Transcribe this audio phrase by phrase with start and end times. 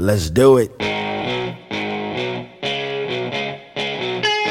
[0.00, 0.72] Let's do it.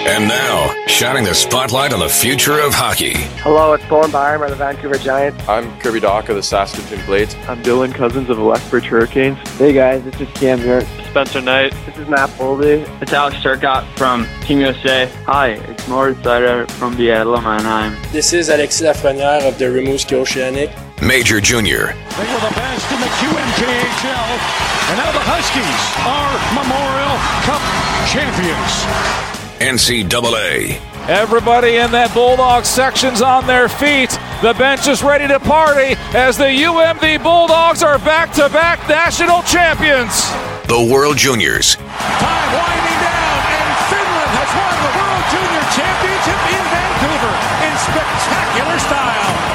[0.08, 3.14] And now, shining the spotlight on the future of hockey.
[3.42, 5.44] Hello, it's Thorne Byram of the Vancouver Giants.
[5.50, 7.34] I'm Kirby Dach of the Saskatoon Blades.
[7.48, 9.40] I'm Dylan Cozens of the Lethbridge Hurricanes.
[9.58, 10.82] Hey guys, this is Cam here.
[11.10, 11.74] Spencer Knight.
[11.88, 12.88] This is Matt Boldy.
[13.02, 15.08] It's Alex Turcotte from Team USA.
[15.26, 17.98] Hi, it's Moritz Seider from the Adler Mannheim.
[18.12, 20.70] This is Alexis Lafreniere of the Rimouski Oceanic.
[21.02, 21.96] Major Junior.
[22.20, 24.28] They were the best in the QMJHL,
[24.92, 27.16] and now the Huskies are Memorial
[27.48, 27.64] Cup
[28.12, 28.84] champions.
[29.64, 30.76] NCAA.
[31.08, 34.12] Everybody in that Bulldog section's on their feet.
[34.44, 39.42] The bench is ready to party as the UMD Bulldogs are back to back national
[39.44, 40.28] champions.
[40.68, 41.80] The World Juniors.
[41.80, 48.78] Time winding down, and Finland has won the World Junior Championship in Vancouver in spectacular
[48.84, 49.49] style.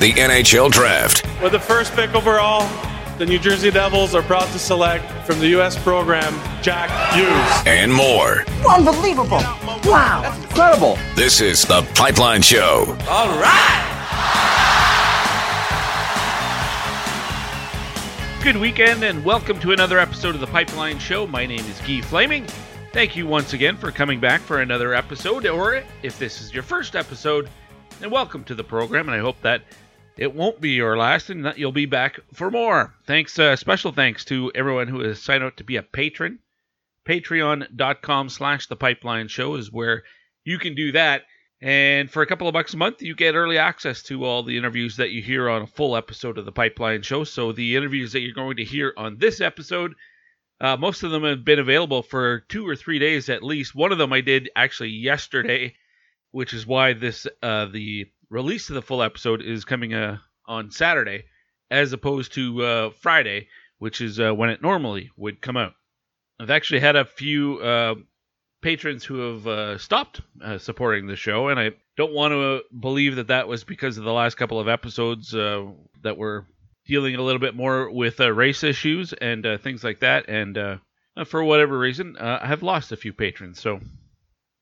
[0.00, 1.24] The NHL Draft.
[1.40, 2.68] With the first pick overall,
[3.16, 5.80] the New Jersey Devils are proud to select from the U.S.
[5.80, 7.62] program Jack Hughes.
[7.64, 8.44] And more.
[8.68, 9.38] Unbelievable.
[9.84, 10.22] Wow.
[10.22, 10.98] That's Incredible.
[11.14, 12.96] This is The Pipeline Show.
[13.08, 13.90] All right.
[18.42, 21.26] Good weekend and welcome to another episode of The Pipeline Show.
[21.28, 22.46] My name is Guy Flaming.
[22.92, 26.64] Thank you once again for coming back for another episode, or if this is your
[26.64, 27.48] first episode,
[28.02, 29.08] and welcome to the program.
[29.08, 29.62] And I hope that
[30.16, 32.94] it won't be your last and you'll be back for more.
[33.06, 36.38] Thanks, uh, special thanks to everyone who has signed up to be a patron.
[37.06, 40.04] Patreon.com slash The Pipeline Show is where
[40.44, 41.24] you can do that.
[41.60, 44.56] And for a couple of bucks a month, you get early access to all the
[44.56, 47.24] interviews that you hear on a full episode of The Pipeline Show.
[47.24, 49.94] So the interviews that you're going to hear on this episode,
[50.60, 53.74] uh, most of them have been available for two or three days at least.
[53.74, 55.74] One of them I did actually yesterday,
[56.32, 60.70] which is why this uh, the release of the full episode is coming uh, on
[60.70, 61.24] Saturday,
[61.70, 65.74] as opposed to uh, Friday, which is uh, when it normally would come out.
[66.40, 67.94] I've actually had a few uh,
[68.62, 73.16] patrons who have uh, stopped uh, supporting the show, and I don't want to believe
[73.16, 76.46] that that was because of the last couple of episodes that were
[76.86, 80.28] dealing a little bit more with race issues and things like that.
[80.28, 80.80] And
[81.26, 83.60] for whatever reason, I have lost a few patrons.
[83.60, 83.80] So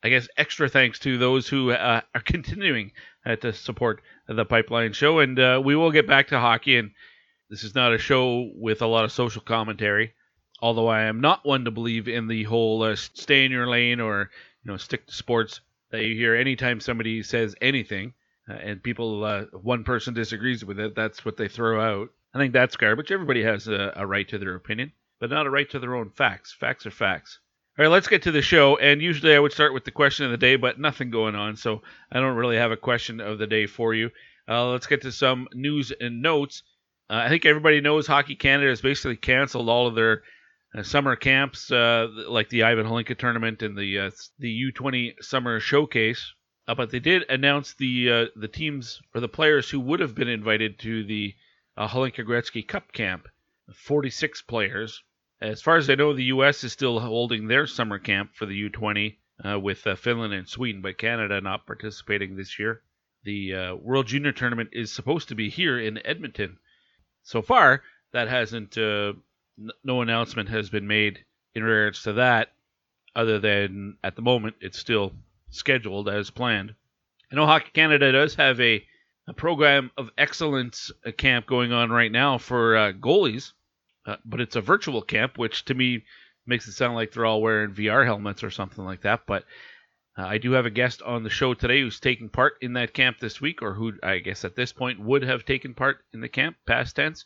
[0.03, 2.93] I guess extra thanks to those who uh, are continuing
[3.25, 5.19] uh, to support the Pipeline Show.
[5.21, 6.79] And uh, we will get back to hockey.
[6.79, 6.93] And
[7.51, 10.15] this is not a show with a lot of social commentary,
[10.61, 14.01] although I am not one to believe in the whole uh, stay in your lane
[14.01, 14.31] or
[14.65, 18.15] you know stick to sports that you hear anytime somebody says anything.
[18.49, 22.09] Uh, and people, uh, one person disagrees with it, that's what they throw out.
[22.35, 23.13] I think that's garbage.
[23.13, 26.11] Everybody has a, a right to their opinion, but not a right to their own
[26.11, 26.53] facts.
[26.53, 27.39] Facts are facts.
[27.79, 28.77] All right, let's get to the show.
[28.77, 31.57] And usually I would start with the question of the day, but nothing going on,
[31.57, 34.11] so I don't really have a question of the day for you.
[34.47, 36.65] Uh, let's get to some news and notes.
[37.09, 40.23] Uh, I think everybody knows Hockey Canada has basically canceled all of their
[40.77, 45.59] uh, summer camps, uh, like the Ivan Hlinka tournament and the uh, the U20 Summer
[45.59, 46.35] Showcase.
[46.69, 50.29] Uh, but they did announce the the teams or the players who would have been
[50.29, 51.35] invited to the
[51.79, 53.29] uh, Hlinka Gretzky Cup camp.
[53.75, 55.03] 46 players
[55.43, 56.63] as far as I know, the U.S.
[56.63, 60.81] is still holding their summer camp for the U20 uh, with uh, Finland and Sweden,
[60.81, 62.83] but Canada not participating this year.
[63.25, 66.59] The uh, World Junior Tournament is supposed to be here in Edmonton.
[67.25, 67.83] So far,
[68.13, 68.79] that hasn't.
[68.79, 69.15] Uh,
[69.59, 72.53] n- no announcement has been made in regards to that,
[73.17, 75.13] other than at the moment it's still
[75.51, 76.75] scheduled as planned.
[77.31, 78.85] I know Hockey Canada does have a,
[79.27, 83.53] a program of excellence camp going on right now for uh, goalies
[84.07, 86.05] uh, but it's a virtual camp, which to me
[86.47, 89.21] makes it sound like they're all wearing VR helmets or something like that.
[89.27, 89.45] But
[90.19, 92.95] uh, I do have a guest on the show today who's taking part in that
[92.95, 96.21] camp this week, or who I guess at this point would have taken part in
[96.21, 97.25] the camp, past tense.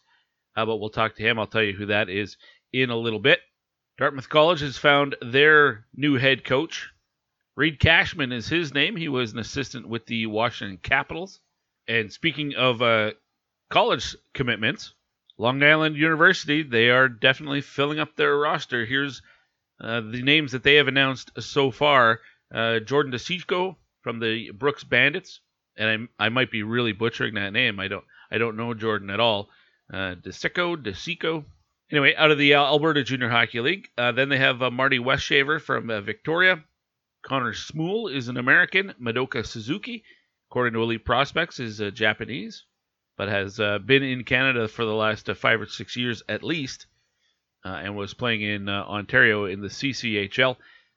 [0.55, 1.39] Uh, but we'll talk to him.
[1.39, 2.37] I'll tell you who that is
[2.73, 3.41] in a little bit.
[3.99, 6.91] Dartmouth College has found their new head coach.
[7.57, 8.97] Reed Cashman is his name.
[8.97, 11.41] He was an assistant with the Washington Capitals.
[11.89, 13.13] And speaking of uh,
[13.71, 14.93] college commitments,
[15.39, 18.87] Long Island University, they are definitely filling up their roster.
[18.87, 19.21] Here's
[19.79, 22.21] uh, the names that they have announced so far:
[22.55, 25.41] uh, Jordan DeCicco from the Brooks Bandits,
[25.77, 27.79] and I, I might be really butchering that name.
[27.79, 29.51] I don't I don't know Jordan at all.
[29.93, 31.45] Uh, DeCicco, DeCicco.
[31.91, 35.61] Anyway, out of the Alberta Junior Hockey League, uh, then they have uh, Marty Westshaver
[35.61, 36.65] from uh, Victoria.
[37.23, 38.95] Connor Smool is an American.
[39.01, 40.03] Madoka Suzuki,
[40.49, 42.65] according to Elite Prospects, is uh, Japanese
[43.17, 46.43] but has uh, been in Canada for the last uh, five or six years at
[46.43, 46.87] least,
[47.65, 50.57] uh, and was playing in uh, Ontario in the CCHL.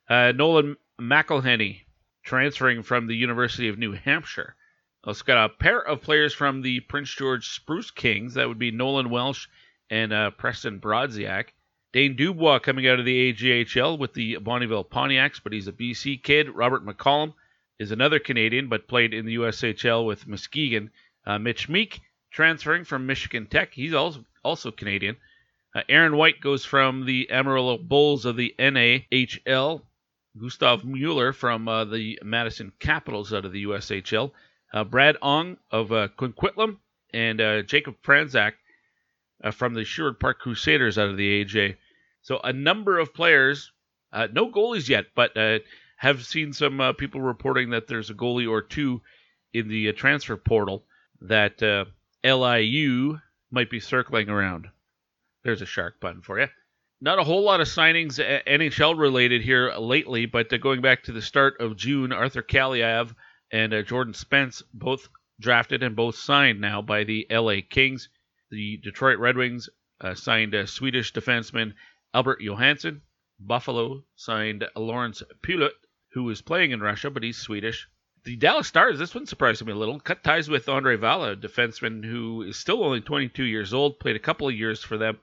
[0.10, 1.82] Uh, Nolan McElhenney,
[2.24, 4.56] transferring from the University of New Hampshire.
[5.04, 8.34] Also got a pair of players from the Prince George Spruce Kings.
[8.34, 9.48] That would be Nolan Welsh
[9.90, 11.54] and Preston Brodziak.
[11.94, 16.22] Daine Dubois coming out of the AJHL with the Bonnyville Pontiacs, but he's a BC
[16.22, 16.50] kid.
[16.50, 17.34] Robert McCollum
[17.80, 20.92] is another Canadian, but played in the USHL with Muskegon.
[21.26, 23.74] Uh, Mitch Meek transferring from Michigan Tech.
[23.74, 25.18] He's also also Canadian.
[25.76, 29.82] Uh, Aaron White goes from the Amarillo Bulls of the NAHL.
[30.40, 34.32] Gustav Mueller from uh, the Madison Capitals out of the USHL.
[34.74, 36.78] Uh, Brad Ong of uh, Coquitlam
[37.14, 38.54] and uh, Jacob Franzak
[39.44, 41.78] uh, from the Sherwood Park Crusaders out of the AJ.
[42.22, 43.72] So a number of players,
[44.14, 45.36] uh, no goalies yet, but
[45.98, 49.02] have seen some people reporting that there's a goalie or two
[49.54, 50.86] in the transfer portal
[51.22, 51.62] that
[52.24, 53.20] LIU
[53.52, 54.68] might be circling around.
[55.44, 56.48] There's a shark button for you.
[57.02, 61.22] Not a whole lot of signings NHL related here lately, but going back to the
[61.22, 63.16] start of June, Arthur Kaliyev
[63.52, 65.08] and Jordan Spence both
[65.40, 68.10] drafted and both signed now by the LA Kings.
[68.52, 69.70] The Detroit Red Wings
[70.02, 71.74] uh, signed Swedish defenseman
[72.14, 73.02] Albert Johansson.
[73.40, 75.72] Buffalo signed Lawrence Pilut,
[76.12, 77.88] who is playing in Russia, but he's Swedish.
[78.26, 81.36] The Dallas Stars, this one surprised me a little, cut ties with Andre Vala, a
[81.36, 85.20] defenseman who is still only 22 years old, played a couple of years for them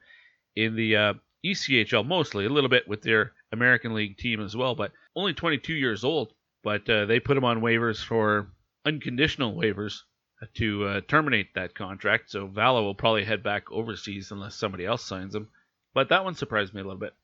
[0.54, 1.14] in the uh,
[1.44, 5.74] ECHL mostly, a little bit with their American League team as well, but only 22
[5.74, 6.32] years old.
[6.62, 8.50] But uh, they put him on waivers for
[8.84, 10.00] unconditional waivers
[10.54, 12.30] to uh, terminate that contract.
[12.30, 15.48] So Vala will probably head back overseas unless somebody else signs him.
[15.94, 17.14] But that one surprised me a little bit.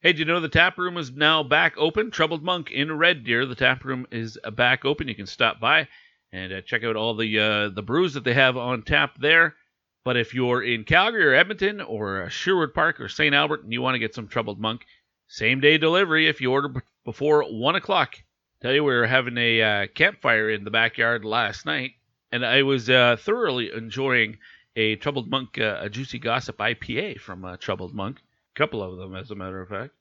[0.00, 2.12] Hey, do you know the tap room is now back open?
[2.12, 3.46] Troubled Monk in Red Deer.
[3.46, 5.08] The tap room is back open.
[5.08, 5.88] You can stop by
[6.32, 9.56] and uh, check out all the uh, the brews that they have on tap there.
[10.04, 13.34] But if you're in Calgary or Edmonton or uh, Sherwood Park or St.
[13.34, 14.86] Albert and you want to get some Troubled Monk,
[15.26, 18.14] same day delivery if you order before one o'clock.
[18.62, 21.92] Tell you we were having a uh, campfire in the backyard last night
[22.30, 24.38] and I was uh, thoroughly enjoying
[24.76, 28.20] a Troubled Monk, uh, a Juicy Gossip IPA from uh, Troubled Monk.
[28.58, 29.92] Couple of them, as a matter of fact.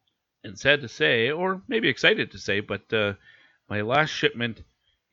[0.43, 3.13] And sad to say, or maybe excited to say, but uh,
[3.69, 4.63] my last shipment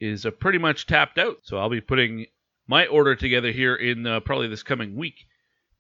[0.00, 1.40] is uh, pretty much tapped out.
[1.42, 2.24] So I'll be putting
[2.66, 5.26] my order together here in uh, probably this coming week.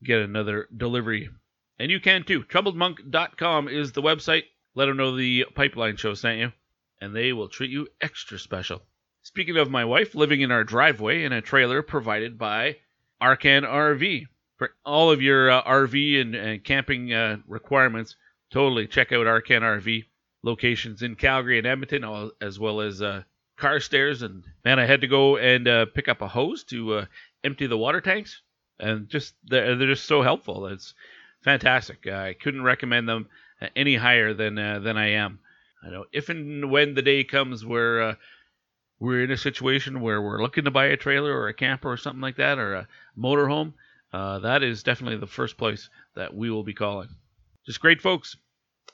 [0.02, 1.30] Get another delivery.
[1.78, 2.42] And you can too.
[2.42, 4.44] TroubledMonk.com is the website.
[4.74, 6.52] Let them know the Pipeline Show sent you,
[7.00, 8.82] and they will treat you extra special.
[9.22, 12.76] Speaking of my wife, living in our driveway in a trailer provided by
[13.22, 14.26] Arcan RV.
[14.56, 18.16] For all of your uh, RV and, and camping uh, requirements,
[18.50, 20.04] totally check out Arcan RV.
[20.42, 23.22] Locations in Calgary and Edmonton, as well as uh,
[23.56, 24.22] Carstairs.
[24.22, 27.06] And man, I had to go and uh, pick up a hose to uh,
[27.42, 28.42] empty the water tanks,
[28.78, 30.66] and just they're, they're just so helpful.
[30.66, 30.92] It's
[31.42, 32.06] fantastic.
[32.06, 33.28] I couldn't recommend them
[33.74, 35.38] any higher than uh, than I am.
[35.82, 38.18] I know if and when the day comes where
[39.00, 41.96] we're in a situation where we're looking to buy a trailer or a camper or
[41.96, 43.72] something like that or a motorhome,
[44.14, 47.08] uh, that is definitely the first place that we will be calling.
[47.66, 48.36] Just great folks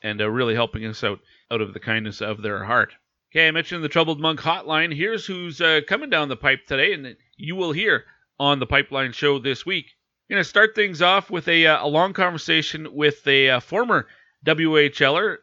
[0.02, 1.20] and uh, really helping us out
[1.50, 2.94] out of the kindness of their heart.
[3.30, 4.96] Okay, I mentioned the Troubled Monk hotline.
[4.96, 8.04] Here's who's uh, coming down the pipe today, and you will hear
[8.38, 9.90] on the Pipeline Show this week.
[10.28, 13.60] I'm going to start things off with a, uh, a long conversation with a uh,
[13.60, 14.06] former
[14.46, 15.36] WHLer,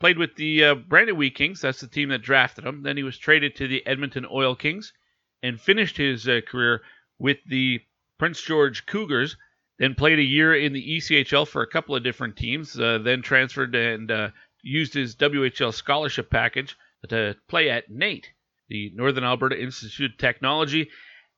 [0.00, 1.60] Played with the uh, Brandon Wheat Kings.
[1.60, 2.82] That's the team that drafted him.
[2.82, 4.92] Then he was traded to the Edmonton Oil Kings
[5.44, 6.82] and finished his uh, career
[7.20, 7.82] with the
[8.22, 9.36] Prince George Cougars.
[9.80, 12.78] Then played a year in the ECHL for a couple of different teams.
[12.78, 14.28] Uh, then transferred and uh,
[14.62, 16.76] used his WHL scholarship package
[17.08, 18.28] to play at NAIT,
[18.68, 20.88] the Northern Alberta Institute of Technology.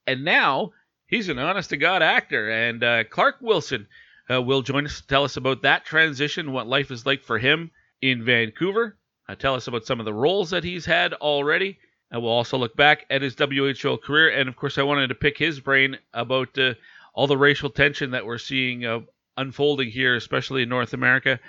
[0.07, 0.73] And now
[1.07, 2.51] he's an honest to God actor.
[2.51, 3.87] And uh, Clark Wilson
[4.31, 7.39] uh, will join us to tell us about that transition, what life is like for
[7.39, 7.71] him
[8.03, 8.99] in Vancouver.
[9.27, 11.79] Uh, tell us about some of the roles that he's had already.
[12.15, 14.29] And we'll also look back at his WHL career.
[14.29, 16.75] And of course, I wanted to pick his brain about uh,
[17.13, 19.01] all the racial tension that we're seeing uh,
[19.37, 21.41] unfolding here, especially in North America,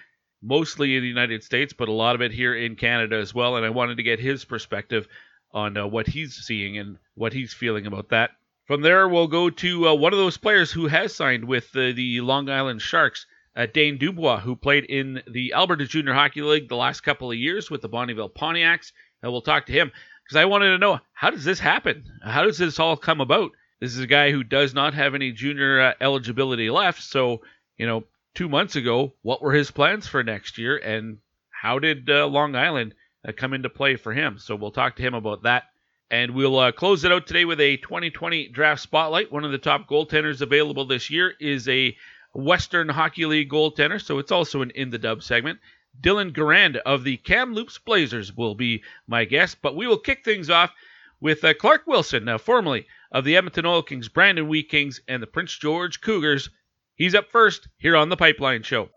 [0.41, 3.57] mostly in the United States, but a lot of it here in Canada as well.
[3.57, 5.07] And I wanted to get his perspective
[5.51, 8.31] on uh, what he's seeing and what he's feeling about that.
[8.65, 11.91] From there, we'll go to uh, one of those players who has signed with uh,
[11.95, 16.69] the Long Island Sharks uh, Daine Dubois, who played in the Alberta Junior Hockey League
[16.69, 18.93] the last couple of years with the Bonnyville Pontiacs.
[19.21, 19.91] And we'll talk to him
[20.25, 22.03] because I wanted to know how does this happen?
[22.23, 23.51] How does this all come about?
[23.79, 27.03] This is a guy who does not have any junior uh, eligibility left.
[27.03, 27.41] So,
[27.77, 30.77] you know, two months ago, what were his plans for next year?
[30.77, 31.19] And
[31.51, 32.95] how did uh, Long Island
[33.27, 34.39] uh, come into play for him?
[34.39, 35.65] So we'll talk to him about that.
[36.09, 39.31] And we'll uh, close it out today with a 2020 draft spotlight.
[39.31, 41.95] One of the top goaltenders available this year is a
[42.33, 45.59] Western Hockey League goaltender, so it's also an In the Dub segment.
[46.01, 50.49] Dylan Garand of the Kamloops Blazers will be my guest, but we will kick things
[50.49, 50.71] off
[51.19, 55.23] with uh, Clark Wilson, uh, formerly of the Edmonton Oil Kings, Brandon Wheat Kings, and
[55.23, 56.49] the Prince George Cougars.
[56.95, 58.89] He's up first here on the Pipeline Show.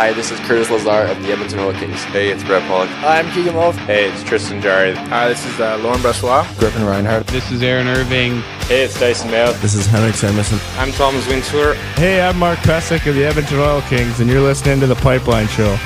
[0.00, 2.02] Hi, this is Curtis Lazar of the Edmonton Oil Kings.
[2.04, 2.88] Hey, it's Brett Pollock.
[2.88, 3.76] Hi, I'm Keegan Wolf.
[3.76, 4.94] Hey, it's Tristan Jarry.
[4.94, 6.58] Hi, this is uh, Laurent Brossoit.
[6.58, 7.26] Griffin Reinhart.
[7.26, 8.40] This is Aaron Irving.
[8.62, 9.52] Hey, it's Dysin Mayo.
[9.52, 10.58] This is Henrik Samuelsson.
[10.78, 11.74] I'm Thomas Winsler.
[11.96, 15.48] Hey, I'm Mark Pysyk of the Edmonton Oil Kings, and you're listening to The Pipeline
[15.48, 15.76] Show.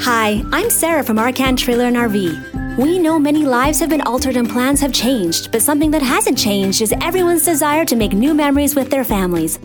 [0.00, 2.57] Hi, I'm Sarah from Arcan Trailer and RV.
[2.78, 6.38] We know many lives have been altered and plans have changed, but something that hasn't
[6.38, 9.58] changed is everyone's desire to make new memories with their families.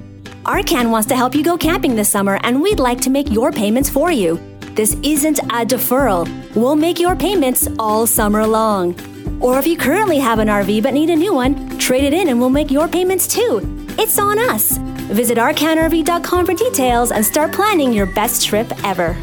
[0.46, 3.52] Arcan wants to help you go camping this summer, and we'd like to make your
[3.52, 4.40] payments for you.
[4.74, 6.28] This isn't a deferral.
[6.56, 8.96] We'll make your payments all summer long.
[9.40, 12.30] Or if you currently have an RV but need a new one, trade it in
[12.30, 13.62] and we'll make your payments too.
[14.00, 14.78] It's on us.
[15.12, 19.16] Visit arcanrv.com for details and start planning your best trip ever.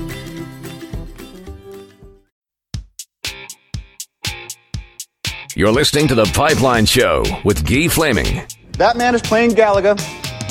[5.60, 8.46] You're listening to The Pipeline Show with Guy Flaming.
[8.78, 10.00] That man is playing Galaga.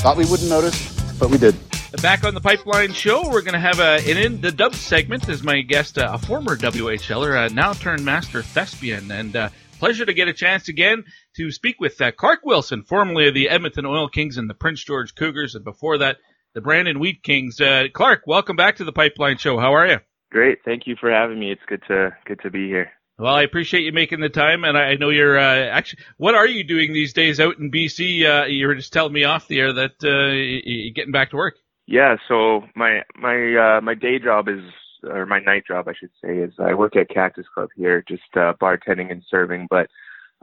[0.01, 1.55] Thought we wouldn't notice, but we did.
[1.99, 5.27] Back on the Pipeline Show, we're going to have a, an in the dub segment
[5.27, 9.49] as my guest, uh, a former WHLer, uh, now turned master thespian, and uh,
[9.79, 11.03] pleasure to get a chance again
[11.37, 14.83] to speak with uh, Clark Wilson, formerly of the Edmonton Oil Kings and the Prince
[14.83, 16.17] George Cougars, and before that,
[16.53, 17.59] the Brandon Wheat Kings.
[17.59, 19.57] Uh, Clark, welcome back to the Pipeline Show.
[19.57, 19.97] How are you?
[20.31, 21.51] Great, thank you for having me.
[21.51, 22.91] It's good to good to be here.
[23.19, 26.03] Well, I appreciate you making the time, and I know you're uh, actually.
[26.15, 28.23] What are you doing these days out in BC?
[28.23, 31.35] Uh, you were just telling me off the air that uh, you're getting back to
[31.35, 31.57] work.
[31.85, 34.61] Yeah, so my my uh, my day job is,
[35.03, 38.23] or my night job, I should say, is I work at Cactus Club here, just
[38.37, 39.67] uh, bartending and serving.
[39.69, 39.89] But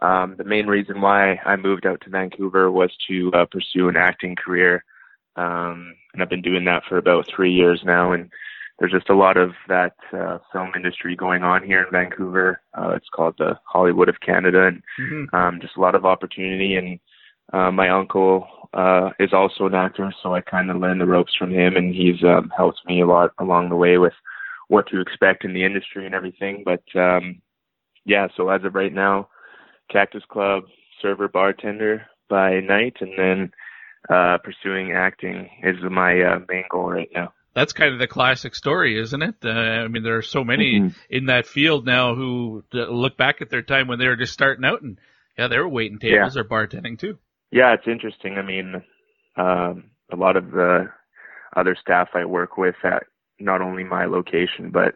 [0.02, 3.97] um, the main reason why I moved out to Vancouver was to uh, pursue an
[3.97, 4.85] acting career,
[5.37, 8.30] um, and I've been doing that for about three years now, and
[8.78, 12.61] there's just a lot of that uh, film industry going on here in Vancouver.
[12.75, 15.35] Uh, it's called the Hollywood of Canada, and mm-hmm.
[15.35, 16.76] um, just a lot of opportunity.
[16.76, 17.00] And
[17.52, 21.35] uh, my uncle uh, is also an actor, so I kind of learned the ropes
[21.38, 24.12] from him, and he's um, helped me a lot along the way with
[24.68, 26.62] what to expect in the industry and everything.
[26.64, 27.40] But um,
[28.04, 29.28] yeah, so as of right now,
[29.90, 30.64] Cactus Club
[31.00, 33.52] server bartender by night, and then
[34.11, 38.55] uh, pursuing acting is my uh, main goal right now that's kind of the classic
[38.55, 39.37] story, isn't it?
[39.43, 40.99] Uh, I mean, there are so many mm-hmm.
[41.09, 44.65] in that field now who look back at their time when they were just starting
[44.67, 44.99] out, and
[45.39, 46.43] yeah, they were waiting tables yeah.
[46.43, 47.19] or bartending too.
[47.51, 48.35] Yeah, it's interesting.
[48.35, 48.75] I mean,
[49.39, 50.91] um, a lot of the
[51.57, 53.05] other staff I work with at
[53.41, 54.95] not only my location, but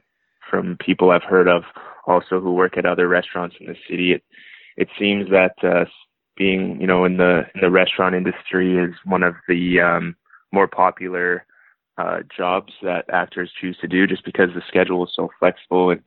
[0.50, 1.62] from people I've heard of
[2.07, 4.23] also who work at other restaurants in the city, it
[4.76, 5.87] it seems that uh,
[6.37, 10.14] being you know in the in the restaurant industry is one of the um,
[10.52, 11.47] more popular
[12.00, 16.02] uh, jobs that actors choose to do just because the schedule is so flexible and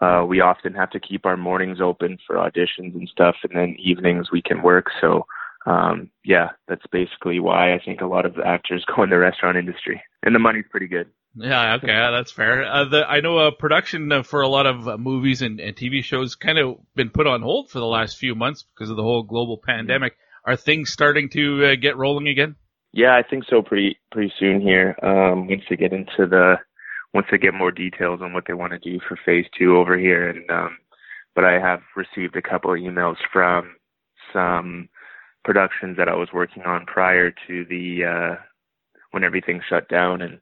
[0.00, 3.76] uh, we often have to keep our mornings open for auditions and stuff and then
[3.78, 4.86] evenings we can work.
[5.00, 5.26] So
[5.66, 9.58] um, yeah that's basically why i think a lot of actors go in the restaurant
[9.58, 11.08] industry and the money's pretty good.
[11.34, 12.64] Yeah okay that's fair.
[12.64, 15.76] Uh, the, i know uh, production uh, for a lot of uh, movies and, and
[15.76, 18.96] tv shows kind of been put on hold for the last few months because of
[18.96, 20.14] the whole global pandemic.
[20.42, 22.56] Are things starting to uh, get rolling again
[22.92, 23.62] yeah, I think so.
[23.62, 24.96] Pretty pretty soon here.
[25.02, 26.56] Um, once they get into the,
[27.14, 29.98] once they get more details on what they want to do for phase two over
[29.98, 30.78] here, and um,
[31.34, 33.76] but I have received a couple of emails from
[34.32, 34.88] some
[35.44, 38.42] productions that I was working on prior to the uh,
[39.12, 40.40] when everything shut down, and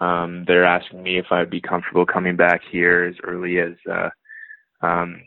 [0.00, 4.08] um, they're asking me if I'd be comfortable coming back here as early as uh,
[4.82, 5.20] um,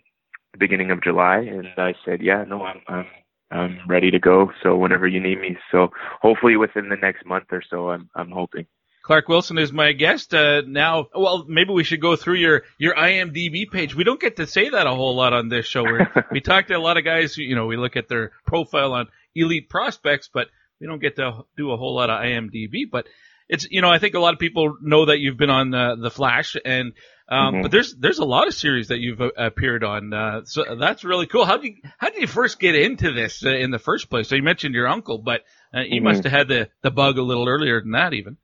[0.54, 3.06] the beginning of July, and I said, yeah, no, I'm, I'm
[3.54, 4.52] I'm ready to go.
[4.64, 5.58] So whenever you need me.
[5.72, 5.90] So
[6.22, 8.66] hopefully within the next month or so, I'm I'm hoping.
[9.04, 11.08] Clark Wilson is my guest uh, now.
[11.14, 13.94] Well, maybe we should go through your your IMDb page.
[13.94, 15.84] We don't get to say that a whole lot on this show.
[15.84, 17.38] We're, we talk to a lot of guys.
[17.38, 20.48] You know, we look at their profile on elite prospects, but
[20.80, 22.90] we don't get to do a whole lot of IMDb.
[22.90, 23.08] But
[23.54, 25.96] it's you know, I think a lot of people know that you've been on uh,
[25.96, 26.94] the Flash, and
[27.30, 27.62] um, mm-hmm.
[27.62, 31.04] But there's there's a lot of series that you've uh, appeared on, uh, so that's
[31.04, 31.46] really cool.
[31.46, 34.28] How did you, how did you first get into this uh, in the first place?
[34.28, 35.42] So you mentioned your uncle, but
[35.74, 36.06] uh, you mm-hmm.
[36.06, 38.38] must have had the the bug a little earlier than that, even.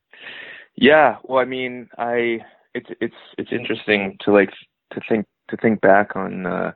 [0.76, 2.40] Yeah, well, I mean, I
[2.74, 4.52] it's it's it's interesting to like
[4.94, 6.72] to think to think back on uh,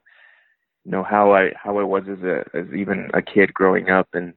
[0.83, 4.09] you know how I how I was as a as even a kid growing up
[4.13, 4.33] and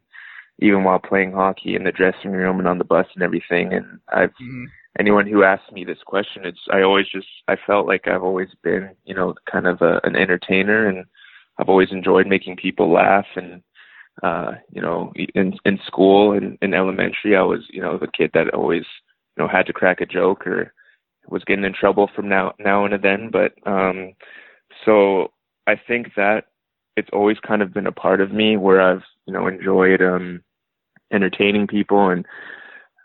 [0.59, 4.01] even while playing hockey in the dressing room and on the bus and everything and
[4.09, 4.65] I've mm-hmm
[4.99, 8.49] anyone who asks me this question, it's I always just I felt like I've always
[8.63, 11.05] been you know kind of a, an entertainer, and
[11.59, 13.27] I've always enjoyed making people laugh.
[13.37, 13.63] And
[14.23, 18.31] uh, you know, in in school and in elementary, I was you know the kid
[18.35, 18.85] that always
[19.37, 20.73] you know had to crack a joke or
[21.29, 23.31] was getting in trouble from now now and then.
[23.31, 24.15] But um,
[24.85, 25.33] so
[25.67, 26.47] I think that
[26.97, 30.43] it's always kind of been a part of me where I've you know enjoyed um
[31.13, 32.27] entertaining people and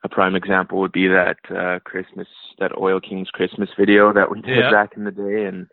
[0.04, 2.28] a prime example would be that uh Christmas
[2.60, 4.72] that Oil Kings Christmas video that we did Yeah.
[4.72, 5.68] back in the day and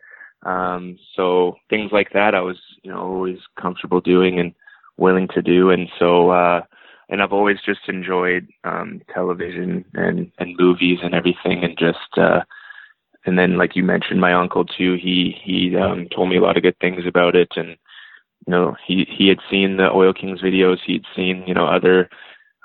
[0.45, 4.53] um so things like that I was you know always comfortable doing and
[4.97, 6.61] willing to do and so uh
[7.09, 12.41] and I've always just enjoyed um television and and movies and everything and just uh
[13.25, 16.57] and then like you mentioned my uncle too he he um told me a lot
[16.57, 17.75] of good things about it and
[18.49, 20.79] you know he he had seen the oil kings videos.
[20.83, 22.09] He'd seen you know other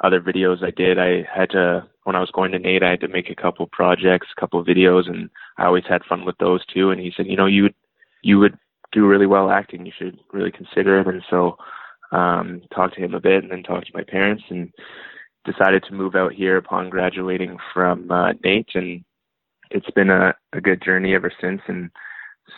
[0.03, 0.99] other videos i did.
[0.99, 3.67] I had to when i was going to NAIT i had to make a couple
[3.67, 6.91] projects a couple videos and i always had fun with those too.
[6.91, 7.75] And he said you know you would
[8.23, 8.59] you would
[8.93, 9.85] do really well acting.
[9.85, 11.07] You should really consider it.
[11.07, 11.59] And so
[12.12, 14.73] um talked to him a bit and then talked to my parents and
[15.45, 18.71] decided to move out here upon graduating from uh NAIT.
[18.75, 19.05] And
[19.71, 21.61] it's been a, a good journey ever since.
[21.69, 21.91] And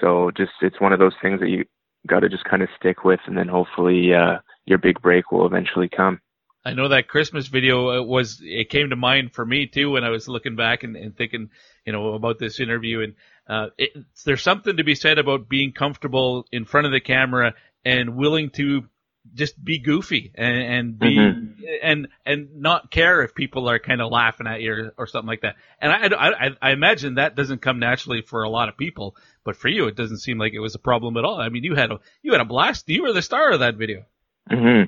[0.00, 1.64] so just it's one of those things that you
[2.06, 5.46] got to just kind of stick with and then hopefully uh your big break will
[5.46, 6.20] eventually come.
[6.64, 10.02] I know that Christmas video uh, was it came to mind for me too when
[10.02, 11.50] I was looking back and, and thinking,
[11.84, 13.14] you know, about this interview and
[13.48, 13.90] uh, it,
[14.24, 18.50] there's something to be said about being comfortable in front of the camera and willing
[18.50, 18.88] to
[19.34, 21.54] just be goofy and, and be Mhm.
[21.82, 25.28] and and not care if people are kind of laughing at you or, or something
[25.28, 25.56] like that.
[25.80, 29.56] And I, I I imagine that doesn't come naturally for a lot of people, but
[29.56, 31.40] for you it doesn't seem like it was a problem at all.
[31.40, 32.88] I mean, you had a you had a blast.
[32.88, 34.04] You were the star of that video.
[34.48, 34.82] hmm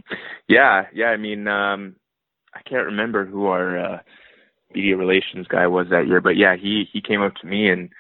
[0.48, 1.06] Yeah, yeah.
[1.06, 1.96] I mean, um,
[2.54, 3.98] I can't remember who our uh,
[4.74, 7.90] media relations guy was that year, but yeah, he he came up to me and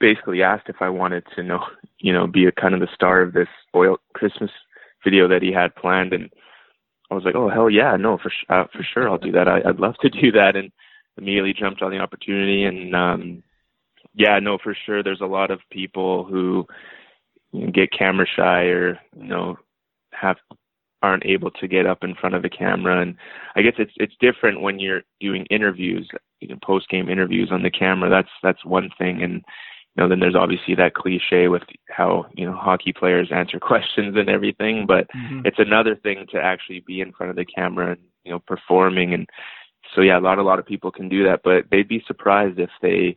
[0.00, 1.60] basically asked if I wanted to know,
[1.98, 4.50] you know, be a kind of the star of this oil Christmas
[5.04, 6.30] video that he had planned, and
[7.10, 9.48] I was like, oh hell yeah, no, for uh, for sure, I'll do that.
[9.48, 10.72] I, I'd love to do that, and
[11.16, 13.42] immediately jumped on the opportunity, and um,
[14.14, 16.66] yeah, no, for sure, there's a lot of people who
[17.72, 19.56] get camera shy or you know
[20.12, 20.36] have
[21.02, 23.14] aren't able to get up in front of the camera and
[23.54, 26.08] I guess it's it's different when you're doing interviews,
[26.40, 28.08] you know, post game interviews on the camera.
[28.08, 29.44] That's that's one thing and
[29.96, 34.16] you know, then there's obviously that cliche with how, you know, hockey players answer questions
[34.16, 35.06] and everything, but
[35.44, 39.14] it's another thing to actually be in front of the camera and, you know, performing.
[39.14, 39.28] And
[39.94, 42.58] so yeah, a lot a lot of people can do that, but they'd be surprised
[42.58, 43.16] if they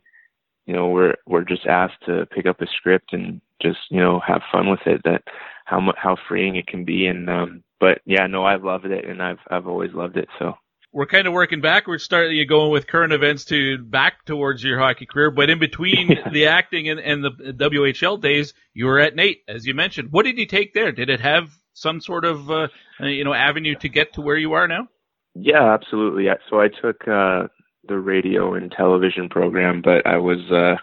[0.68, 4.20] you know, were were just asked to pick up a script and just, you know,
[4.20, 5.22] have fun with it that
[5.64, 7.06] how how freeing it can be.
[7.06, 10.28] And um but yeah, no, I've loved it and I've I've always loved it.
[10.38, 10.54] So
[10.92, 14.78] we're kind of working backwards, starting you going with current events to back towards your
[14.78, 15.30] hockey career.
[15.30, 19.66] But in between the acting and, and the WHL days, you were at NAIT, as
[19.66, 20.08] you mentioned.
[20.10, 20.92] What did you take there?
[20.92, 22.68] Did it have some sort of uh,
[23.00, 24.88] you know avenue to get to where you are now?
[25.34, 26.24] Yeah, absolutely.
[26.24, 27.48] Yeah, So I took uh
[27.86, 30.76] the radio and television program, but I was uh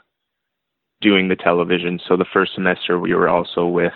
[1.02, 2.00] doing the television.
[2.08, 3.94] So the first semester we were also with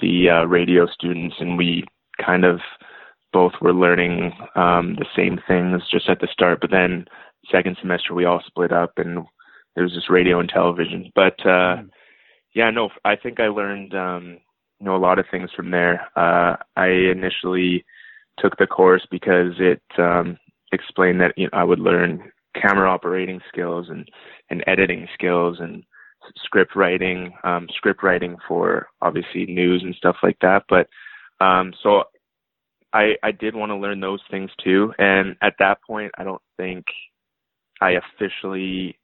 [0.00, 1.84] the uh, radio students and we
[2.24, 2.60] kind of
[3.34, 7.04] both were learning um the same things just at the start, but then
[7.52, 9.26] second semester we all split up and
[9.76, 11.10] it was just radio and television.
[11.14, 11.82] But uh
[12.54, 14.38] yeah, no, I think I learned um
[14.78, 16.08] you know a lot of things from there.
[16.16, 17.84] Uh I initially
[18.38, 20.38] took the course because it um
[20.72, 24.08] explained that you know I would learn camera operating skills and
[24.48, 25.82] and editing skills and
[26.36, 30.88] script writing um script writing for obviously news and stuff like that but
[31.44, 32.04] um so
[32.94, 36.40] I I did want to learn those things too and at that point I don't
[36.56, 36.84] think
[37.82, 38.98] I officially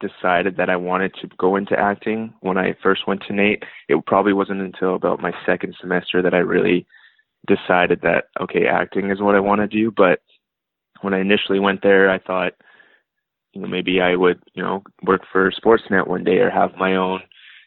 [0.00, 3.62] decided that I wanted to go into acting when I first went to NAIT.
[3.88, 6.86] It probably wasn't until about my second semester that I really
[7.46, 9.90] decided that okay acting is what I want to do.
[9.90, 10.20] But
[11.00, 12.52] when I initially went there I thought
[13.54, 16.96] you know maybe I would you know work for Sportsnet one day or have my
[16.96, 17.20] own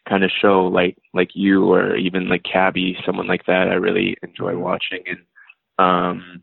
[0.08, 3.68] kind of show like like you or even like Cabbie someone like that.
[3.68, 5.18] I really enjoy watching and
[5.78, 6.42] um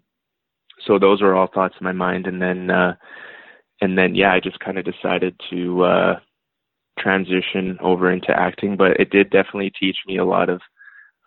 [0.86, 2.28] so those were all thoughts in my mind.
[2.28, 2.96] And then uh
[3.82, 6.20] and then yeah I just kind of decided to uh
[7.00, 8.78] transition over into acting.
[8.78, 10.62] But it did definitely teach me a lot of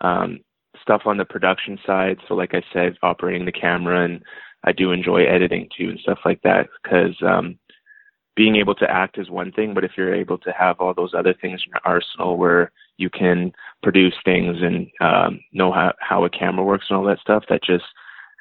[0.01, 0.39] um
[0.81, 2.17] stuff on the production side.
[2.27, 4.23] So like I said operating the camera and
[4.63, 7.57] I do enjoy editing too and stuff like that because um
[8.35, 11.13] being able to act is one thing, but if you're able to have all those
[11.13, 16.25] other things in your arsenal where you can produce things and um, know how, how
[16.25, 17.85] a camera works and all that stuff, that just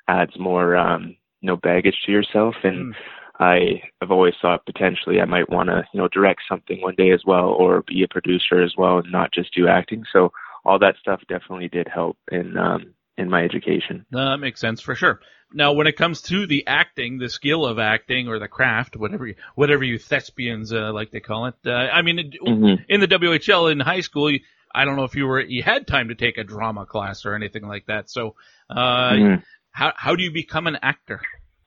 [0.08, 2.56] adds more um, you know baggage to yourself.
[2.64, 2.94] And
[3.38, 7.12] I have always thought potentially I might want to you know direct something one day
[7.12, 10.04] as well, or be a producer as well, and not just do acting.
[10.12, 10.32] So
[10.64, 14.06] all that stuff definitely did help And um, in my education.
[14.10, 15.20] No, that makes sense for sure.
[15.52, 19.26] Now, when it comes to the acting, the skill of acting or the craft, whatever
[19.26, 22.84] you, whatever you thespians uh, like to call it, uh, I mean, it- Mhm.
[22.88, 24.40] in the WHL in high school, you,
[24.74, 27.34] I don't know if you were you had time to take a drama class or
[27.34, 28.10] anything like that.
[28.10, 28.36] So,
[28.68, 29.42] uh, Mhm.
[29.72, 31.20] how how do you become an actor?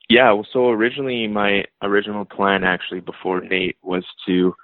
[0.10, 4.56] Yeah, well, so originally my original plan actually before NAIT was to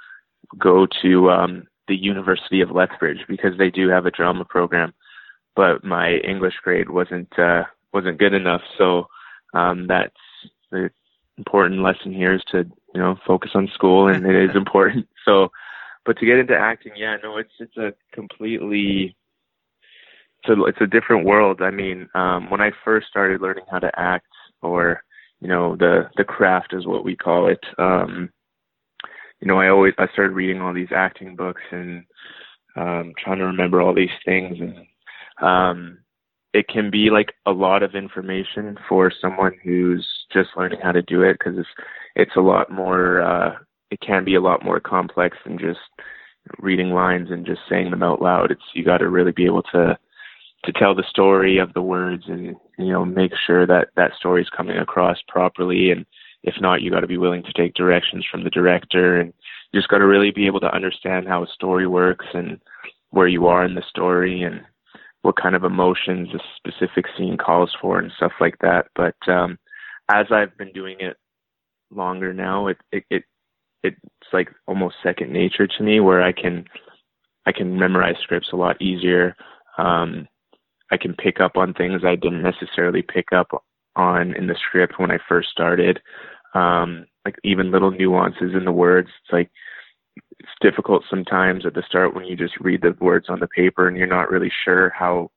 [0.57, 4.93] go to um, the University of Lethbridge because they do have a drama program,
[5.57, 8.61] but my English grade wasn't uh, wasn't good enough.
[8.77, 9.07] So
[9.53, 10.13] um, that's
[10.71, 10.91] the
[11.37, 12.59] important lesson here is to
[12.93, 15.07] you know focus on school, and it is important.
[15.25, 15.51] So,
[16.05, 19.15] but to get into acting, yeah, no, it's it's a completely
[20.43, 21.61] it's a, it's a different world.
[21.61, 24.27] I mean, um, when I first started learning how to act,
[24.61, 25.03] or
[25.41, 27.63] you know, the the craft is what we call it.
[27.79, 28.29] Um,
[29.41, 32.03] you know, I always I started reading all these acting books and
[32.75, 34.85] um, trying to remember all these things, and
[35.41, 35.99] um,
[36.53, 41.01] it can be like a lot of information for someone who's just learning how to
[41.01, 41.67] do it because it's
[42.15, 43.21] it's a lot more.
[43.21, 43.55] Uh,
[43.91, 45.79] it can be a lot more complex than just
[46.59, 48.51] reading lines and just saying them out loud.
[48.51, 49.97] It's you got to really be able to
[50.65, 54.41] to tell the story of the words and you know make sure that that story
[54.41, 56.05] is coming across properly and
[56.43, 59.33] if not you got to be willing to take directions from the director and
[59.71, 62.59] you just got to really be able to understand how a story works and
[63.11, 64.61] where you are in the story and
[65.27, 69.57] what kind of emotions a specific scene calls for and stuff like that but um
[70.09, 71.17] as i've been doing it
[71.91, 73.23] longer now it it, it
[73.83, 73.97] it's
[74.33, 76.65] like almost second nature to me where i can
[77.45, 79.35] i can memorize scripts a lot easier
[79.77, 80.27] um
[80.91, 83.63] I can pick up on things I didn't necessarily pick up
[83.95, 85.99] on in the script when I first started.
[86.53, 89.09] Um, like even little nuances in the words.
[89.23, 89.51] It's like
[90.47, 93.87] it's difficult sometimes at the start when you just read the words on the paper
[93.87, 95.29] and you're not really sure how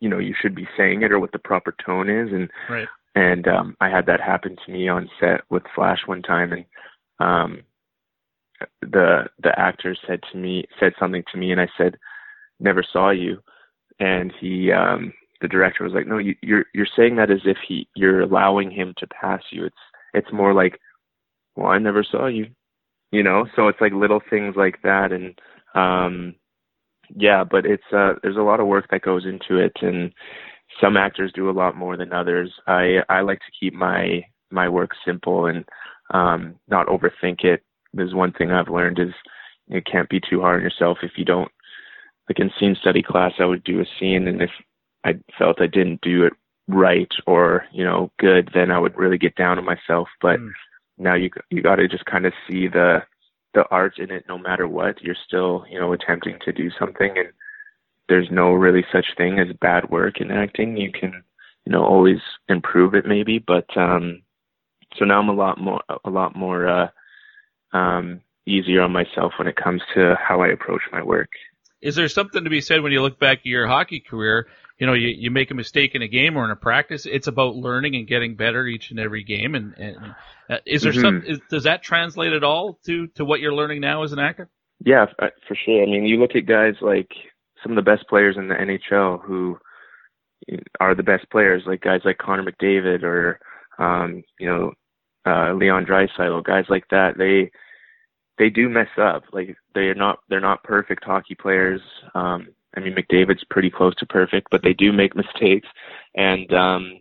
[0.00, 2.32] you know you should be saying it or what the proper tone is.
[2.32, 2.88] And right.
[3.14, 6.64] and um I had that happen to me on set with Flash one time and
[7.18, 7.62] um
[8.82, 11.96] the the actor said to me said something to me and I said
[12.58, 13.42] never saw you.
[13.98, 17.56] And he um the director was like no you, you're you're saying that as if
[17.66, 19.64] he you're allowing him to pass you.
[19.64, 19.76] It's
[20.12, 20.78] it's more like
[21.56, 22.46] well i never saw you
[23.10, 25.38] you know so it's like little things like that and
[25.74, 26.34] um
[27.14, 30.12] yeah but it's uh there's a lot of work that goes into it and
[30.80, 34.68] some actors do a lot more than others i i like to keep my my
[34.68, 35.64] work simple and
[36.12, 39.12] um not overthink it there's one thing i've learned is
[39.68, 41.50] you can't be too hard on yourself if you don't
[42.30, 44.50] like in scene study class, I would do a scene, and if
[45.04, 46.32] I felt I didn't do it
[46.68, 50.08] right or you know good, then I would really get down on myself.
[50.22, 50.50] But mm.
[51.00, 53.02] Now you you got to just kind of see the
[53.54, 55.02] the art in it, no matter what.
[55.02, 57.28] You're still you know attempting to do something, and
[58.08, 60.76] there's no really such thing as bad work in acting.
[60.76, 61.24] You can
[61.64, 64.22] you know always improve it maybe, but um
[64.96, 66.88] so now I'm a lot more a lot more uh
[67.72, 71.30] um easier on myself when it comes to how I approach my work
[71.82, 74.48] is there something to be said when you look back at your hockey career?
[74.78, 77.06] You know, you, you make a mistake in a game or in a practice.
[77.06, 79.54] It's about learning and getting better each and every game.
[79.54, 80.14] And, and
[80.50, 81.00] uh, is there mm-hmm.
[81.00, 81.22] some?
[81.26, 84.48] Is, does that translate at all to to what you're learning now as an actor?
[84.84, 85.82] Yeah, uh, for sure.
[85.82, 87.10] I mean, you look at guys like
[87.62, 89.58] some of the best players in the NHL who
[90.80, 93.40] are the best players, like guys like Connor McDavid or
[93.78, 94.72] um, you know
[95.26, 97.16] uh, Leon Draisaitl, guys like that.
[97.18, 97.50] They
[98.38, 99.24] they do mess up.
[99.32, 101.80] Like they're not they're not perfect hockey players.
[102.14, 105.68] Um, I mean McDavid's pretty close to perfect, but they do make mistakes,
[106.14, 107.00] and um,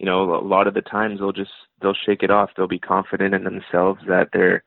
[0.00, 1.50] you know a lot of the times they'll just
[1.82, 2.50] they'll shake it off.
[2.56, 4.64] They'll be confident in themselves that they're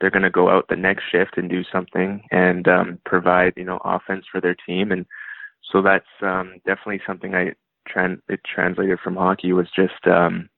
[0.00, 3.64] they're going to go out the next shift and do something and um, provide you
[3.64, 5.04] know offense for their team, and
[5.70, 7.52] so that's um, definitely something I
[7.94, 10.48] tran- it translated from hockey was just um,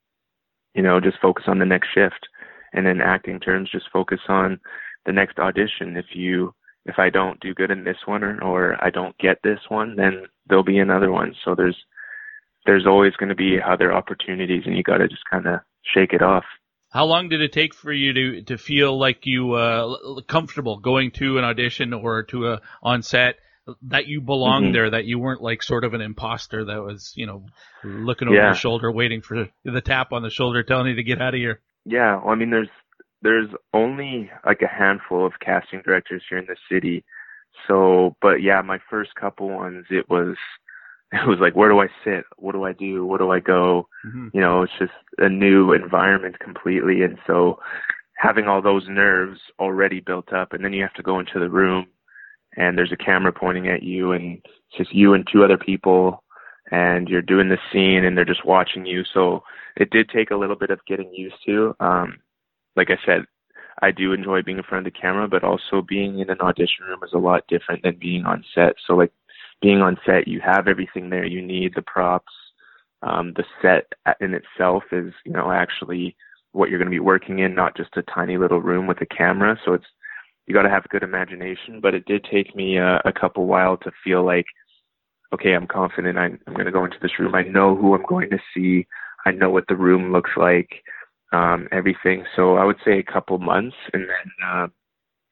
[0.72, 2.28] you know just focus on the next shift,
[2.72, 4.60] and in acting terms just focus on
[5.04, 6.54] the next audition if you
[6.86, 9.96] if I don't do good in this one or, or I don't get this one,
[9.96, 11.34] then there'll be another one.
[11.44, 11.76] So there's
[12.66, 15.60] there's always going to be other opportunities, and you got to just kind of
[15.94, 16.44] shake it off.
[16.90, 21.10] How long did it take for you to to feel like you uh, comfortable going
[21.12, 23.36] to an audition or to a on set
[23.82, 24.72] that you belonged mm-hmm.
[24.74, 27.46] there, that you weren't like sort of an imposter that was you know
[27.82, 28.46] looking over yeah.
[28.46, 31.40] your shoulder, waiting for the tap on the shoulder, telling you to get out of
[31.40, 31.60] here?
[31.84, 32.68] Yeah, well, I mean, there's
[33.22, 37.04] there's only like a handful of casting directors here in the city.
[37.68, 40.36] So, but yeah, my first couple ones, it was,
[41.24, 42.24] it was like, where do I sit?
[42.36, 43.04] What do I do?
[43.04, 43.88] Where do I go?
[44.06, 44.28] Mm-hmm.
[44.32, 47.02] You know, it's just a new environment completely.
[47.02, 47.58] And so
[48.16, 51.50] having all those nerves already built up and then you have to go into the
[51.50, 51.86] room
[52.56, 56.22] and there's a camera pointing at you and it's just you and two other people
[56.70, 59.02] and you're doing the scene and they're just watching you.
[59.12, 59.42] So
[59.76, 61.76] it did take a little bit of getting used to.
[61.80, 62.20] Um,
[62.74, 63.26] like I said,
[63.82, 66.86] I do enjoy being in front of the camera, but also being in an audition
[66.86, 68.76] room is a lot different than being on set.
[68.86, 69.12] So like
[69.62, 72.32] being on set, you have everything there you need, the props,
[73.02, 76.14] um, the set in itself is, you know, actually
[76.52, 79.06] what you're going to be working in, not just a tiny little room with a
[79.06, 79.58] camera.
[79.64, 79.86] So it's
[80.46, 81.80] you got to have good imagination.
[81.80, 84.46] But it did take me uh, a couple while to feel like,
[85.32, 86.18] okay, I'm confident.
[86.18, 87.34] I'm, I'm going to go into this room.
[87.34, 88.86] I know who I'm going to see.
[89.24, 90.82] I know what the room looks like,
[91.32, 92.24] um, everything.
[92.34, 94.66] So I would say a couple months, and then uh,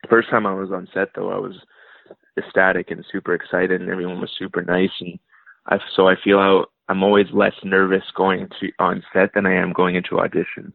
[0.09, 1.55] first time I was on set though, I was
[2.45, 5.19] ecstatic and super excited, and everyone was super nice, and
[5.67, 9.55] I so I feel out I'm always less nervous going to on set than I
[9.55, 10.73] am going into auditions.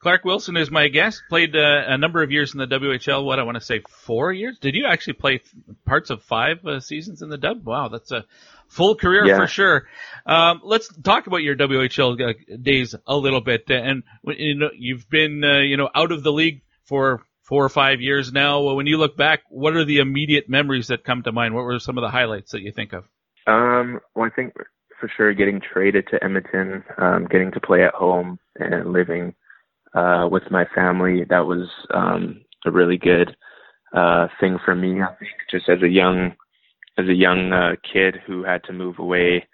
[0.00, 1.22] Clark Wilson is my guest.
[1.28, 3.22] Played uh, a number of years in the WHL.
[3.22, 4.58] What I want to say, four years.
[4.58, 5.42] Did you actually play
[5.84, 7.66] parts of five uh, seasons in the Dub?
[7.66, 8.24] Wow, that's a
[8.68, 9.36] full career yeah.
[9.36, 9.86] for sure.
[10.24, 13.64] Um, let's talk about your WHL uh, days a little bit.
[13.68, 17.68] And you know, you've been uh, you know out of the league for four or
[17.68, 18.62] five years now.
[18.74, 21.54] When you look back, what are the immediate memories that come to mind?
[21.54, 23.04] What were some of the highlights that you think of?
[23.46, 24.54] Um, well, I think
[25.00, 29.34] for sure getting traded to Edmonton, um, getting to play at home and living
[29.94, 31.24] uh, with my family.
[31.28, 33.36] That was um, a really good
[33.92, 35.02] uh, thing for me.
[35.02, 36.36] I think just as a young
[36.98, 39.46] as a young uh, kid who had to move away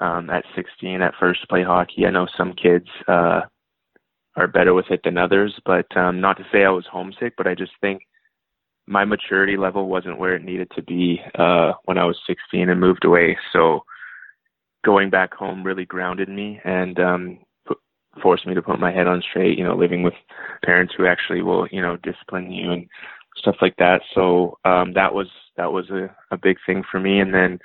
[0.00, 2.06] um, at 16 at first to play hockey.
[2.06, 3.42] I know some kids uh,
[4.36, 7.46] are better with it than others, but um, not to say I was homesick, but
[7.46, 8.02] I just think
[8.86, 12.80] my maturity level wasn't where it needed to be uh, when I was 16 and
[12.80, 13.36] moved away.
[13.52, 13.84] So
[14.84, 17.78] going back home really grounded me and um, put,
[18.22, 19.56] forced me to put my head on straight.
[19.56, 20.14] You know, living with
[20.64, 22.86] parents who actually will, you know, discipline you and
[23.36, 24.02] stuff like that.
[24.14, 27.20] So um, that was that was a, a big thing for me.
[27.20, 27.58] And then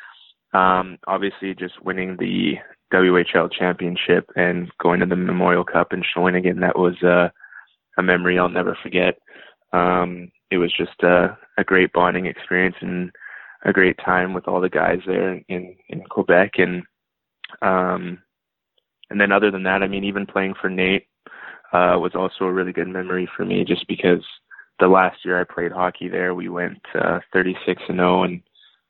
[0.54, 2.56] um, obviously just winning the
[2.94, 7.30] WHL championship and going to the Memorial Cup and showing that was uh,
[7.98, 9.18] a memory I'll never forget.
[9.74, 13.12] Um, it was just a, a great bonding experience and
[13.66, 16.84] a great time with all the guys there in in Quebec and
[17.62, 18.20] um
[19.10, 21.08] and then other than that I mean even playing for NAIT
[21.74, 24.24] uh was also a really good memory for me just because
[24.80, 28.42] the last year I played hockey there we went uh 36 and 0 and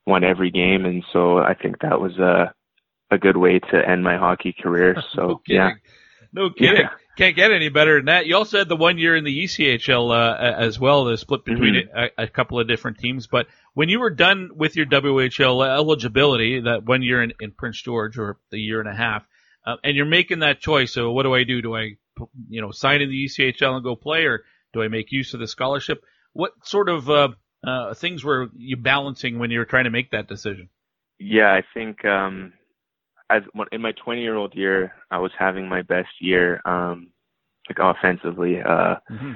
[0.06, 2.54] won every game and so I think that was a
[3.12, 5.72] a good way to end my hockey career so no yeah
[6.34, 8.28] no kidding yeah can't get any better than that.
[8.28, 11.74] You also had the one year in the ECHL uh, as well, the split between
[11.74, 12.22] mm-hmm.
[12.22, 13.26] a, a, couple of different teams.
[13.26, 17.82] But when you were done with your WHL eligibility, that one year in, in Prince
[17.82, 19.28] George or the year and a half,
[19.66, 20.94] uh, and you're making that choice.
[20.94, 21.62] So what do I do?
[21.62, 21.98] Do I,
[22.50, 24.44] you know, sign in the ECHL and go play, or
[24.74, 26.04] do I make use of the scholarship?
[26.34, 27.30] What sort of uh,
[27.66, 30.70] uh, things were you balancing when you were trying to make that decision?
[31.18, 32.54] Yeah, I think um,
[33.30, 37.08] as in my 20 year old year, I was having my best year, um,
[37.70, 38.62] like offensively.
[38.62, 39.34] Uh, mm-hmm.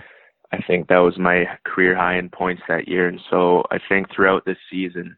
[0.54, 3.08] I think that was my career high in points that year.
[3.08, 5.16] And so I think throughout this season,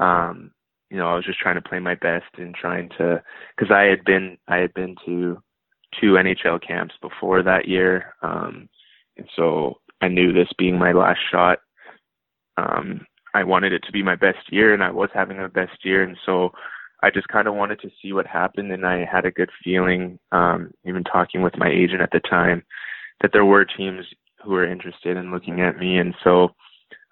[0.00, 0.50] um,
[0.90, 3.22] you know, I was just trying to play my best and trying to,
[3.58, 5.42] cause I had been, I had been to
[6.00, 8.14] two NHL camps before that year.
[8.22, 8.68] Um,
[9.16, 11.58] and so I knew this being my last shot.
[12.56, 15.84] Um, I wanted it to be my best year and I was having a best
[15.84, 16.02] year.
[16.02, 16.52] And so
[17.02, 20.18] I just kind of wanted to see what happened, and I had a good feeling,
[20.30, 22.62] um, even talking with my agent at the time,
[23.20, 24.04] that there were teams
[24.42, 25.98] who were interested in looking at me.
[25.98, 26.50] And so,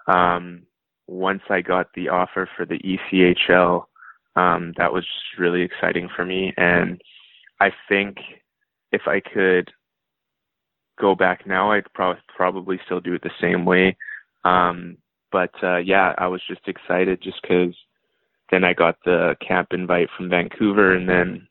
[0.07, 0.62] um,
[1.07, 3.85] once I got the offer for the ECHL,
[4.37, 5.07] um, that was
[5.38, 6.53] really exciting for me.
[6.57, 7.00] And
[7.61, 8.18] I think
[8.92, 9.70] if I could
[11.00, 13.96] go back now, I'd pro- probably still do it the same way.
[14.44, 14.98] Um,
[15.33, 17.74] but uh, yeah, I was just excited just because
[18.50, 21.46] then I got the camp invite from Vancouver, and then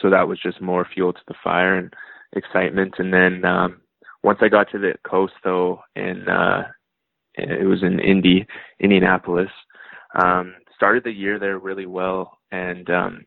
[0.00, 1.92] so that was just more fuel to the fire and
[2.34, 2.94] excitement.
[2.98, 3.80] And then um,
[4.22, 6.64] once I got to the coast, though, in uh,
[7.34, 8.46] it was in Indy,
[8.80, 9.50] Indianapolis.
[10.22, 13.24] Um, started the year there really well, and um,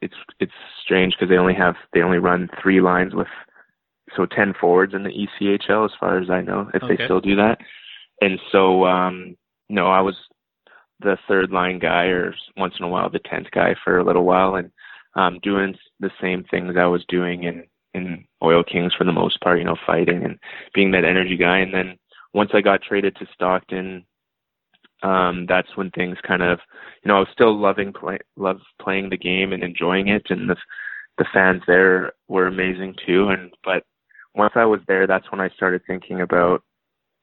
[0.00, 0.52] it's it's
[0.84, 3.26] strange because they only have they only run three lines with
[4.16, 6.96] so ten forwards in the ECHL as far as I know, if okay.
[6.96, 7.58] they still do that.
[8.20, 9.36] And so um,
[9.68, 10.14] no, I was
[11.00, 14.24] the third line guy or once in a while the tenth guy for a little
[14.24, 14.70] while and
[15.14, 19.40] um doing the same things I was doing in in Oil Kings for the most
[19.40, 20.38] part, you know, fighting and
[20.74, 21.58] being that energy guy.
[21.58, 21.98] And then
[22.34, 24.04] once I got traded to Stockton,
[25.02, 26.58] um, that's when things kind of,
[27.02, 30.48] you know, I was still loving play, love playing the game and enjoying it, and
[30.48, 30.56] the
[31.18, 33.28] the fans there were amazing too.
[33.28, 33.84] And but
[34.34, 36.62] once I was there, that's when I started thinking about,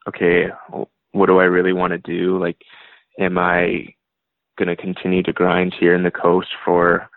[0.08, 0.48] okay,
[1.12, 2.38] what do I really want to do?
[2.40, 2.58] Like,
[3.20, 3.94] am I
[4.58, 7.10] going to continue to grind here in the coast for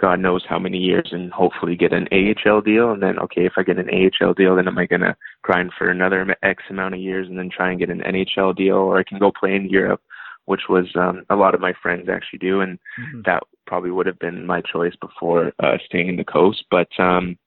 [0.00, 2.92] God knows how many years and hopefully get an AHL deal?
[2.92, 5.72] And then, okay, if I get an AHL deal, then am I going to grind
[5.76, 8.76] for another X amount of years and then try and get an NHL deal?
[8.76, 10.00] Or I can go play in Europe,
[10.46, 12.60] which was um, a lot of my friends actually do.
[12.60, 13.20] And mm-hmm.
[13.26, 16.64] that probably would have been my choice before uh, staying in the coast.
[16.70, 17.38] But um,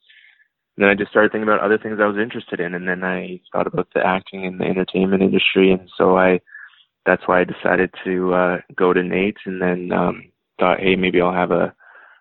[0.78, 3.40] then I just started thinking about other things I was interested in, and then I
[3.52, 6.42] thought about the acting and the entertainment industry, and so I
[7.06, 11.22] that's why I decided to uh, go to NAIT, and then um, thought, hey, maybe
[11.22, 11.74] I'll have a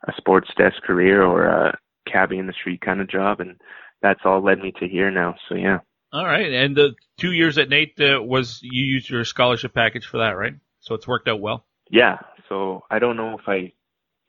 [0.07, 1.79] a sports desk career or a
[2.11, 3.59] cabbie in the street kind of job, and
[4.03, 5.35] that's all led me to here now.
[5.49, 5.79] So yeah.
[6.13, 10.07] All right, and the two years at NAIT uh, was you used your scholarship package
[10.07, 10.55] for that, right?
[10.81, 11.65] So it's worked out well.
[11.91, 12.19] Yeah.
[12.49, 13.73] So I don't know if I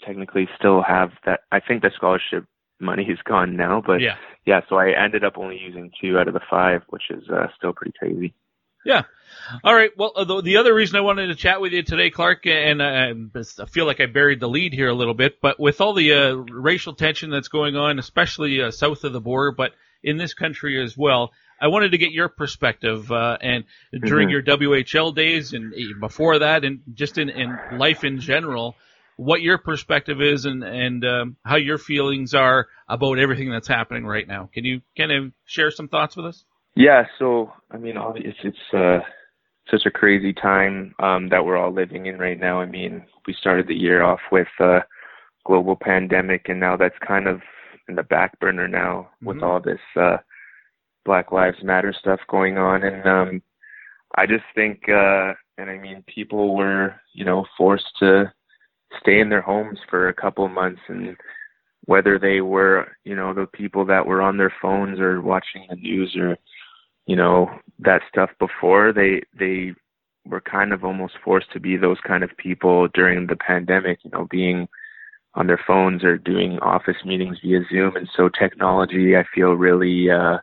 [0.04, 1.42] technically still have that.
[1.52, 2.46] I think the scholarship
[2.80, 4.16] money is gone now, but yeah,
[4.46, 4.62] yeah.
[4.70, 7.74] So I ended up only using two out of the five, which is uh, still
[7.74, 8.34] pretty crazy.
[8.86, 9.04] Yeah.
[9.64, 9.92] All right.
[9.98, 12.82] Well, uh, the, the other reason I wanted to chat with you today, Clark, and
[12.82, 15.94] uh, I feel like I buried the lead here a little bit, but with all
[15.94, 19.72] the uh, racial tension that's going on, especially uh, south of the border, but
[20.04, 23.64] in this country as well, I wanted to get your perspective, uh, and
[24.04, 24.32] during Mhm.
[24.32, 28.76] your WHL days and before that, and just in, in life in general,
[29.18, 34.06] what your perspective is and and um, how your feelings are about everything that's happening
[34.06, 34.50] right now.
[34.54, 36.44] Can you kind of share some thoughts with us?
[36.76, 39.00] Yeah, so I mean, it's it's uh,
[39.72, 42.60] such a crazy time um, that we're all living in right now.
[42.62, 44.80] I mean, we started the year off with a
[45.46, 47.42] global pandemic, and now that's kind of
[47.88, 49.44] in the back burner now with Mhm.
[49.44, 50.18] all this uh,
[51.06, 52.84] Black Lives Matter stuff going on.
[52.84, 53.42] And um,
[54.18, 58.32] I just think, uh, and I mean, people were you know forced to
[59.02, 61.16] stay in their homes for a couple of months, and
[61.86, 65.76] whether they were you know the people that were on their phones or watching the
[65.76, 66.38] news or
[67.06, 69.74] you know that stuff before they they
[70.26, 74.12] were kind of almost forced to be those kind of people during the pandemic you
[74.12, 74.68] know being
[75.36, 77.96] on their phones or doing office meetings via zoom.
[77.96, 80.38] And so technology i feel really uh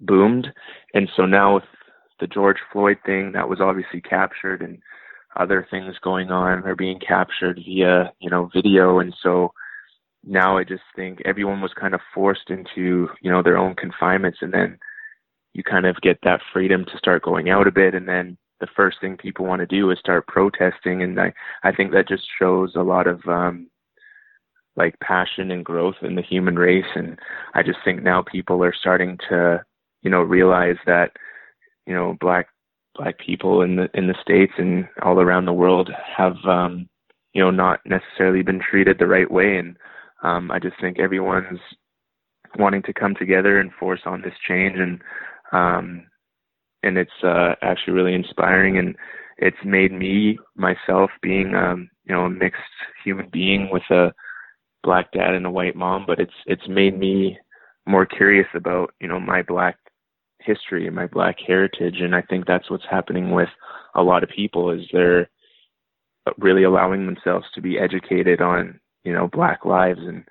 [0.00, 0.48] boomed.
[0.94, 1.64] And so now with
[2.20, 4.78] the george floyd thing that was obviously captured and
[5.36, 8.98] other things going on are being captured via you know video.
[8.98, 9.52] And so
[10.24, 14.38] now i just think everyone was kind of forced into you know their own confinements.
[14.40, 14.78] And then
[15.58, 18.68] you kind of get that freedom to start going out a bit and then the
[18.76, 21.32] first thing people want to do is start protesting and I
[21.64, 23.68] I think that just shows a lot of um
[24.76, 27.18] like passion and growth in the human race and
[27.54, 29.64] I just think now people are starting to
[30.02, 31.10] you know realize that
[31.86, 32.46] you know black
[32.94, 36.88] black people in the in the states and all around the world have um
[37.32, 39.76] you know not necessarily been treated the right way and
[40.22, 41.58] um I just think everyone's
[42.58, 45.00] wanting to come together and force on this change and
[45.52, 46.06] um
[46.82, 48.96] and it's uh actually really inspiring and
[49.38, 52.60] it's made me myself being um you know a mixed
[53.04, 54.12] human being with a
[54.82, 57.36] black dad and a white mom but it's it's made me
[57.86, 59.76] more curious about you know my black
[60.40, 63.48] history and my black heritage and I think that's what's happening with
[63.94, 65.28] a lot of people is they're
[66.38, 70.24] really allowing themselves to be educated on you know black lives and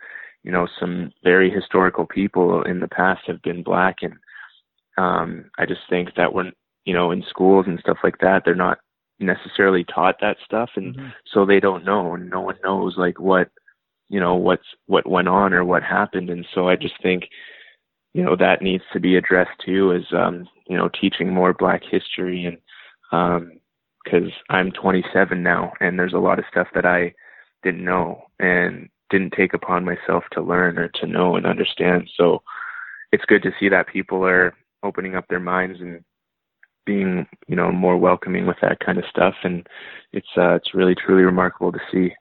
[0.43, 4.13] you know some very historical people in the past have been black and
[4.97, 6.51] um I just think that when
[6.85, 8.79] you know in schools and stuff like that they're not
[9.19, 10.95] necessarily taught that stuff and
[11.33, 13.49] so they don't know and no one knows like what
[14.09, 17.23] you know what's what went on or what happened and so I just think
[18.13, 21.81] you know that needs to be addressed too is um you know teaching more black
[21.83, 22.57] history and
[23.11, 23.53] um
[24.09, 27.13] cuz I'm 27 now and there's a lot of stuff that I
[27.63, 32.43] didn't know and didn't take upon myself to learn or to know and understand so
[33.11, 36.03] it's good to see that people are opening up their minds and
[36.85, 39.67] being you know more welcoming with that kind of stuff and
[40.13, 42.13] it's uh it's really truly remarkable to see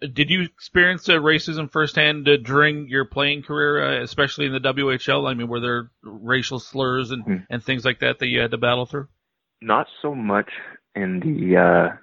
[0.00, 4.60] Did you experience uh, racism firsthand uh, during your playing career, uh, especially in the
[4.60, 5.28] WHL?
[5.28, 8.58] I mean, were there racial slurs and, and things like that that you had to
[8.58, 9.08] battle through?
[9.62, 10.50] not so much
[10.94, 11.96] in the uh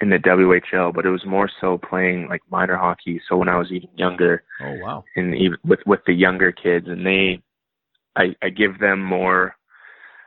[0.00, 3.56] in the WHL but it was more so playing like minor hockey so when I
[3.58, 5.04] was even younger Oh wow!
[5.14, 7.42] and even with with the younger kids and they
[8.16, 9.54] I I give them more.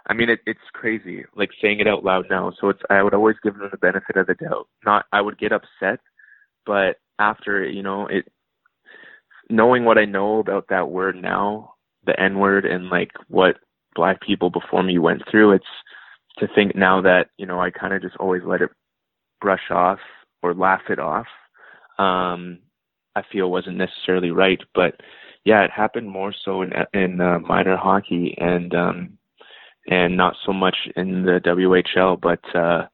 [0.07, 2.51] I mean it it's crazy like saying it out loud now.
[2.59, 4.67] So it's I would always give them the benefit of the doubt.
[4.85, 5.99] Not I would get upset
[6.69, 8.27] but after you know it
[9.49, 11.73] knowing what I know about that word now
[12.05, 13.57] the n word and like what
[13.95, 15.65] black people before me went through it's
[16.37, 18.69] to think now that you know I kind of just always let it
[19.41, 19.99] brush off
[20.43, 21.27] or laugh it off.
[21.97, 22.59] Um
[23.15, 24.93] I feel wasn't necessarily right but
[25.45, 29.17] yeah it happened more so in in uh, minor hockey and um
[29.89, 32.87] and not so much in the WHL but uh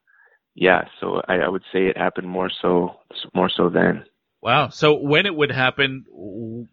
[0.56, 2.96] yeah so I, I would say it happened more so
[3.34, 4.06] more so then
[4.42, 4.70] Wow.
[4.70, 6.06] So when it would happen,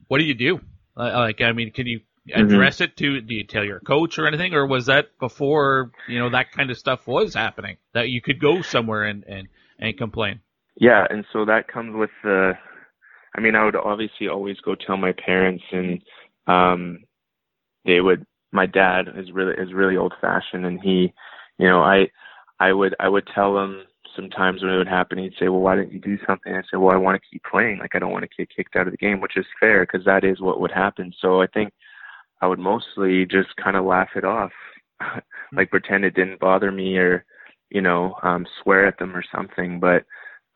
[0.09, 0.61] what do you do?
[0.95, 2.01] Like, I mean, can you
[2.37, 2.41] Mm-hmm.
[2.53, 3.21] address it to?
[3.21, 6.71] Do you tell your coach or anything, or was that before you know that kind
[6.71, 9.49] of stuff was happening that you could go somewhere and and
[9.79, 10.41] and complain?
[10.77, 12.53] Yeah, and so that comes with the
[13.37, 16.03] I mean, I would obviously always go tell my parents, and
[16.47, 17.05] um,
[17.85, 18.27] they would.
[18.55, 21.13] My dad is really is really old fashioned, and he,
[21.59, 22.09] you know, I,
[22.61, 25.77] I would I would tell him sometimes when it would happen, he'd say, "Well, why
[25.77, 27.79] didn't you do something?" I said, "Well, I want to keep playing.
[27.79, 30.05] Like I don't want to get kicked out of the game," which is fair because
[30.05, 31.13] that is what would happen.
[31.21, 31.73] So I think
[32.43, 34.53] I would mostly just kind of laugh it off,
[35.53, 37.25] like pretend it didn't bother me or,
[37.71, 39.81] you know, um, swear at them or something.
[39.81, 40.05] But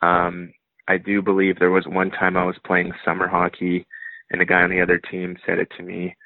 [0.02, 0.52] um,
[0.88, 3.86] I do believe there was one time I was playing summer hockey,
[4.30, 6.16] and a guy on the other team said it to me,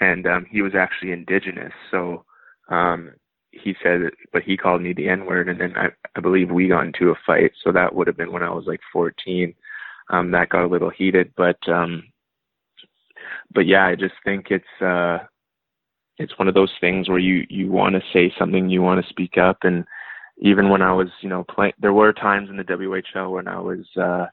[0.00, 2.24] and um, he was actually indigenous, so.
[2.68, 3.12] Um,
[3.62, 6.50] he said, it, but he called me the N word, and then I, I believe
[6.50, 7.52] we got into a fight.
[7.64, 9.54] So that would have been when I was like 14.
[10.10, 12.04] Um, that got a little heated, but um,
[13.52, 15.18] but yeah, I just think it's uh,
[16.18, 19.10] it's one of those things where you you want to say something, you want to
[19.10, 19.84] speak up, and
[20.38, 23.58] even when I was you know playing, there were times in the WHL when I
[23.58, 24.26] was uh,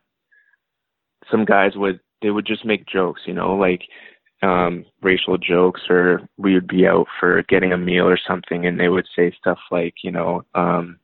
[1.32, 3.82] some guys would they would just make jokes, you know, like
[4.42, 8.78] um racial jokes or we would be out for getting a meal or something and
[8.78, 11.00] they would say stuff like you know um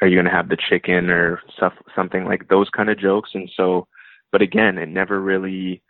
[0.00, 1.08] are you going to have the chicken?
[1.08, 3.30] or stuff something like those kind of jokes.
[3.34, 3.86] And so
[4.32, 5.82] but again it never really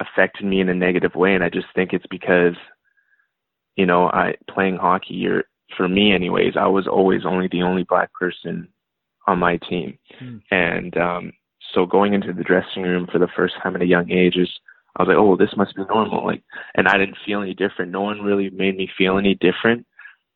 [0.00, 1.34] affected me in a negative way.
[1.34, 2.54] And i just think it's because
[3.76, 5.44] you know i playing hockey or
[5.76, 8.68] for me anyways i was always only the only black person
[9.26, 10.40] on my team mm.
[10.50, 11.32] and um
[11.72, 14.48] so going into the dressing room for the first time at a young age is
[14.96, 16.24] I was like, oh, this must be normal.
[16.24, 16.42] Like,
[16.74, 17.90] and I didn't feel any different.
[17.90, 19.86] No one really made me feel any different.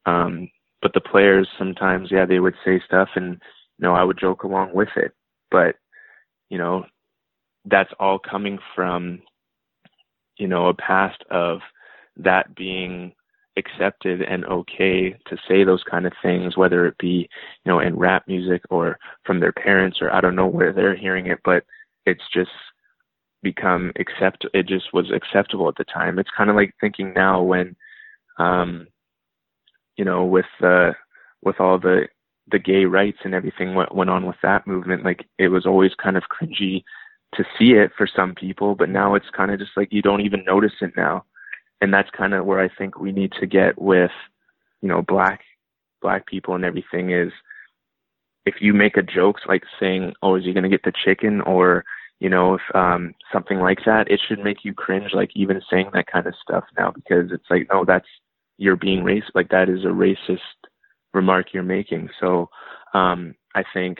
[0.04, 0.50] Um,
[0.82, 4.42] but the players sometimes, yeah, they would say stuff, and you know, I would joke
[4.42, 5.12] along with it.
[5.50, 5.76] But
[6.50, 6.86] you know,
[7.64, 9.22] that's all coming from
[10.38, 11.60] you know a past of
[12.16, 13.12] that being
[13.58, 17.28] accepted and okay to say those kind of things, whether it be
[17.64, 20.96] you know in rap music or from their parents or I don't know where they're
[20.96, 21.64] hearing it, but
[22.06, 22.50] it's just
[23.42, 26.18] become accept it just was acceptable at the time.
[26.18, 27.76] It's kind of like thinking now when
[28.38, 28.86] um
[29.96, 30.92] you know with uh
[31.42, 32.08] with all the
[32.50, 35.92] the gay rights and everything what went on with that movement like it was always
[36.02, 36.82] kind of cringy
[37.34, 40.22] to see it for some people but now it's kind of just like you don't
[40.22, 41.24] even notice it now
[41.80, 44.10] and that's kind of where i think we need to get with
[44.82, 45.40] you know black
[46.00, 47.32] black people and everything is
[48.46, 51.40] if you make a joke like saying oh is he going to get the chicken
[51.42, 51.84] or
[52.20, 55.90] you know, if um something like that, it should make you cringe like even saying
[55.92, 58.08] that kind of stuff now because it's like, no, that's
[58.56, 60.38] you're being racist like that is a racist
[61.14, 62.08] remark you're making.
[62.20, 62.50] So
[62.94, 63.98] um I think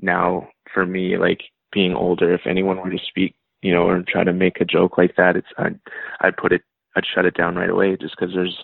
[0.00, 1.40] now for me, like
[1.72, 4.96] being older, if anyone were to speak, you know, or try to make a joke
[4.96, 5.80] like that, it's I'd
[6.20, 6.62] I'd put it
[6.96, 8.56] I'd shut it down right away just because there's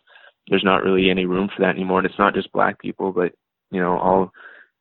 [0.48, 1.98] there's not really any room for that anymore.
[1.98, 3.32] And it's not just black people, but
[3.70, 4.32] you know, all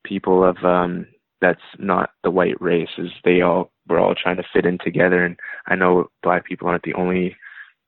[0.04, 1.08] people of um
[1.42, 5.24] that's not the white race is they all we're all trying to fit in together
[5.24, 5.38] and
[5.68, 7.36] I know black people aren't the only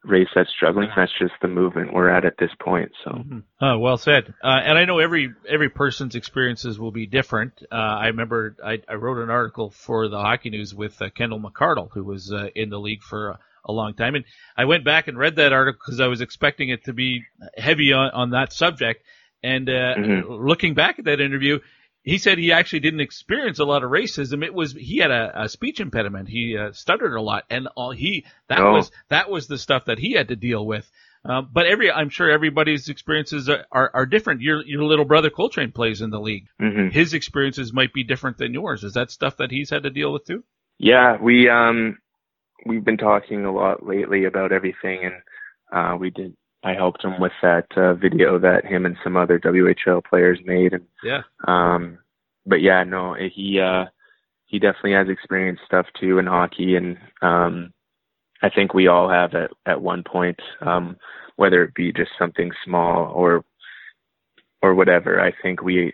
[0.03, 0.89] race that's struggling.
[0.95, 2.91] That's just the movement we're at at this point.
[3.03, 3.63] So, mm-hmm.
[3.63, 4.33] uh, well said.
[4.43, 7.53] Uh, and I know every every person's experiences will be different.
[7.71, 11.39] Uh, I remember I, I, wrote an article for the Hockey News with uh, Kendall
[11.39, 14.25] McCardle, who was uh, in the league for a, long time, and
[14.57, 17.23] I went back and read that article because I was expecting it to be
[17.57, 19.03] heavy on, on that subject.
[19.41, 20.31] And uh, mm-hmm.
[20.31, 21.59] looking back at that interview,
[22.03, 24.43] he said he actually didn't experience a lot of racism.
[24.43, 26.29] It was he had a, a speech impediment.
[26.29, 28.73] He uh, stuttered a lot, and all he that oh.
[28.73, 30.89] was that was the stuff that he had to deal with.
[31.25, 34.41] Um, but every I'm sure everybody's experiences are, are, are, different.
[34.41, 36.47] Your your little brother Coltrane plays in the league.
[36.61, 36.89] Mm-hmm.
[36.89, 38.83] His experiences might be different than yours.
[38.83, 40.43] Is that stuff that he's had to deal with too?
[40.77, 41.99] Yeah, we um
[42.65, 45.15] we've been talking a lot lately about everything, and
[45.71, 49.37] uh, we did I helped him with that uh, video that him and some other
[49.37, 50.73] WHL players made.
[50.73, 51.97] And yeah, um,
[52.45, 53.85] but yeah, no, he uh,
[54.45, 57.73] he definitely has experienced stuff too in hockey, and um,
[58.41, 60.95] I think we all have at at one point, um,
[61.35, 63.43] whether it be just something small or
[64.61, 65.19] or whatever.
[65.19, 65.93] I think we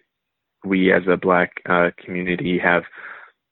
[0.64, 2.84] we as a black uh, community have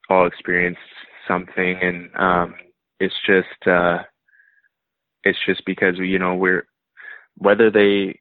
[0.07, 0.81] all experienced
[1.27, 2.55] something, and um,
[2.99, 3.99] it's just uh,
[5.23, 6.67] it's just because you know we're
[7.37, 8.19] whether they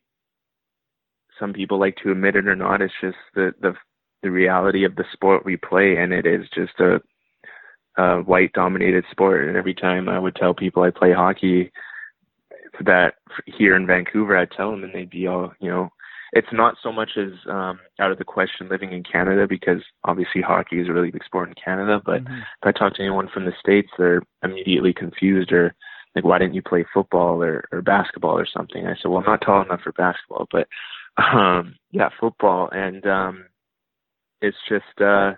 [1.38, 3.74] some people like to admit it or not, it's just the the
[4.22, 7.00] the reality of the sport we play, and it is just a,
[8.00, 9.46] a white dominated sport.
[9.46, 11.70] And every time I would tell people I play hockey,
[12.84, 13.14] that
[13.46, 15.90] here in Vancouver, I'd tell them, and they'd be all, you know,
[16.32, 20.42] it's not so much as um, out of the question living in Canada because obviously
[20.42, 22.00] hockey is a really big sport in Canada.
[22.04, 22.34] But mm-hmm.
[22.34, 25.74] if I talk to anyone from the states, they're immediately confused or
[26.14, 28.86] like, why didn't you play football or, or basketball or something?
[28.86, 30.66] I said, well, I'm not tall enough for basketball, but,
[31.22, 32.70] um, yeah, football.
[32.72, 33.44] And, um,
[34.40, 35.32] it's just, uh,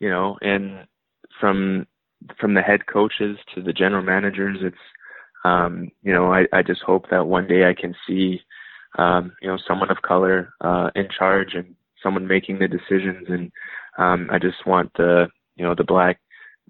[0.00, 0.86] you know, and
[1.38, 1.86] from
[2.38, 4.76] from the head coaches to the general managers, it's
[5.44, 8.40] um, you know I, I just hope that one day I can see
[8.98, 13.52] um, you know someone of color uh, in charge and someone making the decisions, and
[13.98, 16.20] um, I just want the you know the black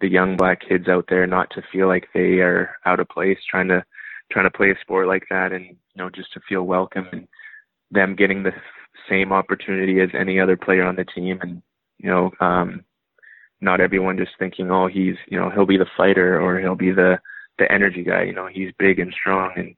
[0.01, 3.39] the young black kids out there not to feel like they are out of place
[3.49, 3.85] trying to
[4.31, 7.29] trying to play a sport like that and you know just to feel welcome and
[7.91, 8.53] them getting the
[9.09, 11.39] same opportunity as any other player on the team.
[11.43, 11.63] And
[11.99, 12.85] you know um
[13.61, 16.93] not everyone just thinking oh he's you know he'll be the fighter or he'll be
[16.93, 17.19] the
[17.59, 18.23] the energy guy.
[18.23, 19.75] You know he's big and strong and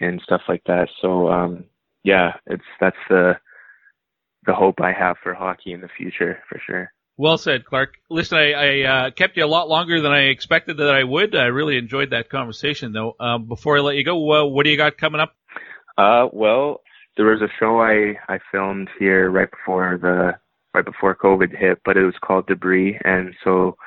[0.00, 0.88] and stuff like that.
[1.00, 1.64] So um
[2.06, 3.34] yeah it's that's the
[4.46, 7.94] the hope I have for hockey in the future for sure well said, Clark.
[8.10, 11.34] Listen, I, I uh, kept you a lot longer than I expected that I would.
[11.34, 13.16] I really enjoyed that conversation, though.
[13.18, 15.34] Um, before I let you go, uh, what do you got coming up?
[15.96, 16.82] Uh, well,
[17.16, 20.32] there was a show I I filmed here right before the
[20.74, 23.78] right before COVID hit, but it was called Debris, and so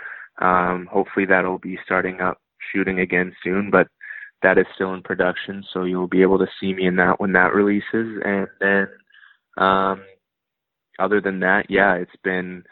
[0.41, 2.41] um, hopefully that'll be starting up
[2.73, 3.69] shooting again soon.
[3.69, 3.89] But
[4.41, 7.33] that is still in production, so you'll be able to see me in that when
[7.33, 8.21] that releases.
[8.23, 8.87] And then,
[9.57, 10.01] um,
[10.97, 12.63] other than that, yeah, it's been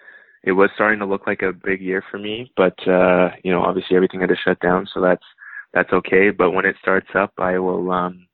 [0.43, 3.61] it was starting to look like a big year for me, but uh, you know,
[3.61, 5.25] obviously everything had to shut down, so that's
[5.73, 6.29] that's okay.
[6.29, 8.27] But when it starts up, I will um,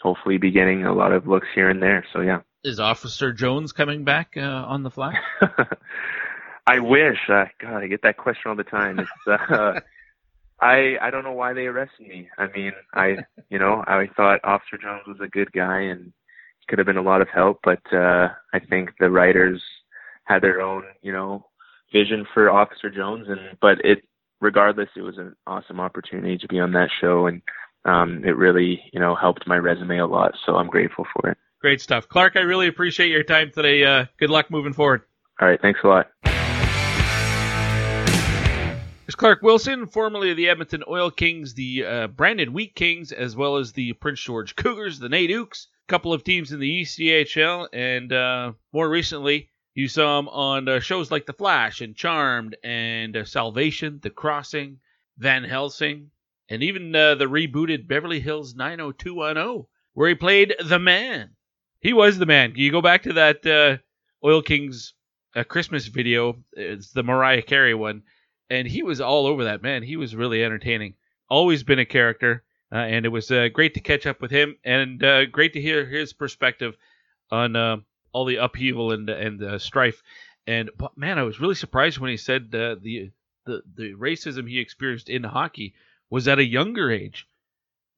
[0.00, 2.04] hopefully be getting a lot of looks here and there.
[2.12, 2.40] So yeah.
[2.64, 5.14] Is Officer Jones coming back uh, on the fly?
[6.66, 7.18] I wish.
[7.28, 8.98] Uh, God, I get that question all the time.
[8.98, 9.80] It's uh,
[10.60, 12.28] I I don't know why they arrested me.
[12.38, 13.16] I mean, I
[13.48, 16.12] you know I thought Officer Jones was a good guy and
[16.68, 19.60] could have been a lot of help, but uh, I think the writers
[20.24, 21.46] had their own you know
[21.92, 24.04] vision for Officer Jones, and but it
[24.40, 27.42] regardless, it was an awesome opportunity to be on that show, and
[27.84, 30.32] um, it really you know helped my resume a lot.
[30.46, 31.38] So I'm grateful for it.
[31.60, 32.36] Great stuff, Clark.
[32.36, 33.84] I really appreciate your time today.
[33.84, 35.02] Uh, good luck moving forward.
[35.40, 36.06] All right, thanks a lot.
[39.20, 43.58] Clark Wilson, formerly of the Edmonton Oil Kings, the uh, Brandon Wheat Kings, as well
[43.58, 48.14] as the Prince George Cougars, the Naydukes, a couple of teams in the ECHL, and
[48.14, 53.14] uh, more recently you saw him on uh, shows like The Flash and Charmed and
[53.14, 54.78] uh, Salvation, The Crossing,
[55.18, 56.10] Van Helsing,
[56.48, 61.36] and even uh, the rebooted Beverly Hills 90210, where he played the man.
[61.80, 62.54] He was the man.
[62.56, 64.94] You go back to that uh, Oil Kings
[65.48, 68.02] Christmas video, it's the Mariah Carey one,
[68.50, 69.82] and he was all over that man.
[69.82, 70.94] He was really entertaining.
[71.28, 72.42] Always been a character,
[72.72, 75.00] uh, and it was great to catch up with him and
[75.32, 76.76] great to hear his perspective
[77.30, 80.02] on all the upheaval and and uh, strife.
[80.46, 83.10] And man, I was really surprised when he said uh, the
[83.46, 85.74] the the racism he experienced in hockey
[86.08, 87.26] was at a younger age.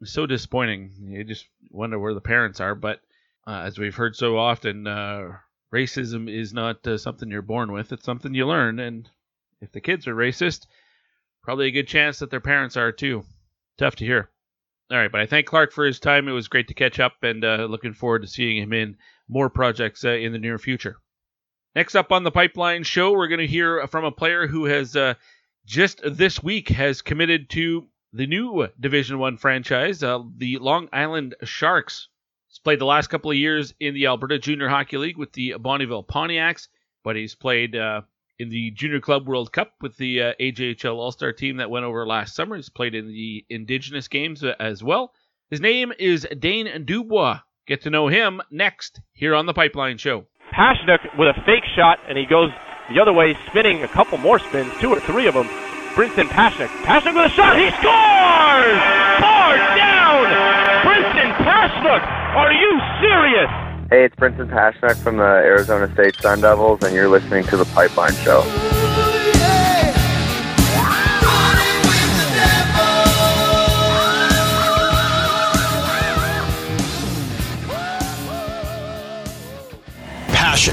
[0.04, 0.92] So disappointing.
[1.00, 2.74] You just wonder where the parents are.
[2.74, 3.00] But
[3.46, 5.38] uh, as we've heard so often, uh,
[5.72, 8.80] racism is not uh, something you're born with; it's something you learn.
[8.80, 9.08] And
[9.62, 10.66] if the kids are racist,
[11.42, 13.24] probably a good chance that their parents are too.
[13.78, 14.30] Tough to hear.
[14.90, 16.28] All right, but I thank Clark for his time.
[16.28, 18.96] It was great to catch up, and uh, looking forward to seeing him in
[19.28, 20.96] more projects uh, in the near future.
[21.74, 24.94] Next up on the Pipeline Show, we're going to hear from a player who has
[24.94, 25.14] uh,
[25.64, 31.34] just this week has committed to the new Division One franchise, uh, the Long Island
[31.44, 32.08] Sharks.
[32.48, 35.54] He's played the last couple of years in the Alberta Junior Hockey League with the
[35.58, 36.68] Bonnyville Pontiacs,
[37.02, 38.02] but he's played uh,
[38.42, 41.84] in the Junior Club World Cup with the uh, AJHL All Star team that went
[41.84, 42.56] over last summer.
[42.56, 45.12] He's played in the Indigenous games uh, as well.
[45.48, 47.38] His name is Daine Dubois.
[47.68, 50.26] Get to know him next here on the Pipeline Show.
[50.52, 52.50] Pasichnuk with a fake shot, and he goes
[52.92, 55.46] the other way, spinning a couple more spins, two or three of them.
[55.94, 56.68] Brinson Pasichnuk.
[56.82, 57.56] Pasichnuk with a shot.
[57.56, 58.78] He scores!
[59.22, 60.26] Far down!
[60.82, 62.02] Brinson Pasichnuk!
[62.34, 63.71] Are you serious?
[63.92, 67.66] Hey, it's Brinson Pasichnuk from the Arizona State Sun Devils, and you're listening to the
[67.66, 68.40] Pipeline Show.
[80.32, 80.72] passion,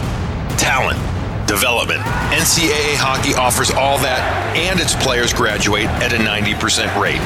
[0.57, 0.97] talent,
[1.45, 1.99] development.
[2.32, 7.20] NCAA hockey offers all that, and its players graduate at a 90% rate.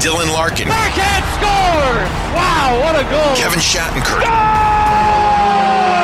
[0.00, 0.68] Dylan Larkin.
[0.68, 2.08] Backhand scores!
[2.32, 3.36] Wow, what a goal!
[3.36, 4.73] Kevin Shattenkirk.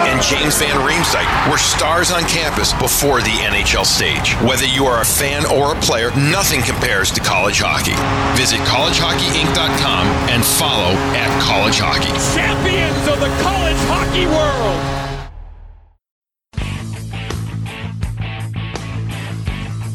[0.00, 4.32] And James Van Riemsdyk were stars on campus before the NHL stage.
[4.48, 7.92] Whether you are a fan or a player, nothing compares to college hockey.
[8.40, 12.08] Visit collegehockeyinc.com and follow at college hockey.
[12.34, 15.00] Champions of the college hockey world!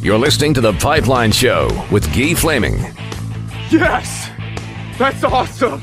[0.04, 2.76] You're listening to The Pipeline Show with Guy Flaming.
[3.72, 4.30] Yes!
[5.00, 5.82] That's awesome!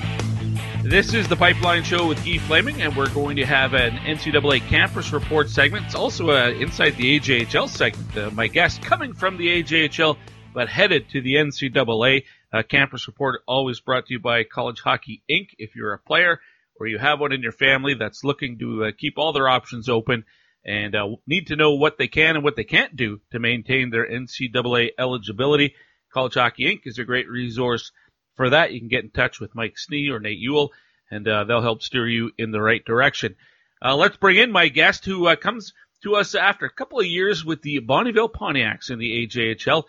[0.92, 4.60] This is The Pipeline Show with Guy Flaming, and we're going to have an NCAA
[4.68, 5.86] campus report segment.
[5.86, 8.14] It's also uh, inside the AJHL segment.
[8.14, 10.18] Uh, my guest coming from the AJHL,
[10.52, 12.24] but headed to the NCAA.
[12.52, 15.54] Uh, Campus Report always brought to you by College Hockey Inc.
[15.56, 16.40] If you're a player
[16.78, 19.88] or you have one in your family that's looking to uh, keep all their options
[19.88, 20.26] open
[20.62, 23.88] and uh, need to know what they can and what they can't do to maintain
[23.88, 25.74] their NCAA eligibility,
[26.12, 26.80] College Hockey Inc.
[26.84, 27.92] is a great resource
[28.34, 28.72] for that.
[28.72, 30.72] You can get in touch with Mike Snee or Nate Ewell,
[31.10, 33.36] and uh, they'll help steer you in the right direction.
[33.84, 35.72] Uh, let's bring in my guest who uh, comes
[36.02, 39.84] to us after a couple of years with the Bonnyville Pontiacs in the AJHL.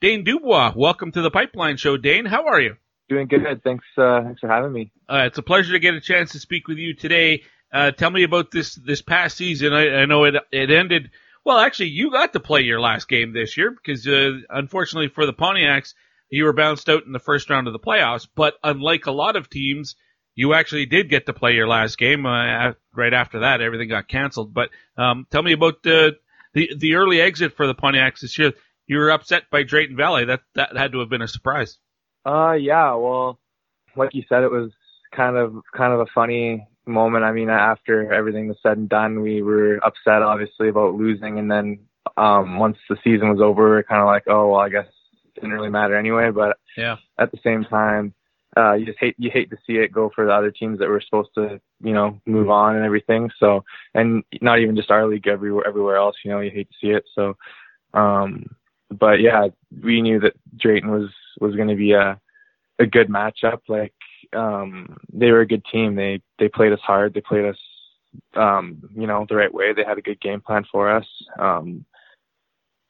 [0.00, 1.96] Daine Dubois, welcome to the Pipeline Show.
[1.96, 2.76] Daine, how are you?
[3.08, 3.62] Doing good.
[3.64, 3.84] Thanks.
[3.96, 4.92] Uh, thanks for having me.
[5.08, 7.42] Uh, it's a pleasure to get a chance to speak with you today.
[7.72, 9.72] Uh, tell me about this this past season.
[9.72, 11.10] I, I know it it ended.
[11.44, 15.24] Well, actually, you got to play your last game this year because, uh, unfortunately for
[15.24, 15.94] the Pontiacs,
[16.30, 18.26] you were bounced out in the first round of the playoffs.
[18.34, 19.96] But unlike a lot of teams,
[20.34, 22.26] you actually did get to play your last game.
[22.26, 24.54] Uh, right after that, everything got canceled.
[24.54, 26.16] But um, tell me about the
[26.54, 28.52] the the early exit for the Pontiacs this year.
[28.86, 30.24] You were upset by Drayton Valley.
[30.26, 31.78] That that had to have been a surprise.
[32.24, 32.94] Uh, yeah.
[32.94, 33.38] Well,
[33.96, 34.70] like you said, it was
[35.14, 37.24] kind of kind of a funny moment.
[37.24, 41.38] I mean, after everything was said and done, we were upset, obviously, about losing.
[41.38, 41.80] And then
[42.16, 44.86] um, once the season was over, we kind of like, oh, well, I guess
[45.40, 46.30] didn't really matter anyway.
[46.30, 48.14] But yeah, at the same time,
[48.56, 50.88] uh, you just hate you hate to see it go for the other teams that
[50.88, 53.30] were supposed to, you know, move on and everything.
[53.38, 53.64] So,
[53.94, 56.92] and not even just our league, everywhere everywhere else, you know, you hate to see
[56.92, 57.04] it.
[57.14, 57.36] So,
[57.94, 58.46] um,
[58.90, 59.48] but yeah,
[59.82, 61.10] we knew that Drayton was
[61.40, 62.20] was going to be a
[62.78, 63.60] a good matchup.
[63.68, 63.94] Like
[64.32, 65.94] um, they were a good team.
[65.94, 67.14] They they played us hard.
[67.14, 67.58] They played us,
[68.34, 69.72] um, you know, the right way.
[69.72, 71.06] They had a good game plan for us.
[71.38, 71.84] Um,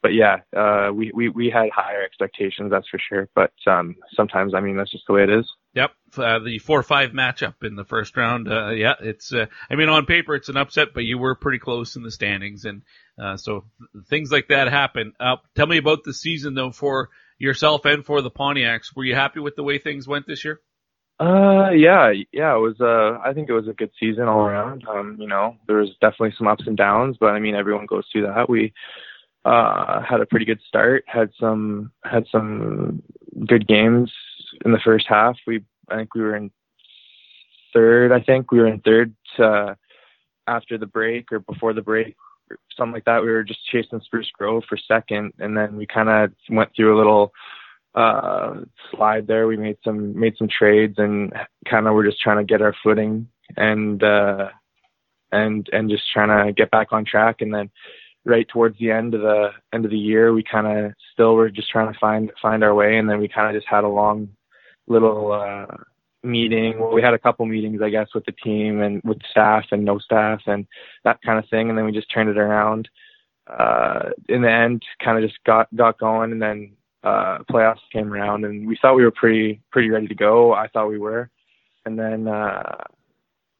[0.02, 3.28] but yeah, uh, we, we we had higher expectations, that's for sure.
[3.34, 5.46] But um, sometimes, I mean, that's just the way it is.
[5.74, 8.50] Yep, uh, the four-five matchup in the first round.
[8.50, 9.32] Uh, yeah, it's.
[9.32, 12.10] Uh, I mean, on paper, it's an upset, but you were pretty close in the
[12.10, 12.82] standings, and
[13.20, 13.64] uh, so
[14.08, 15.12] things like that happen.
[15.18, 18.94] Uh, tell me about the season though for yourself and for the Pontiacs.
[18.94, 20.60] Were you happy with the way things went this year?
[21.20, 24.84] Uh, yeah, yeah, it was, uh, I think it was a good season all around.
[24.88, 28.04] Um, you know, there was definitely some ups and downs, but I mean, everyone goes
[28.12, 28.48] through that.
[28.48, 28.72] We,
[29.44, 33.02] uh, had a pretty good start, had some, had some
[33.46, 34.12] good games
[34.64, 35.36] in the first half.
[35.46, 36.50] We, I think we were in
[37.72, 39.74] third, I think we were in third, uh,
[40.46, 42.16] after the break or before the break,
[42.76, 43.22] something like that.
[43.22, 46.96] We were just chasing Spruce Grove for second, and then we kind of went through
[46.96, 47.32] a little
[47.94, 48.60] uh,
[48.90, 49.46] slide there.
[49.46, 51.32] We made some made some trades and
[51.68, 54.48] kind of were just trying to get our footing and uh,
[55.32, 57.40] and and just trying to get back on track.
[57.40, 57.70] And then
[58.24, 61.50] right towards the end of the end of the year, we kind of still were
[61.50, 62.98] just trying to find find our way.
[62.98, 64.28] And then we kind of just had a long
[64.86, 65.76] little uh,
[66.22, 66.78] meeting.
[66.78, 69.84] Well, we had a couple meetings, I guess, with the team and with staff and
[69.84, 70.66] no staff and
[71.04, 71.68] that kind of thing.
[71.68, 72.88] And then we just turned it around.
[73.46, 76.70] Uh, in the end, kind of just got got going, and then
[77.02, 80.52] uh, playoffs came around, and we thought we were pretty pretty ready to go.
[80.52, 81.30] I thought we were,
[81.86, 82.76] and then uh,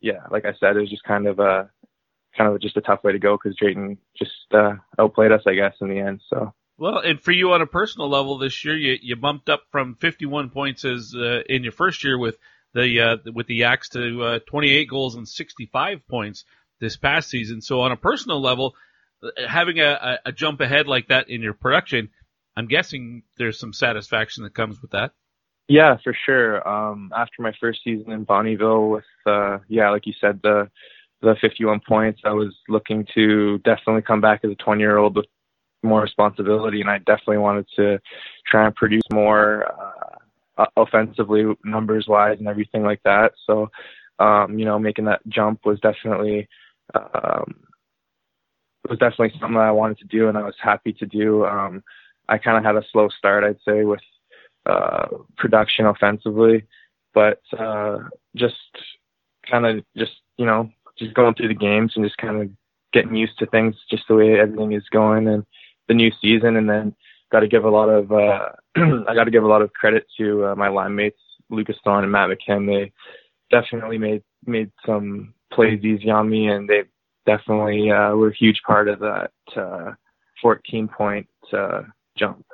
[0.02, 1.70] yeah, like I said, it was just kind of a
[2.38, 5.54] kind of just a tough way to go because Drayton just uh, outplayed us, I
[5.54, 6.20] guess, in the end.
[6.30, 6.52] So.
[6.78, 9.96] Well, and for you on a personal level this year, you you bumped up from
[9.96, 12.36] 51 points as uh, in your first year with
[12.72, 16.44] the uh, with the Yaks to uh, 28 goals and 65 points
[16.80, 17.60] this past season.
[17.60, 18.76] So on a personal level,
[19.48, 22.10] having a, a jump ahead like that in your production
[22.58, 25.12] I'm guessing there's some satisfaction that comes with that.
[25.68, 26.68] Yeah, for sure.
[26.68, 30.68] Um, after my first season in Bonnyville with, uh, yeah, like you said, the,
[31.20, 35.16] the 51 points, I was looking to definitely come back as a 20 year old
[35.16, 35.26] with
[35.82, 36.80] more responsibility.
[36.80, 37.98] And I definitely wanted to
[38.46, 39.66] try and produce more,
[40.58, 43.32] uh, offensively numbers wise and everything like that.
[43.46, 43.70] So,
[44.18, 46.48] um, you know, making that jump was definitely,
[46.94, 47.64] um,
[48.88, 51.44] was definitely something that I wanted to do and I was happy to do.
[51.44, 51.82] Um,
[52.28, 54.00] I kind of had a slow start, I'd say, with
[54.66, 55.06] uh,
[55.36, 56.66] production offensively,
[57.14, 58.00] but uh,
[58.36, 58.56] just
[59.50, 62.50] kind of just you know just going through the games and just kind of
[62.92, 65.44] getting used to things, just the way everything is going and
[65.88, 66.94] the new season, and then
[67.30, 70.06] got to give a lot of uh, I got to give a lot of credit
[70.18, 71.20] to uh, my line mates
[71.50, 72.66] Lucas Thorne and Matt McKim.
[72.66, 72.92] They
[73.50, 76.84] definitely made made some plays easy on me, and they
[77.26, 79.92] definitely uh, were a huge part of that uh,
[80.42, 81.82] 14 point uh,
[82.16, 82.44] jump.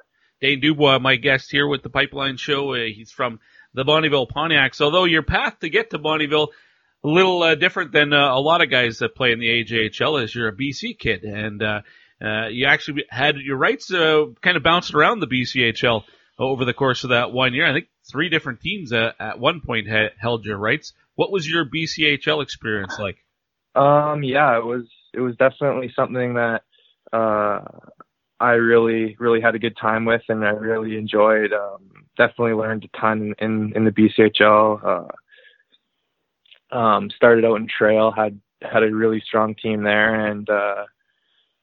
[0.43, 2.75] Daine Dubois, my guest here with the Pipeline Show.
[2.75, 3.41] Uh, he's from
[3.73, 4.81] the Bonnyville Pontiacs.
[4.81, 6.49] Although your path to get to Bonnyville
[7.05, 10.23] a little uh, different than uh, a lot of guys that play in the AJHL
[10.25, 11.83] is you're a BC kid and uh,
[12.23, 16.03] uh, you actually had your rights uh, kind of bounced around the BCHL
[16.39, 17.69] over the course of that one year.
[17.69, 19.87] I think three different teams uh, at one point
[20.19, 20.95] held your rights.
[21.15, 23.19] What was your BCHL experience like?
[23.75, 26.63] Um, yeah, it was it was definitely something that
[27.13, 27.61] uh,
[28.41, 31.53] I really really had a good time with, and I really enjoyed.
[31.53, 34.85] Um, definitely learned a ton in in the BCHL.
[34.85, 35.09] Uh,
[36.75, 40.85] um, started out in trail, had had a really strong team there, and uh,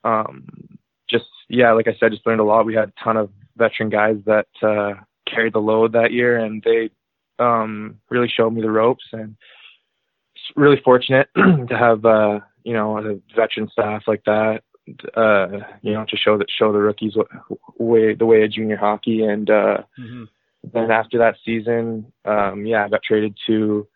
[0.03, 0.47] um,
[1.09, 2.65] just yeah, like I said, just learned a lot.
[2.65, 4.93] We had a ton of veteran guys that uh,
[5.27, 6.89] carried the load that year, and they
[7.37, 9.03] um, really showed me the ropes.
[9.11, 9.35] And
[10.55, 14.61] really fortunate to have uh, you know a veteran staff like that.
[15.15, 17.27] Uh, you know, to show that show the rookies what,
[17.77, 19.23] way the way of junior hockey.
[19.23, 20.23] And uh, mm-hmm.
[20.73, 23.87] then after that season, um, yeah, I got traded to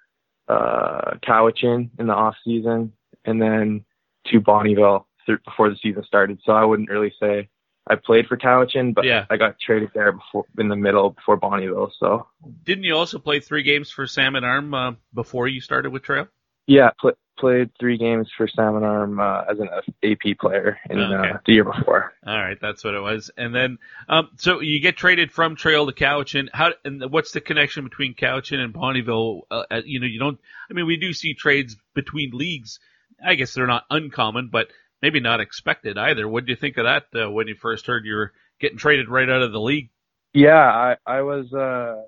[0.47, 2.93] uh, Cowichan in the off season,
[3.25, 3.85] and then
[4.27, 6.39] to Bonnyville th- before the season started.
[6.45, 7.49] So I wouldn't really say
[7.87, 9.25] I played for Cowichan, but yeah.
[9.29, 11.91] I got traded there before in the middle before Bonnyville.
[11.99, 12.27] So
[12.63, 16.27] didn't you also play three games for Salmon Arm uh, before you started with Trail?
[16.67, 19.69] Yeah, pl- played three games for Salmon Arm uh, as an
[20.03, 21.29] AP player in Oh, okay.
[21.31, 22.13] uh, the year before.
[22.25, 23.31] All right, that's what it was.
[23.37, 23.77] And then,
[24.09, 26.49] um, so you get traded from Trail to Cowichan.
[26.53, 29.41] How and what's the connection between Cowichan and Bonnyville?
[29.51, 30.39] Uh, uh, you know, you don't.
[30.69, 32.79] I mean, we do see trades between leagues.
[33.25, 34.67] I guess they're not uncommon, but
[35.01, 36.27] maybe not expected either.
[36.27, 39.09] What do you think of that uh, when you first heard you were getting traded
[39.09, 39.89] right out of the league?
[40.33, 42.01] Yeah, I I was uh,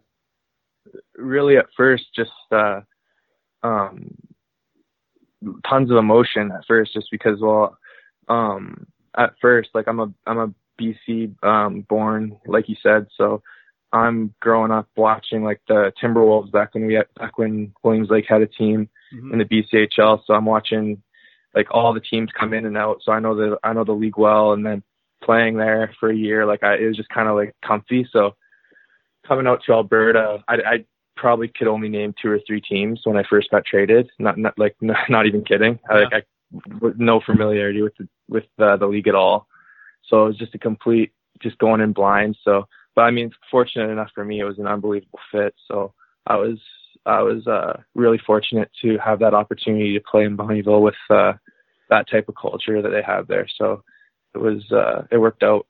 [1.15, 2.82] really at first just uh,
[3.63, 4.15] um,
[5.67, 7.77] tons of emotion at first, just because well,
[8.27, 13.41] um, at first like I'm a I'm a BC um, born, like you said, so
[13.91, 18.25] I'm growing up watching like the Timberwolves back when we had, back when Williams Lake
[18.27, 19.31] had a team Mm-hmm.
[19.31, 21.01] in the BCHL, so I'm watching
[21.55, 23.93] like all the teams come in and out, so I know the I know the
[23.93, 24.83] league well, and then
[25.23, 28.05] playing there for a year, like I it was just kind of like comfy.
[28.11, 28.35] So
[29.25, 30.85] coming out to Alberta, I, I
[31.18, 34.09] probably could only name two or three teams when I first got traded.
[34.20, 35.80] Not not like not, not even kidding.
[35.89, 36.22] I, like I
[36.80, 39.47] with no familiarity with the, with uh, the league at all.
[40.07, 41.11] So it was just a complete
[41.41, 42.38] just going in blind.
[42.43, 45.53] So, but I mean, fortunate enough for me, it was an unbelievable fit.
[45.68, 45.93] So
[46.26, 46.57] I was
[47.05, 51.34] I was uh, really fortunate to have that opportunity to play in Bonnyville with uh,
[51.89, 53.47] that type of culture that they have there.
[53.57, 53.84] So
[54.34, 55.68] it was uh, it worked out.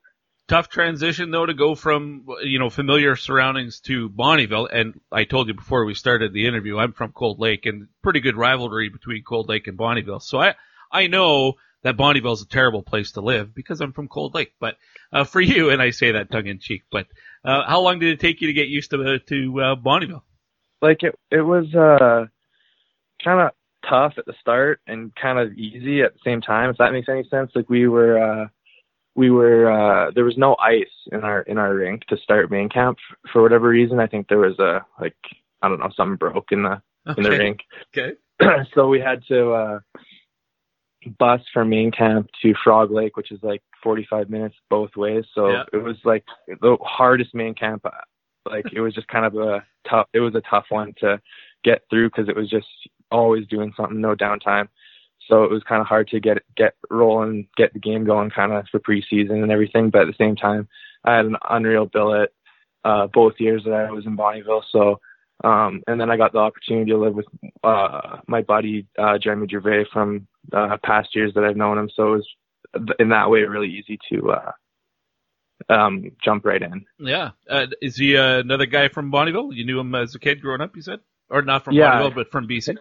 [0.48, 4.70] Tough transition though to go from you know familiar surroundings to Bonnyville.
[4.72, 8.22] And I told you before we started the interview, I'm from Cold Lake, and pretty
[8.22, 10.22] good rivalry between Cold Lake and Bonnyville.
[10.22, 10.56] So I
[10.90, 14.54] I know that Bonnyville is a terrible place to live because I'm from Cold Lake.
[14.58, 14.78] But
[15.12, 17.08] uh, for you, and I say that tongue in cheek, but
[17.44, 20.24] uh, how long did it take you to get used to uh, to uh, Bonnyville?
[20.82, 22.28] Like it it was uh,
[23.22, 23.52] kind of
[23.90, 26.70] tough at the start and kind of easy at the same time.
[26.70, 27.52] If that makes any sense.
[27.54, 28.18] Like we were.
[28.18, 28.48] Uh,
[29.18, 32.70] we were uh there was no ice in our in our rink to start main
[32.70, 33.00] camp
[33.34, 34.00] for whatever reason.
[34.00, 35.18] I think there was a like
[35.62, 36.82] I don't know something broke in the
[37.18, 37.62] in the rink.
[37.98, 38.14] Okay.
[38.76, 39.80] so we had to uh
[41.20, 45.26] bus from main camp to Frog Lake, which is like 45 minutes both ways.
[45.34, 45.64] So Yeah.
[45.74, 47.86] it was like the hardest main camp.
[47.86, 47.92] uh,
[48.46, 50.08] Like it was just kind of a tough.
[50.14, 51.20] It was a tough one to
[51.64, 52.68] get through because it was just
[53.12, 54.68] always doing something, no downtime.
[55.28, 58.54] So it was kind of hard to get get rolling, get the game going, kind
[58.54, 59.90] of for preseason and everything.
[59.90, 60.68] But at the same time,
[61.04, 62.34] I had an unreal billet
[62.84, 64.64] uh, both years that I was in Bonnyville.
[64.72, 65.00] So
[65.44, 67.28] um, and then I got the opportunity to live with
[67.64, 71.90] uh, my buddy uh, Jeremy Gervais from uh, past years that I've known him.
[71.96, 74.52] So it was in that way really easy to uh,
[75.70, 76.86] um, jump right in.
[76.98, 77.32] Yeah.
[77.48, 79.54] Uh, is he uh, another guy from Bonnyville?
[79.54, 81.02] You knew him as a kid growing up, you said?
[81.30, 81.94] Or not from Yeah.
[81.94, 82.76] Bonnyville, but from BC?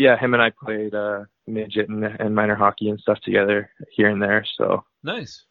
[0.00, 4.08] Yeah, him and I played uh, midget and, and minor hockey and stuff together here
[4.08, 4.46] and there.
[4.56, 5.44] So Nice.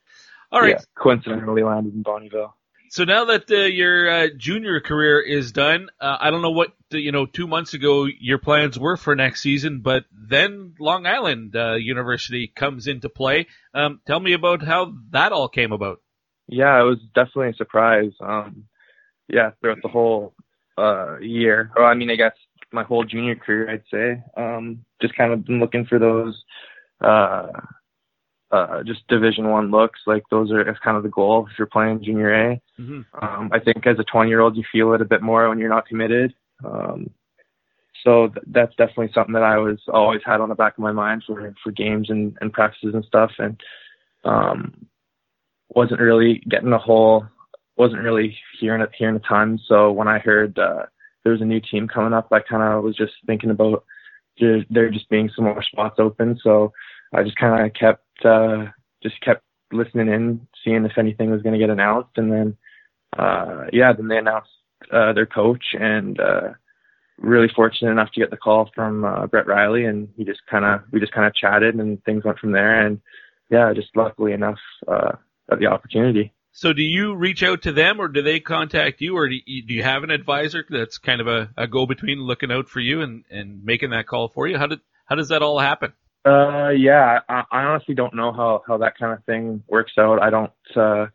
[0.51, 0.71] All right.
[0.71, 2.53] yeah, coincidentally landed in Bonnyville.
[2.89, 6.69] So now that uh, your uh, junior career is done, uh, I don't know what
[6.89, 7.27] you know.
[7.27, 12.47] Two months ago, your plans were for next season, but then Long Island uh, University
[12.47, 13.45] comes into play.
[13.75, 16.01] Um, tell me about how that all came about.
[16.47, 18.13] Yeah, it was definitely a surprise.
[18.19, 18.63] Um,
[19.27, 20.33] yeah, throughout the whole
[20.75, 22.33] uh, year, or I mean, I guess
[22.71, 26.41] my whole junior career, I'd say, um, just kind of been looking for those,
[27.01, 27.47] uh,
[28.51, 29.99] uh, just Division One looks.
[30.07, 32.61] Like those are is kind of the goal if you're playing Junior A.
[32.79, 33.05] Mhm.
[33.21, 35.59] Um, I think as a 20 year old, you feel it a bit more when
[35.59, 36.33] you're not committed.
[36.63, 37.11] Um,
[38.03, 40.91] so th- that's definitely something that I was always had on the back of my
[40.91, 43.31] mind for for games and, and practices and stuff.
[43.37, 43.59] And
[44.23, 44.87] um,
[45.69, 47.25] wasn't really getting a whole,
[47.77, 49.59] wasn't really hearing it hearing a ton.
[49.67, 50.85] So when I heard uh,
[51.23, 53.83] there was a new team coming up, I kind of was just thinking about
[54.39, 56.39] there just being some more spots open.
[56.41, 56.71] So
[57.13, 58.65] I just kind of kept uh,
[59.03, 62.57] just kept listening in, seeing if anything was going to get announced, and then
[63.17, 64.49] uh, yeah, then they announced
[64.91, 66.49] uh, their coach, and uh,
[67.17, 70.65] really fortunate enough to get the call from uh, Brett Riley, and he just kind
[70.65, 73.01] of we just kind of chatted, and things went from there, and
[73.49, 75.11] yeah, just luckily enough, uh,
[75.49, 76.31] got the opportunity.
[76.59, 79.63] So do you reach out to them, or do they contact you, or do you,
[79.65, 82.81] do you have an advisor that's kind of a, a go between, looking out for
[82.81, 84.57] you and, and making that call for you?
[84.57, 85.93] How did how does that all happen?
[86.25, 90.21] Uh, yeah, I, I honestly don't know how how that kind of thing works out.
[90.21, 91.05] I don't uh,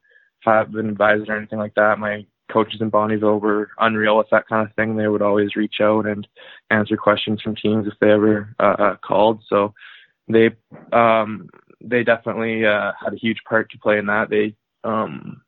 [0.44, 1.98] have an advisor or anything like that.
[1.98, 4.96] My coaches in Bonnyville were unreal with that kind of thing.
[4.96, 6.26] They would always reach out and
[6.70, 9.42] answer questions from teams if they ever uh, uh called.
[9.50, 9.74] So
[10.26, 10.52] they
[10.90, 11.50] um,
[11.82, 14.30] they definitely uh, had a huge part to play in that.
[14.30, 15.42] They um,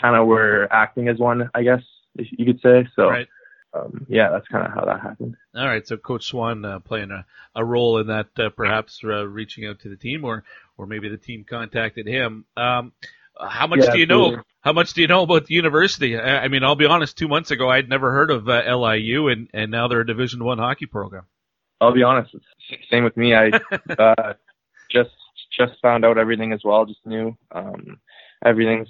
[0.00, 1.82] kind of were acting as one, I guess
[2.16, 2.88] you could say.
[2.96, 3.08] So.
[3.08, 3.28] Right.
[3.74, 5.34] Um, yeah, that's kind of how that happened.
[5.56, 7.24] All right, so Coach Swan uh, playing a,
[7.54, 10.44] a role in that, uh, perhaps uh, reaching out to the team, or
[10.76, 12.44] or maybe the team contacted him.
[12.54, 12.92] Um,
[13.40, 14.24] how much Yeah, do you know?
[14.24, 14.44] absolutely.
[14.60, 16.18] How much do you know about the university?
[16.18, 17.16] I, I mean, I'll be honest.
[17.16, 20.44] Two months ago, I'd never heard of uh, LIU, and and now they're a Division
[20.44, 21.24] One hockey program.
[21.80, 22.36] I'll be honest.
[22.90, 23.34] Same with me.
[23.34, 23.50] I
[23.98, 24.34] uh,
[24.90, 25.10] just
[25.56, 26.84] just found out everything as well.
[26.84, 27.98] Just knew um,
[28.44, 28.88] everything's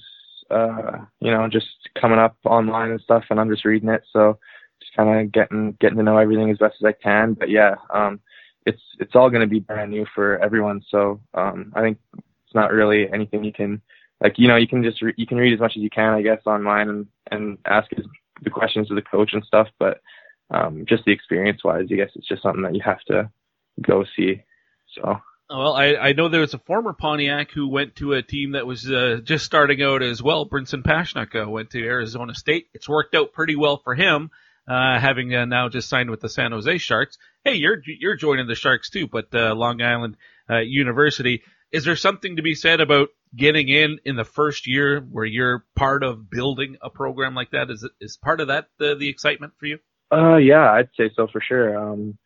[0.50, 1.66] uh, you know just
[2.00, 4.02] coming up online and stuff, and I'm just reading it.
[4.12, 4.38] So
[4.80, 7.34] just kind of getting getting to know everything as best as I can.
[7.34, 8.20] But yeah, um,
[8.66, 10.82] it's it's all going to be brand new for everyone.
[10.90, 13.80] So um, I think it's not really anything you can
[14.22, 16.14] like you know you can just re- you can read as much as you can
[16.14, 17.90] I guess online and and ask
[18.42, 19.68] the questions to the coach and stuff.
[19.78, 20.00] But
[20.50, 23.30] um, just the experience wise, I guess it's just something that you have to
[23.80, 24.42] go see.
[24.94, 25.18] So
[25.54, 28.66] Well, I, I know there was a former Pontiac who went to a team that
[28.66, 30.48] was uh, just starting out as well.
[30.48, 32.68] Brinson Pasichnuk uh, went to Arizona State.
[32.72, 34.30] It's worked out pretty well for him,
[34.66, 37.18] uh, having uh, now just signed with the San Jose Sharks.
[37.44, 40.16] Hey, you're you're joining the Sharks too, but uh, Long Island
[40.48, 41.42] uh, University.
[41.70, 45.66] Is there something to be said about getting in in the first year where you're
[45.76, 47.70] part of building a program like that?
[47.70, 49.78] Is is part of that the, the excitement for you?
[50.10, 51.76] Uh, yeah, I'd say so for sure.
[51.76, 52.16] Um,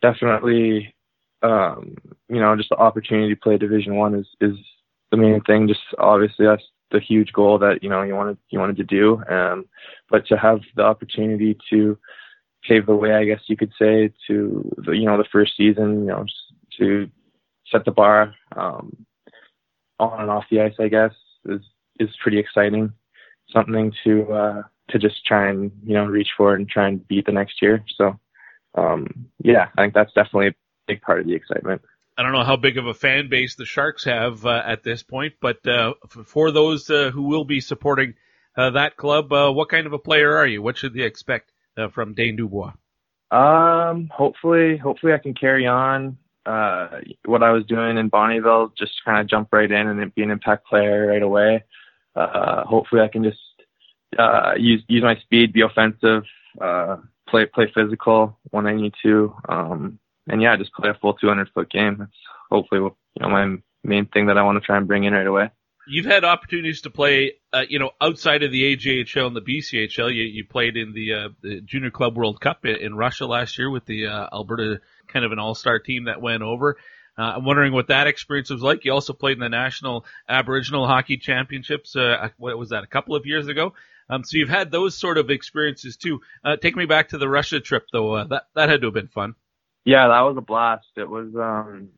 [0.00, 0.94] definitely,
[1.42, 1.96] um,
[2.28, 4.56] you know, just the opportunity to play Division One is is
[5.10, 5.68] the main thing.
[5.68, 9.22] Just obviously that's the huge goal that you know you wanted you wanted to do.
[9.28, 9.66] Um,
[10.10, 11.98] but to have the opportunity to
[12.66, 16.00] pave the way, I guess you could say, to the you know the first season,
[16.00, 16.24] you know,
[16.78, 17.10] to
[17.70, 19.06] set the bar um,
[19.98, 21.12] on and off the ice, I guess,
[21.46, 21.62] is
[21.98, 22.92] is pretty exciting.
[23.52, 27.26] Something to uh, to just try and you know reach for and try and beat
[27.26, 27.84] the next year.
[27.96, 28.18] So
[28.74, 29.06] um,
[29.42, 30.54] yeah, I think that's definitely
[30.86, 31.82] big part of the excitement.
[32.16, 35.02] I don't know how big of a fan base the Sharks have uh, at this
[35.02, 35.94] point, but uh,
[36.26, 38.14] for those uh, who will be supporting
[38.56, 40.60] uh, that club, uh, what kind of a player are you?
[40.60, 42.72] What should they expect uh, from Daine Dubois?
[43.30, 48.92] Um, hopefully, hopefully I can carry on uh, what I was doing in Bonnyville, just
[49.04, 51.64] kind of jump right in and be an impact player right away.
[52.14, 53.38] Uh, hopefully I can just
[54.18, 56.24] uh, use use my speed, be offensive,
[56.60, 56.96] uh,
[57.28, 61.48] play play physical when I need to, um, and yeah, just play a full 200
[61.50, 61.96] foot game.
[61.98, 62.12] That's
[62.50, 65.26] hopefully you know my main thing that I want to try and bring in right
[65.26, 65.50] away.
[65.88, 70.14] You've had opportunities to play, uh, you know, outside of the AJHL and the BCHL.
[70.14, 73.68] You, you played in the, uh, the Junior Club World Cup in, Russia last year
[73.68, 76.76] with the uh, Alberta kind of an all-star team that went over.
[77.18, 78.84] Uh, I'm wondering what that experience was like.
[78.84, 81.96] You also played in the National Aboriginal Hockey Championships.
[81.96, 82.84] Uh, what was that?
[82.84, 83.74] A couple of years ago.
[84.08, 86.20] Um, so you've had those sort of experiences too.
[86.44, 88.24] Uh, take me back to the Russia trip though.
[88.24, 89.34] That that had to have been fun.
[89.84, 90.86] Yeah, that was a blast.
[90.96, 91.88] It was um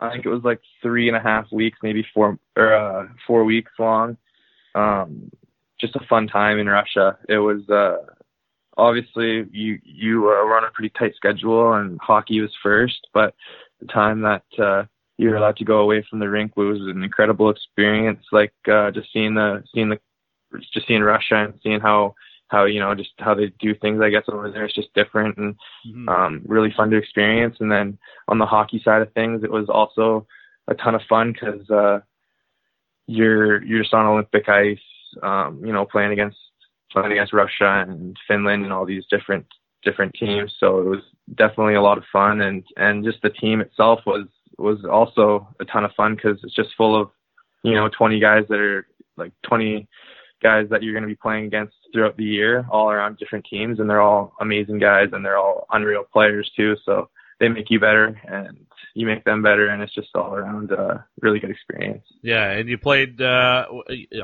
[0.00, 3.44] I think it was like three and a half weeks, maybe four or uh four
[3.44, 4.16] weeks long.
[4.74, 5.30] Um
[5.80, 7.18] just a fun time in Russia.
[7.28, 7.98] It was uh
[8.76, 13.34] obviously you you uh, were on a pretty tight schedule and hockey was first, but
[13.80, 14.84] the time that uh
[15.18, 18.24] you were allowed to go away from the rink was an incredible experience.
[18.32, 20.00] Like uh just seeing the seeing the
[20.72, 22.14] just seeing Russia and seeing how
[22.48, 25.36] how you know just how they do things I guess over there is just different
[25.36, 25.54] and
[25.86, 26.08] Mm-hmm.
[26.08, 27.56] um, really fun to experience.
[27.60, 30.26] And then on the hockey side of things, it was also
[30.66, 32.00] a ton of fun because uh,
[33.06, 34.78] you're you're just on Olympic ice,
[35.22, 36.36] um, you know, playing against
[36.90, 39.46] playing against Russia and Finland and all these different
[39.82, 40.54] different teams.
[40.58, 41.00] So it was
[41.34, 44.26] definitely a lot of fun, and and just the team itself was
[44.58, 47.10] was also a ton of fun because it's just full of
[47.62, 48.86] you know 20 guys that are
[49.16, 49.88] like 20
[50.42, 53.80] guys that you're going to be playing against throughout the year, all around different teams,
[53.80, 56.76] and they're all amazing guys and they're all unreal players too.
[56.84, 57.08] So
[57.40, 61.04] they make you better and you make them better, and it's just all around a
[61.20, 62.04] really good experience.
[62.22, 63.66] Yeah, and you played uh,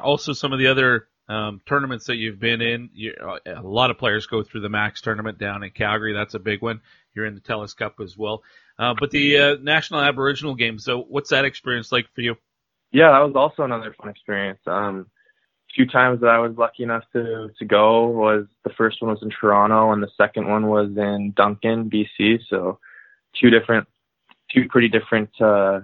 [0.03, 2.91] also some of the other um, tournaments that you've been in.
[2.93, 3.15] You,
[3.47, 6.13] a lot of players go through the Mac's tournament down in Calgary.
[6.13, 6.81] That's a big one.
[7.15, 8.43] You're in the Telus Cup as well.
[8.79, 10.85] Uh, but the uh, National Aboriginal Games.
[10.85, 12.35] So, what's that experience like for you?
[12.91, 14.61] Yeah, that was also another fun experience.
[14.67, 15.07] Um,
[15.75, 19.23] few times that I was lucky enough to to go was the first one was
[19.23, 22.41] in Toronto and the second one was in Duncan, BC.
[22.49, 22.79] So
[23.41, 23.89] two different,
[24.53, 25.81] two pretty different, uh,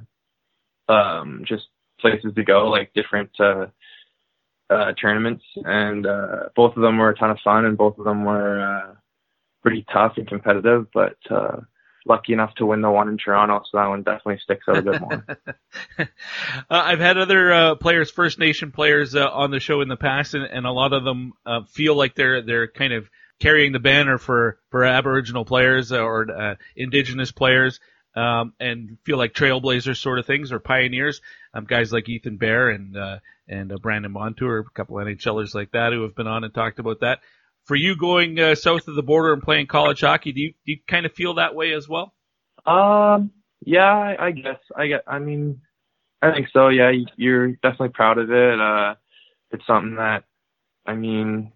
[0.88, 1.66] um, just
[2.01, 3.66] places to go, like different uh,
[4.70, 8.05] uh, tournaments, and uh, both of them were a ton of fun, and both of
[8.05, 8.95] them were uh,
[9.62, 10.86] pretty tough and competitive.
[10.95, 11.57] But uh,
[12.07, 14.82] lucky enough to win the one in Toronto, so that one definitely sticks out a
[14.82, 15.26] bit more.
[15.98, 16.05] uh,
[16.70, 20.34] I've had other uh, players, First Nation players, uh, on the show in the past,
[20.34, 23.78] and, and a lot of them uh, feel like they're they're kind of carrying the
[23.78, 27.80] banner for for Aboriginal players or uh, Indigenous players.
[28.12, 31.20] Um, and feel like trailblazers sort of things or pioneers.
[31.55, 35.72] Um, guys like Ethan Bear and uh, and uh, Brandon Montour, a couple NHLers like
[35.72, 37.20] that who have been on and talked about that.
[37.70, 40.72] For you going uh, south of the border and playing college hockey, do you do
[40.72, 42.12] you kind of feel that way as well?
[42.66, 43.30] Um,
[43.64, 45.04] yeah, I, I guess I get.
[45.06, 45.60] I mean,
[46.20, 46.66] I think so.
[46.66, 48.60] Yeah, you're definitely proud of it.
[48.60, 48.96] Uh,
[49.52, 50.24] it's something that,
[50.84, 51.52] I mean,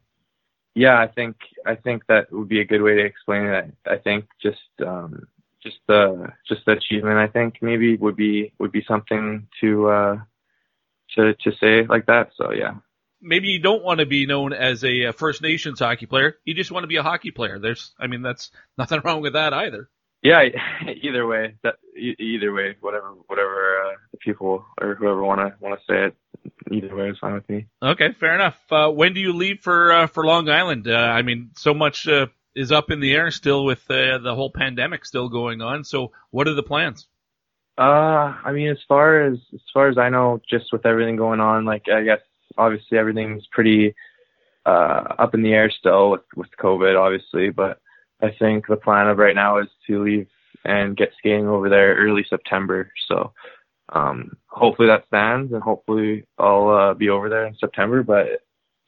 [0.77, 1.35] yeah, I think
[1.67, 3.75] I think that would be a good way to explain it.
[3.85, 5.27] I think just um,
[5.65, 7.19] just the just the achievement.
[7.19, 10.17] I think maybe would be would be something to uh,
[11.17, 12.31] to to say like that.
[12.37, 12.75] So yeah.
[13.25, 16.37] Maybe you don't want to be known as a First Nations hockey player.
[16.45, 17.59] You just want to be a hockey player.
[17.59, 19.89] There's, I mean, that's nothing wrong with that either.
[20.23, 20.43] Yeah,
[21.03, 25.85] either way, that either way, whatever, whatever uh, people or whoever want to want to
[25.87, 26.17] say it,
[26.73, 27.67] either way is fine with me.
[27.83, 28.57] Okay, fair enough.
[28.71, 30.89] Uh, when do you leave for uh, for Long Island?
[30.89, 34.35] Uh, I mean, so much uh, is up in the air still with uh, the
[34.35, 35.85] whole pandemic still going on.
[35.85, 37.07] So, what are the plans?
[37.77, 41.41] Uh, I mean, as far as as far as I know, just with everything going
[41.41, 42.21] on, like I guess
[42.57, 43.95] obviously everything's pretty
[44.67, 47.81] uh up in the air still with with COVID, obviously, but
[48.23, 50.29] I think the plan of right now is to leave
[50.65, 52.91] and get skating over there early September.
[53.09, 53.33] So
[53.91, 58.03] um, hopefully that stands, and hopefully I'll uh, be over there in September.
[58.03, 58.43] But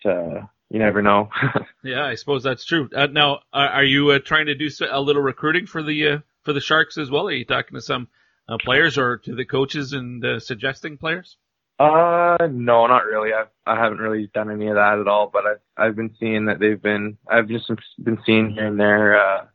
[0.09, 1.29] uh, you never know.
[1.85, 2.89] yeah, I suppose that's true.
[2.95, 6.53] Uh, now, are you uh, trying to do a little recruiting for the uh, for
[6.53, 7.29] the Sharks as well?
[7.29, 8.09] Are you talking to some
[8.49, 11.37] uh, players or to the coaches and suggesting players?
[11.79, 13.33] Uh, no, not really.
[13.33, 15.31] I I haven't really done any of that at all.
[15.33, 17.71] But I've I've been seeing that they've been I've just
[18.03, 19.47] been seeing here and there uh,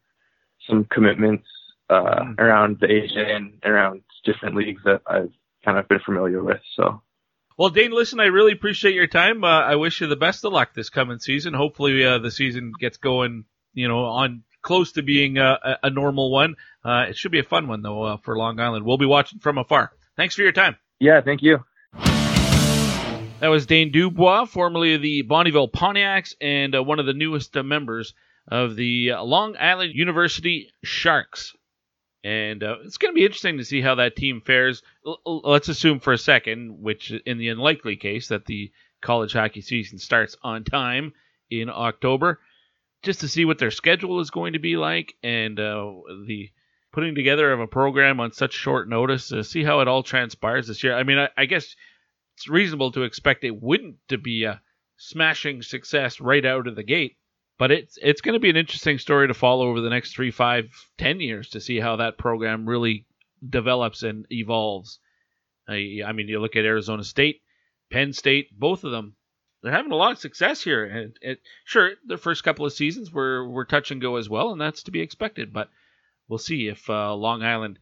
[0.68, 1.48] some commitments
[1.90, 2.40] uh, mm.
[2.40, 5.34] around the AJ and around different leagues that I've
[5.66, 6.62] kind of been familiar with.
[6.76, 7.02] So.
[7.58, 9.44] Well, Daine, listen, I really appreciate your time.
[9.44, 11.54] Uh, I wish you the best of luck this coming season.
[11.54, 16.32] Hopefully, uh, the season gets going, you know, on close to being a, a normal
[16.32, 16.56] one.
[16.84, 18.86] Uh, it should be a fun one though uh, for Long Island.
[18.86, 19.92] We'll be watching from afar.
[20.16, 20.76] Thanks for your time.
[21.00, 21.64] Yeah, thank you.
[23.42, 27.58] That was Daine Dubois, formerly of the Bonnyville Pontiacs and uh, one of the newest
[27.58, 28.14] uh, members
[28.48, 31.56] of the uh, Long Island University Sharks.
[32.24, 34.84] And uh, it's going to be interesting to see how that team fares.
[35.08, 38.72] L- let's assume for a second, which in the unlikely case that the
[39.02, 41.12] college hockey season starts on time
[41.50, 42.40] in October,
[43.02, 45.92] just to see what their schedule is going to be like and uh,
[46.28, 46.52] the
[46.92, 50.84] putting together of a program on such short notice see how it all transpires this
[50.84, 50.96] year.
[50.96, 51.76] I mean, I, I guess
[52.36, 54.62] it's reasonable to expect it wouldn't to be a
[54.98, 57.18] smashing success right out of the gate.
[57.58, 60.32] But it's it's going to be an interesting story to follow over the next three,
[60.32, 60.66] five,
[60.98, 63.06] ten years to see how that program really
[63.48, 65.00] develops and evolves.
[65.68, 67.42] I, I mean, you look at Arizona State,
[67.92, 69.16] Penn State, both of them,
[69.62, 70.86] they're having a lot of success here.
[70.86, 74.52] And it, sure, the first couple of seasons were were touch and go as well,
[74.52, 75.54] and that's to be expected.
[75.54, 75.70] But
[76.28, 77.78] we'll see if uh, Long Island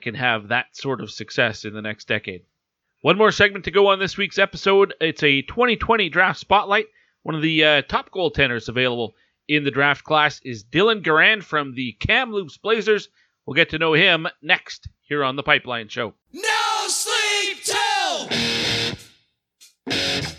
[0.00, 2.42] can have that sort of success in the next decade.
[3.00, 4.92] One more segment to go on this week's episode.
[5.00, 6.86] It's a 2020 draft spotlight.
[7.22, 9.14] One of the uh, top goaltenders available
[9.46, 13.08] in the draft class is Dylan Garand from the Kamloops Blazers.
[13.46, 16.14] We'll get to know him next here on the Pipeline Show.
[16.32, 18.28] No sleep till.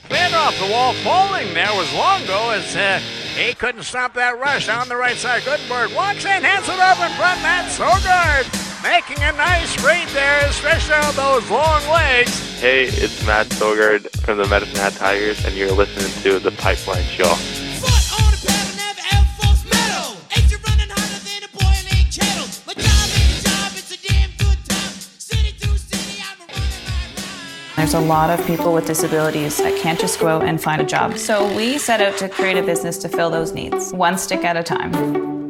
[0.10, 3.00] Man off the wall falling there was Longo as uh,
[3.38, 5.44] he couldn't stop that rush on the right side.
[5.44, 7.42] Goodenberg walks in, hands it up in front.
[7.42, 12.49] Mads Sogaard making a nice read there, stretched out those long legs.
[12.60, 17.02] Hey, it's Mads Sogaard from the Medicine Hat Tigers, and you're listening to The Pipeline
[17.04, 17.24] Show.
[27.78, 30.86] There's a lot of people with disabilities that can't just go out and find a
[30.86, 31.18] job.
[31.18, 34.58] So we set out to create a business to fill those needs, one stick at
[34.58, 35.50] a time.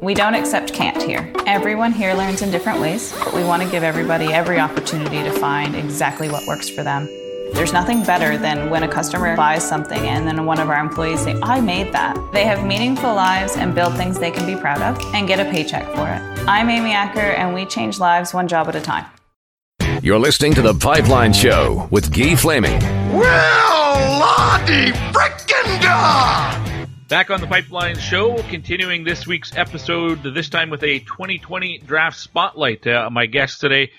[0.00, 1.28] We don't accept can't here.
[1.44, 5.32] Everyone here learns in different ways, but we want to give everybody every opportunity to
[5.32, 7.06] find exactly what works for them.
[7.52, 11.24] There's nothing better than when a customer buys something and then one of our employees
[11.24, 12.16] say, I made that.
[12.32, 15.50] They have meaningful lives and build things they can be proud of and get a
[15.50, 16.48] paycheck for it.
[16.48, 19.06] I'm Amy Acker and we change lives one job at a time.
[20.00, 22.78] You're listening to The Pipeline Show with Guy Flaming.
[23.12, 26.67] Well, Lottie frickin' God!
[27.08, 32.18] Back on the Pipeline Show, continuing this week's episode, this time with a 2020 draft
[32.18, 32.86] spotlight.
[32.86, 33.92] Uh, my guest today,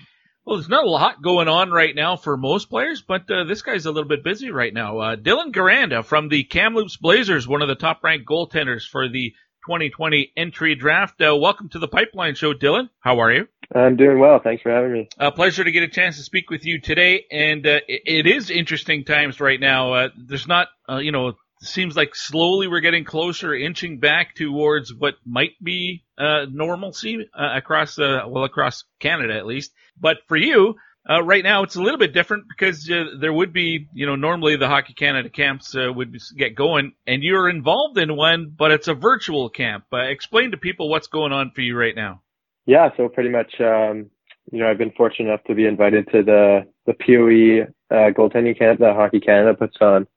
[0.45, 3.63] well, there's not a lot going on right now for most players, but uh, this
[3.63, 4.99] guy's a little bit busy right now.
[4.99, 9.31] Uh, Dylan Garanda from the Kamloops Blazers, one of the top ranked goaltenders for the
[9.65, 11.19] 2020 entry draft.
[11.19, 12.89] Uh, welcome to the Pipeline Show, Dylan.
[12.99, 13.47] How are you?
[13.73, 14.39] I'm doing well.
[14.39, 15.09] Thanks for having me.
[15.17, 17.25] A pleasure to get a chance to speak with you today.
[17.31, 19.93] And uh, it, it is interesting times right now.
[19.93, 24.93] Uh, there's not, uh, you know, seems like slowly we're getting closer, inching back towards
[24.93, 29.71] what might be uh, normalcy uh, across, uh, well, across Canada at least.
[29.99, 30.75] But for you,
[31.09, 34.15] uh, right now it's a little bit different because uh, there would be, you know,
[34.15, 38.71] normally the Hockey Canada camps uh, would get going, and you're involved in one, but
[38.71, 39.85] it's a virtual camp.
[39.91, 42.21] Uh, explain to people what's going on for you right now.
[42.65, 44.11] Yeah, so pretty much, um,
[44.51, 48.57] you know, I've been fortunate enough to be invited to the the POE uh, goaltending
[48.57, 50.07] camp that Hockey Canada puts on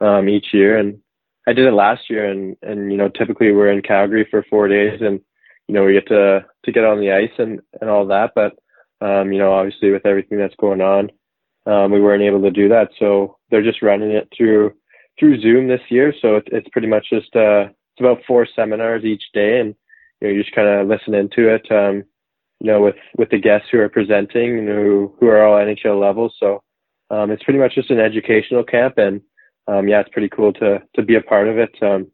[0.00, 0.98] um, each year, and
[1.46, 4.68] I did it last year, and and you know, typically we're in Calgary for four
[4.68, 5.20] days, and
[5.68, 8.58] you know, we get to to get on the ice and and all that, but
[9.00, 11.10] um, you know, obviously with everything that's going on,
[11.66, 12.90] um, we weren't able to do that.
[12.98, 14.74] So they're just running it through
[15.18, 16.12] through Zoom this year.
[16.20, 19.74] So it, it's pretty much just uh, it's about four seminars each day, and
[20.20, 21.70] you know, you just kind of listen into it.
[21.70, 22.04] Um,
[22.60, 26.00] you know, with with the guests who are presenting and who who are all NHL
[26.00, 26.34] levels.
[26.38, 26.62] So
[27.10, 29.20] um, it's pretty much just an educational camp, and
[29.70, 31.70] um, yeah, it's pretty cool to to be a part of it.
[31.82, 32.10] Um,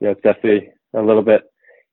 [0.00, 1.42] you know, it's definitely a little bit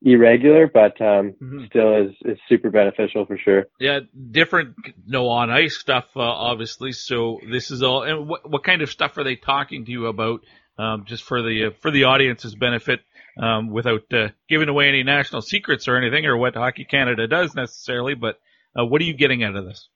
[0.01, 1.65] irregular, but um, mm-hmm.
[1.67, 3.65] still is is super beneficial for sure.
[3.79, 4.01] Yeah,
[4.31, 6.91] different no on ice stuff, uh, obviously.
[6.91, 8.03] So this is all.
[8.03, 10.41] And what what kind of stuff are they talking to you about?
[10.79, 12.99] Um, just for the uh, for the audience's benefit,
[13.41, 17.55] um, without uh, giving away any national secrets or anything, or what Hockey Canada does
[17.55, 18.13] necessarily.
[18.13, 18.39] But
[18.79, 19.89] uh, what are you getting out of this?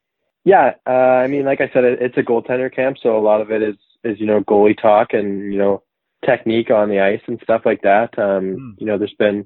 [0.43, 3.41] Yeah, uh, I mean, like I said, it, it's a goaltender camp, so a lot
[3.41, 5.83] of it is is you know goalie talk and you know
[6.25, 8.17] technique on the ice and stuff like that.
[8.17, 8.73] Um, mm.
[8.77, 9.45] You know, there's been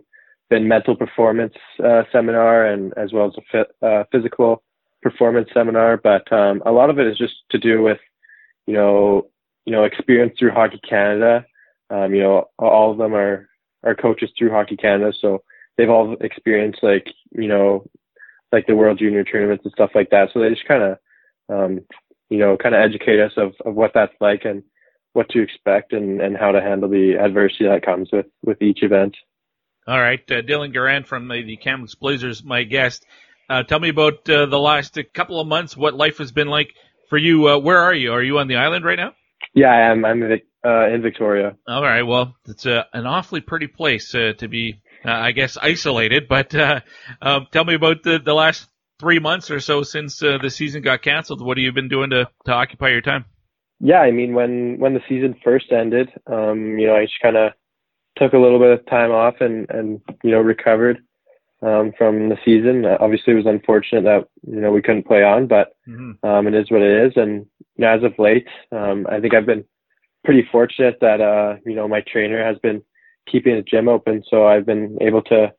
[0.50, 4.64] been mental performance uh, seminar and as well as a uh, physical
[5.02, 8.00] performance seminar, but um, a lot of it is just to do with
[8.68, 9.28] you know
[9.66, 11.46] you know experience through Hockey Canada.
[11.90, 13.48] Um, you know, all of them are
[13.84, 15.44] are coaches through Hockey Canada, so
[15.78, 17.86] they've all experienced like you know
[18.52, 20.30] like the World Junior tournaments and stuff like that.
[20.34, 20.98] So they just kind of
[21.50, 21.82] um,
[22.30, 24.64] you know kind of educate us of of what that's like and
[25.14, 28.84] what to expect and and how to handle the adversity that comes with with each
[28.84, 29.16] event.
[29.88, 33.06] All right, uh, Dylan Garand from the, the Kamloops Blazers, my guest.
[33.48, 36.74] Uh, tell me about uh, the last couple of months, what life has been like
[37.10, 37.48] for you.
[37.48, 38.12] Uh, where are you?
[38.12, 39.14] Are you on the island right now?
[39.54, 40.04] Yeah, I am.
[40.04, 41.56] I'm uh, in Victoria.
[41.68, 42.02] All right.
[42.02, 46.28] Well, it's uh, an awfully pretty place to be, I guess, isolated.
[46.28, 46.56] But
[47.22, 48.68] um, tell me about the, the last
[49.00, 51.44] three months or so since uh, the season got canceled.
[51.44, 53.26] What have you been doing to, to occupy your time?
[53.80, 57.36] Yeah, I mean, when when the season first ended, um, you know, I just kind
[57.36, 57.52] of
[58.16, 61.00] took a little bit of time off and and you know recovered
[61.62, 62.86] um, from the season.
[62.86, 66.26] Uh, obviously, it was unfortunate that you know we couldn't play on, but mm-hmm.
[66.26, 67.14] um, it is what it is.
[67.18, 67.46] And
[67.76, 69.66] you know, as of late, um, I think I've been
[70.24, 72.82] pretty fortunate that uh, you know my trainer has been
[73.30, 75.52] keeping the gym open, so I've been able to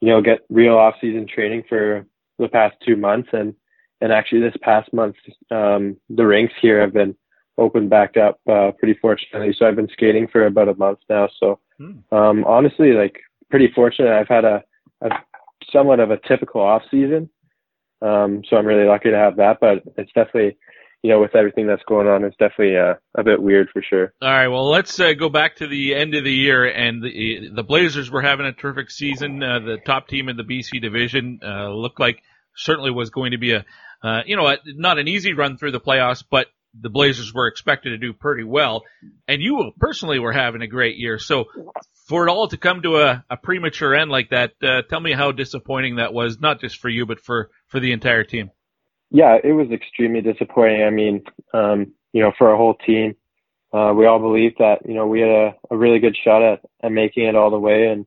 [0.00, 2.06] you know get real off-season training for
[2.38, 3.54] the past two months, and
[4.00, 5.16] and actually this past month,
[5.50, 7.16] um, the rinks here have been
[7.58, 9.54] opened back up uh, pretty fortunately.
[9.58, 11.28] So I've been skating for about a month now.
[11.40, 12.14] So hmm.
[12.14, 14.12] um, honestly, like pretty fortunate.
[14.12, 14.62] I've had a,
[15.00, 15.08] a
[15.72, 17.30] somewhat of a typical off season.
[18.02, 20.58] Um, so I'm really lucky to have that, but it's definitely,
[21.02, 24.12] you know, with everything that's going on, it's definitely uh, a bit weird for sure.
[24.20, 27.48] All right, well, let's uh, go back to the end of the year, and the
[27.54, 29.42] the Blazers were having a terrific season.
[29.42, 32.22] Uh, the top team in the BC division uh, looked like
[32.56, 33.64] certainly was going to be a,
[34.02, 36.46] uh, you know, a, not an easy run through the playoffs, but
[36.78, 38.82] the Blazers were expected to do pretty well,
[39.26, 41.18] and you personally were having a great year.
[41.18, 41.46] So
[42.06, 45.12] for it all to come to a, a premature end like that, uh, tell me
[45.12, 48.50] how disappointing that was, not just for you, but for, for the entire team.
[49.10, 50.82] Yeah, it was extremely disappointing.
[50.82, 51.22] I mean,
[51.54, 53.14] um, you know, for our whole team,
[53.72, 56.60] uh, we all believed that, you know, we had a, a really good shot at,
[56.82, 58.06] at making it all the way and,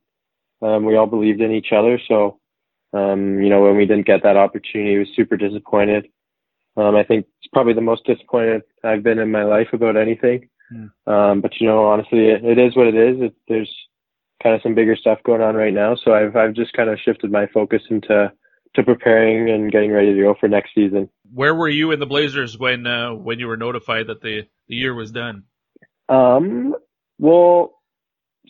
[0.62, 2.00] um, we all believed in each other.
[2.08, 2.39] So,
[2.94, 6.08] um, you know, when we didn't get that opportunity, we was super disappointed.
[6.78, 10.50] Um, I think it's probably the most disappointed I've been in my life about anything.
[10.72, 10.92] Mm.
[11.08, 13.22] Um, but you know, honestly, it, it is what it is.
[13.22, 13.74] It, there's
[14.42, 15.96] kind of some bigger stuff going on right now.
[15.96, 18.32] So I've I've just kind of shifted my focus into
[18.76, 21.10] to preparing and getting ready to go for next season.
[21.34, 24.76] Where were you in the Blazers when uh, when you were notified that the the
[24.76, 25.44] year was done?
[26.08, 26.76] Um,
[27.18, 27.79] well,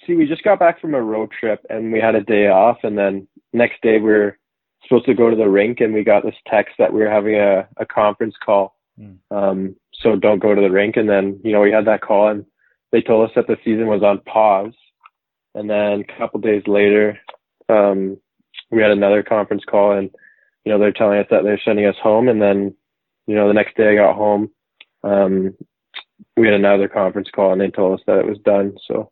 [0.06, 2.78] see, we just got back from a road trip and we had a day off,
[2.84, 4.38] and then next day we are
[4.84, 7.36] supposed to go to the rink, and we got this text that we were having
[7.36, 8.76] a, a conference call.
[9.00, 9.18] Mm.
[9.32, 12.30] Um, so don't go to the rink, and then you know we had that call,
[12.30, 12.46] and
[12.92, 14.74] they told us that the season was on pause,
[15.56, 17.18] and then a couple days later,
[17.70, 18.18] um,
[18.72, 20.10] we had another conference call, and
[20.66, 22.76] you know they're telling us that they're sending us home, and then
[23.28, 24.50] you know the next day I got home.
[25.04, 25.56] Um,
[26.38, 28.76] we had another conference call and they told us that it was done.
[28.88, 29.12] So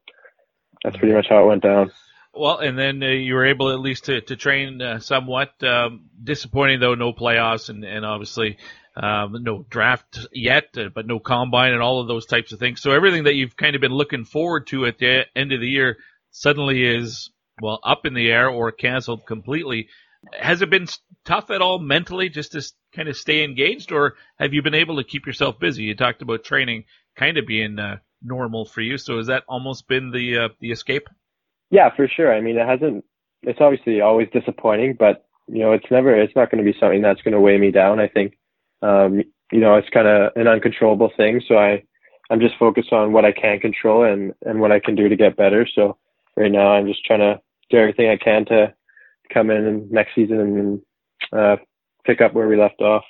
[0.84, 1.91] that's pretty much how it went down.
[2.34, 5.52] Well, and then uh, you were able at least to, to train uh, somewhat.
[5.64, 8.58] Um, disappointing though, no playoffs and, and obviously
[8.95, 12.82] um, no draft yet, uh, but no combine and all of those types of things.
[12.82, 15.68] So everything that you've kind of been looking forward to at the end of the
[15.68, 15.98] year
[16.32, 17.32] suddenly is
[17.62, 19.88] well up in the air or canceled completely.
[20.34, 20.88] Has it been
[21.26, 22.62] tough at all mentally just to
[22.95, 25.84] kind of stay engaged, or have you been able to keep yourself busy?
[25.84, 26.86] You talked about training
[27.16, 30.72] kind of being uh, normal for you, so has that almost been the uh, the
[30.72, 31.07] escape?
[31.69, 32.34] Yeah, for sure.
[32.34, 33.06] I mean, it hasn't.
[33.44, 36.15] It's obviously always disappointing, but you know, it's never.
[36.15, 37.99] It's not going to be something that's going to weigh me down.
[37.99, 38.38] I think,
[38.81, 39.22] um,
[39.52, 41.41] you know, it's kind of an uncontrollable thing.
[41.48, 41.84] So I,
[42.30, 45.15] I'm just focused on what I can control and and what I can do to
[45.15, 45.68] get better.
[45.73, 45.98] So
[46.35, 47.39] right now, I'm just trying to
[47.69, 48.73] do everything I can to
[49.34, 50.81] come in next season and
[51.34, 51.57] uh,
[52.06, 53.03] pick up where we left off.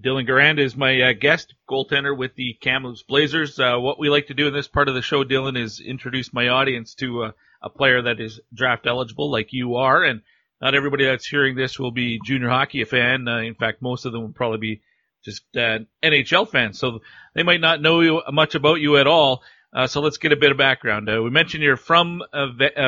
[0.00, 3.60] Dylan Garand is my uh, guest goaltender with the Kamloops Blazers.
[3.60, 6.32] Uh, what we like to do in this part of the show, Dylan, is introduce
[6.32, 10.22] my audience to uh, a player that is draft eligible, like you are, and
[10.60, 13.28] not everybody that's hearing this will be junior hockey fan.
[13.28, 14.82] Uh, in fact, most of them will probably be
[15.24, 16.98] just uh, NHL fans, so
[17.34, 19.44] they might not know you, much about you at all.
[19.72, 21.06] Uh, so let's get a bit of background.
[21.06, 22.20] we mentioned you're from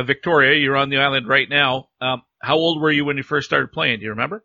[0.04, 0.58] Victoria.
[0.58, 1.88] You're on the island right now.
[2.00, 4.00] Um, how old were you when you first started playing?
[4.00, 4.44] Do you remember?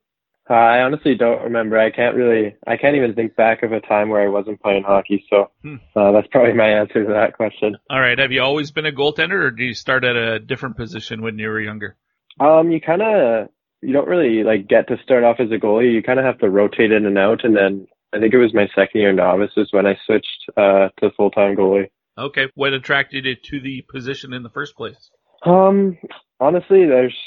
[0.52, 1.80] Uh, I honestly don't remember.
[1.80, 2.58] I can't really.
[2.68, 5.24] I can't even think back of a time where I wasn't playing hockey.
[5.30, 5.76] So hmm.
[5.96, 7.78] uh, that's probably my answer to that question.
[7.90, 8.20] All right.
[8.20, 11.40] Have you always been a goaltender, or do you start at a different position when
[11.40, 11.96] you were younger?
[12.42, 13.48] Um, you kind of
[13.82, 15.94] you don't really like get to start off as a goalie.
[15.94, 18.54] You kind of have to rotate in and out, and then I think it was
[18.54, 21.92] my second year novice is when I switched uh, to full time goalie.
[22.18, 22.48] Okay.
[22.56, 25.12] What attracted you to the position in the first place?
[25.46, 25.98] Um,
[26.42, 27.18] honestly, there's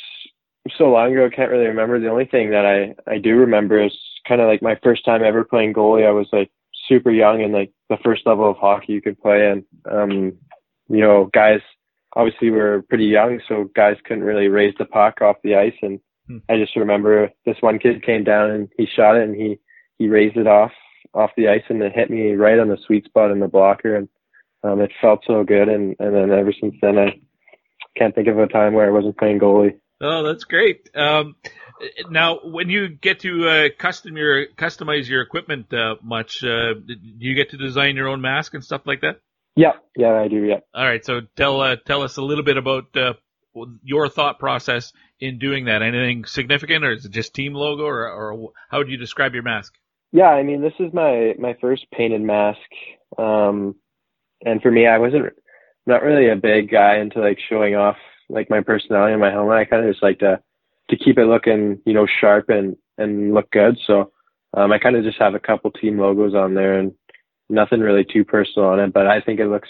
[0.77, 2.01] so long ago, I can't really remember.
[2.01, 3.97] The only thing that I I do remember is
[4.27, 6.07] kind of like my first time ever playing goalie.
[6.07, 6.51] I was like
[6.89, 10.33] super young and like the first level of hockey you could play, and um,
[10.89, 11.61] you know, guys
[12.17, 15.75] obviously were pretty young, so guys couldn't really raise the puck off the ice.
[15.83, 16.39] And hmm.
[16.49, 19.59] I just remember this one kid came down and he shot it and he
[19.99, 20.73] he raised it off
[21.13, 23.95] off the ice and it hit me right on the sweet spot in the blocker
[23.95, 24.09] and
[24.65, 25.69] um, it felt so good.
[25.69, 27.19] And and then ever since then, I
[27.97, 29.79] can't think of a time where I wasn't playing goalie.
[30.05, 30.91] Oh, that's great.
[30.95, 31.37] Um,
[32.11, 36.97] now, when you get to uh, custom your customize your equipment uh, much, uh, do
[37.19, 39.21] you get to design your own mask and stuff like that?
[39.57, 40.45] Yeah, yeah, I do.
[40.45, 40.61] Yeah.
[40.75, 43.15] All right, so tell uh, tell us a little bit about uh,
[43.83, 45.81] your thought process in doing that.
[45.81, 49.43] Anything significant, or is it just team logo, or, or how would you describe your
[49.43, 49.75] mask?
[50.13, 52.59] Yeah, I mean, this is my my first painted mask,
[53.17, 53.75] um,
[54.45, 55.33] and for me, I wasn't
[55.87, 57.97] not really a big guy into like showing off
[58.29, 59.57] like my personality and my helmet.
[59.57, 60.41] I kind of just like to
[60.91, 63.79] to keep it looking, you know, sharp and and look good.
[63.87, 64.13] So
[64.55, 66.93] um, I kind of just have a couple team logos on there and
[67.49, 68.93] nothing really too personal on it.
[68.93, 69.69] But I think it looks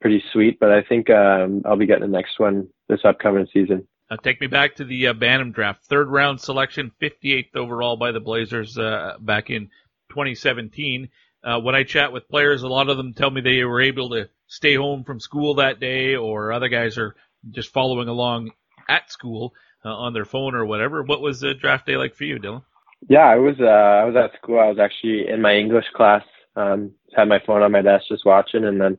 [0.00, 0.58] pretty sweet.
[0.60, 3.86] But I think um, I'll be getting the next one this upcoming season.
[4.08, 8.12] Uh, take me back to the uh, Bantam draft, third round selection, 58th overall by
[8.12, 9.68] the Blazers uh, back in
[10.10, 11.08] 2017.
[11.42, 14.10] Uh, when I chat with players, a lot of them tell me they were able
[14.10, 17.16] to stay home from school that day, or other guys are
[17.50, 18.50] just following along
[18.88, 19.54] at school
[19.84, 21.02] uh, on their phone or whatever.
[21.02, 22.62] What was the draft day like for you, Dylan?
[23.08, 24.58] Yeah, I was uh, I was at school.
[24.58, 26.22] I was actually in my English class.
[26.56, 28.98] Um, had my phone on my desk just watching, and then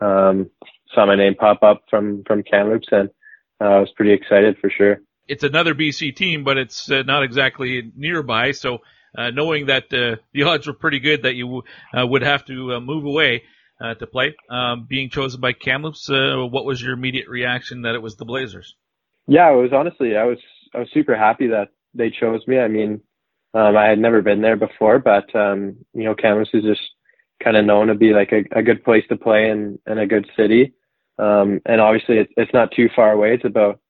[0.00, 0.50] um,
[0.94, 3.10] saw my name pop up from from Kamloops, and
[3.60, 5.00] uh, I was pretty excited for sure.
[5.28, 8.52] It's another BC team, but it's uh, not exactly nearby.
[8.52, 8.78] So
[9.16, 11.62] uh, knowing that uh, the odds were pretty good that you
[11.96, 13.44] uh, would have to uh, move away,
[13.80, 14.34] uh, to play.
[14.48, 18.24] Um, being chosen by Kamloops, uh, what was your immediate reaction that it was the
[18.24, 18.76] Blazers?
[19.26, 20.38] Yeah, it was honestly, I was
[20.74, 22.58] I was super happy that they chose me.
[22.58, 23.00] I mean,
[23.54, 26.82] um, I had never been there before, but um, you know, Kamloops is just
[27.42, 30.06] kind of known to be like a, a good place to play and, and a
[30.06, 30.74] good city.
[31.18, 33.34] Um, and obviously, it's it's not too far away.
[33.34, 33.80] It's about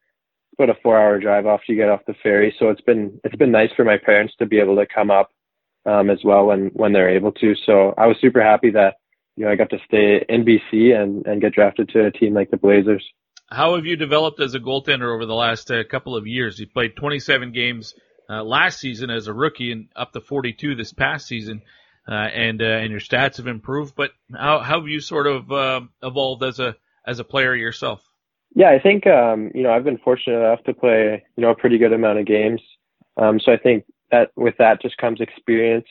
[0.59, 2.55] about a four hour drive after you get off the ferry.
[2.59, 5.31] So it's been it's been nice for my parents to be able to come up
[5.87, 7.55] um, as well when when they're able to.
[7.67, 8.97] So I was super happy that
[9.37, 12.35] you know, I got to stay in BC and, and get drafted to a team
[12.35, 13.05] like the Blazers.
[13.51, 16.59] How have you developed as a goaltender over the last uh, couple of years?
[16.59, 17.95] You played 27 games
[18.29, 21.63] uh, last season as a rookie and up to 42 this past season,
[22.09, 23.95] uh, and uh, and your stats have improved.
[23.95, 28.03] But how, how have you sort of uh, evolved as a as a player yourself?
[28.55, 31.55] Yeah, I think um, you know I've been fortunate enough to play you know a
[31.55, 32.63] pretty good amount of games.
[33.17, 35.87] Um, so I think that with that just comes experience.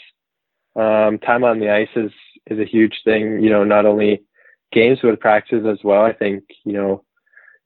[0.76, 2.12] Um, time on the ice is
[2.48, 3.42] is a huge thing.
[3.42, 4.24] You know, not only
[4.72, 6.04] games but practices as well.
[6.04, 7.04] I think you know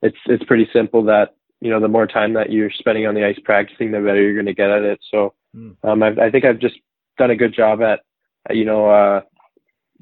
[0.02, 3.26] it's it's pretty simple that you know the more time that you're spending on the
[3.26, 5.00] ice practicing, the better you're going to get at it.
[5.10, 5.34] So
[5.84, 6.76] um, I, I think I've just
[7.18, 8.02] done a good job at
[8.52, 9.22] you know uh,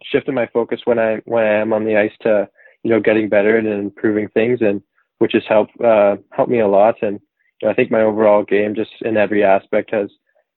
[0.04, 2.50] shifting my focus when I when I am on the ice to
[2.84, 4.82] you know getting better and improving things, and
[5.20, 6.96] which has helped uh, helped me a lot.
[7.02, 7.20] And
[7.62, 10.10] you know, I think my overall game just in every aspect has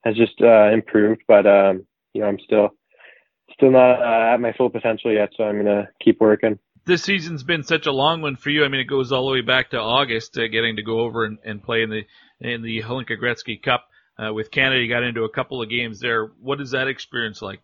[0.05, 1.23] has just uh, improved.
[1.29, 2.71] But um, you know I'm still
[3.59, 6.59] still not uh, at my full potential yet, so I'm gonna keep working
[6.89, 8.65] this season's been such a long one for you.
[8.65, 11.27] I mean, it goes all the way back to August, uh, getting to go over
[11.27, 12.05] and, and play in the
[12.41, 13.85] in the Hlinka Gretzky Cup
[14.19, 14.81] uh, with Canada.
[14.81, 16.27] You got into a couple of games there.
[16.41, 17.61] What is that experience like?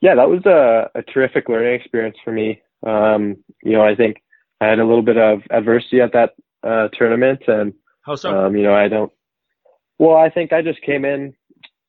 [0.00, 2.62] Yeah, that was a, a terrific learning experience for me.
[2.84, 4.16] Um, you know, I think
[4.60, 6.30] I had a little bit of adversity at that
[6.66, 8.30] uh, tournament, and how so?
[8.30, 9.12] Um, you know, I don't.
[9.98, 11.34] Well, I think I just came in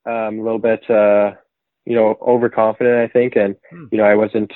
[0.06, 1.32] um, a little bit, uh,
[1.86, 2.98] you know, overconfident.
[2.98, 3.86] I think, and hmm.
[3.92, 4.52] you know, I wasn't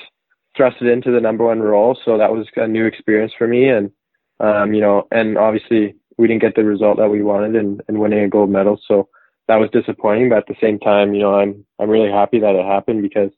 [0.58, 1.98] thrusted into the number one role.
[2.04, 3.70] So that was a new experience for me.
[3.70, 3.92] And,
[4.40, 8.00] um, you know, and obviously we didn't get the result that we wanted in, in
[8.00, 8.80] winning a gold medal.
[8.88, 9.08] So
[9.48, 10.30] that was disappointing.
[10.30, 13.30] But at the same time, you know, I'm, I'm really happy that it happened because,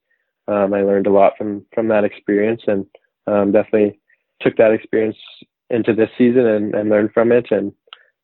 [0.48, 2.86] um, I learned a lot from, from that experience and,
[3.28, 4.00] um, definitely
[4.42, 5.18] took that experience
[5.70, 7.52] into this season and, and learned from it.
[7.52, 7.74] And,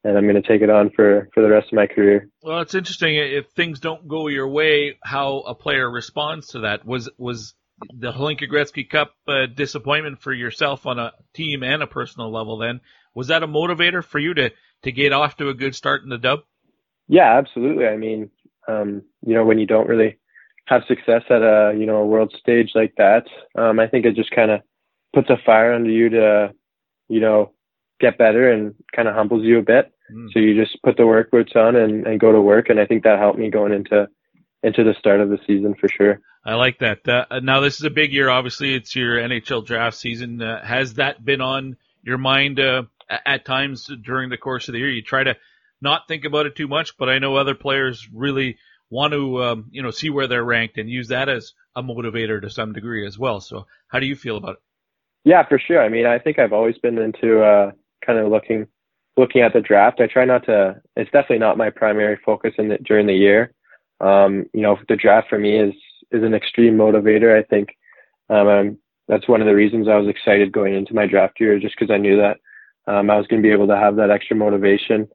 [0.06, 2.30] and I'm going to take it on for, for the rest of my career.
[2.44, 6.86] Well, it's interesting if things don't go your way, how a player responds to that.
[6.86, 7.56] Was was
[7.90, 12.58] the Hlinka Gretzky Cup uh, disappointment for yourself on a team and a personal level
[12.58, 12.80] then
[13.14, 14.52] was that a motivator for you to
[14.84, 16.40] to get off to a good start in the dub
[17.08, 18.30] yeah absolutely i mean
[18.70, 20.18] um you know when you don't really
[20.68, 23.26] have success at a you know a world stage like that
[23.58, 24.62] um i think it just kind of
[25.14, 26.54] puts a fire under you to
[27.10, 27.52] you know
[28.00, 30.28] get better and kind of humbles you a bit mm.
[30.34, 32.86] so you just put the work boots on and, and go to work and i
[32.86, 34.08] think that helped me going into
[34.66, 36.20] into the start of the season for sure.
[36.44, 37.08] I like that.
[37.08, 38.30] Uh, now this is a big year.
[38.30, 40.42] Obviously, it's your NHL draft season.
[40.42, 42.84] Uh, has that been on your mind uh,
[43.26, 44.90] at times during the course of the year?
[44.90, 45.36] You try to
[45.82, 48.58] not think about it too much, but I know other players really
[48.90, 52.42] want to, um, you know, see where they're ranked and use that as a motivator
[52.42, 53.42] to some degree as well.
[53.42, 54.60] So, how do you feel about it?
[55.26, 55.82] Yeah, for sure.
[55.82, 57.72] I mean, I think I've always been into uh,
[58.06, 58.68] kind of looking
[59.18, 60.02] looking at the draft.
[60.02, 60.82] I try not to.
[60.96, 63.54] It's definitely not my primary focus in the, during the year.
[64.02, 65.74] Um, you know, the draft for me is
[66.12, 67.38] is an extreme motivator.
[67.38, 67.70] I think
[68.30, 68.78] um,
[69.08, 71.94] that's one of the reasons I was excited going into my draft year, just because
[71.94, 72.38] I knew that
[72.88, 75.08] um, I was going to be able to have that extra motivation.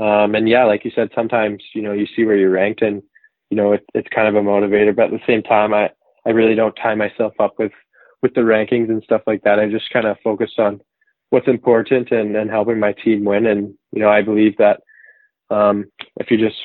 [0.00, 3.02] Um, and yeah, like you said, sometimes you know you see where you're ranked, and
[3.50, 4.94] you know it, it's kind of a motivator.
[4.94, 5.90] But at the same time, I
[6.26, 7.72] I really don't tie myself up with
[8.22, 9.58] with the rankings and stuff like that.
[9.58, 10.80] I just kind of focus on
[11.30, 13.46] what's important and, and helping my team win.
[13.46, 14.80] And you know, I believe that
[15.50, 15.86] um,
[16.16, 16.58] if you just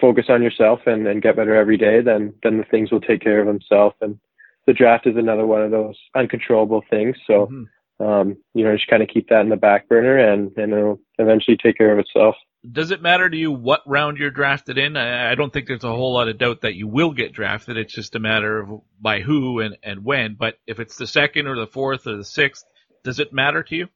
[0.00, 3.22] focus on yourself and, and get better every day, then then the things will take
[3.22, 3.96] care of themselves.
[4.00, 4.18] And
[4.66, 7.16] the draft is another one of those uncontrollable things.
[7.26, 8.04] So mm-hmm.
[8.04, 11.00] um, you know, just kind of keep that in the back burner, and and it'll
[11.18, 12.36] eventually take care of itself.
[12.70, 14.96] Does it matter to you what round you're drafted in?
[14.96, 17.76] I, I don't think there's a whole lot of doubt that you will get drafted.
[17.76, 20.36] It's just a matter of by who and, and when.
[20.38, 22.64] But if it's the second or the fourth or the sixth,
[23.02, 23.88] does it matter to you?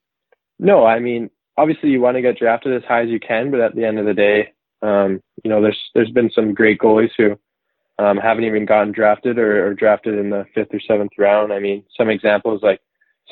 [0.59, 3.61] No, I mean, obviously you want to get drafted as high as you can, but
[3.61, 4.53] at the end of the day,
[4.83, 7.39] um, you know, there's there's been some great goalies who
[7.99, 11.53] um, haven't even gotten drafted or, or drafted in the fifth or seventh round.
[11.53, 12.81] I mean, some examples like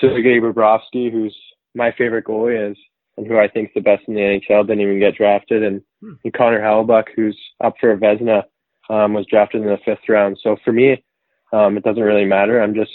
[0.00, 1.36] Sergei Bobrovsky, who's
[1.74, 2.76] my favorite goalie is
[3.16, 5.82] and who I think is the best in the NHL, didn't even get drafted, and,
[6.00, 6.14] hmm.
[6.24, 8.42] and Connor Hellebuyck, who's up for a Vezina,
[8.90, 10.38] um, was drafted in the fifth round.
[10.42, 11.04] So for me,
[11.52, 12.60] um, it doesn't really matter.
[12.60, 12.90] I'm just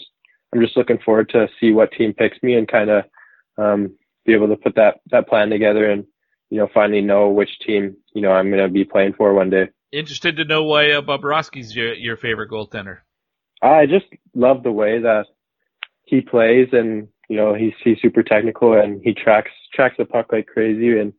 [0.53, 3.03] I'm just looking forward to see what team picks me and kind of
[3.57, 6.05] um, be able to put that that plan together and
[6.49, 9.49] you know, finally know which team, you know, I'm going to be playing for one
[9.49, 9.69] day.
[9.91, 12.99] Interested to know why uh, Bobrovsky's your, your favorite goaltender.
[13.61, 15.25] I just love the way that
[16.03, 20.27] he plays and, you know, he's, he's super technical and he tracks, tracks the puck
[20.31, 21.13] like crazy and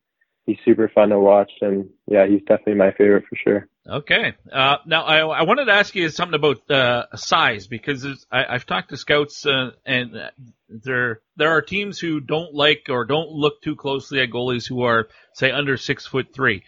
[0.47, 1.51] he's super fun to watch.
[1.61, 3.69] And yeah, he's definitely my favorite for sure.
[3.89, 4.35] Okay.
[4.53, 8.67] Uh, now I, I wanted to ask you something about uh, size because I, I've
[8.67, 10.31] talked to scouts uh, and
[10.69, 14.83] there there are teams who don't like or don't look too closely at goalies who
[14.83, 16.63] are say under six foot three.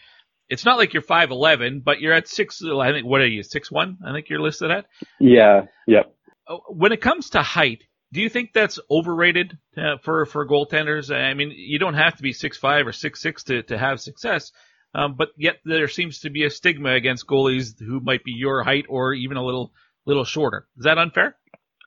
[0.48, 2.60] It's not like you're five eleven, but you're at six.
[2.64, 3.98] I think what are you six one?
[4.04, 4.86] I think you're listed at.
[5.20, 5.66] Yeah.
[5.86, 6.14] Yep.
[6.46, 11.10] Uh, when it comes to height, Do you think that's overrated uh, for for goaltenders?
[11.14, 14.00] I mean, you don't have to be six five or six six to to have
[14.00, 14.52] success,
[14.94, 18.62] um, but yet there seems to be a stigma against goalies who might be your
[18.62, 19.72] height or even a little
[20.06, 20.66] little shorter.
[20.76, 21.36] Is that unfair?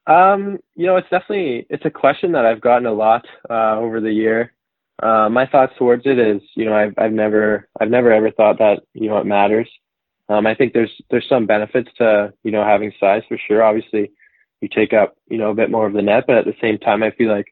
[0.06, 4.00] Um, you know, it's definitely it's a question that I've gotten a lot uh, over
[4.00, 4.52] the year.
[5.02, 8.58] Uh, my thoughts towards it is, you know, I've I've never I've never ever thought
[8.58, 9.68] that you know it matters.
[10.28, 13.62] Um, I think there's there's some benefits to you know having size for sure.
[13.62, 14.12] Obviously,
[14.60, 16.78] you take up you know a bit more of the net, but at the same
[16.78, 17.46] time, I feel like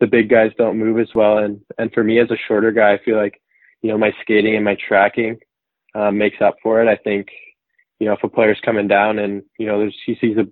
[0.00, 1.38] the big guys don't move as well.
[1.38, 3.40] And and for me as a shorter guy, I feel like
[3.84, 5.36] you know my skating and my tracking
[5.94, 6.88] uh, makes up for it.
[6.88, 7.28] I think
[8.00, 10.46] you know if a player's coming down and you know there's he sees a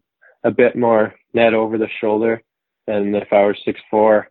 [0.47, 2.43] a bit more net over the shoulder.
[2.87, 4.29] And if I were six four,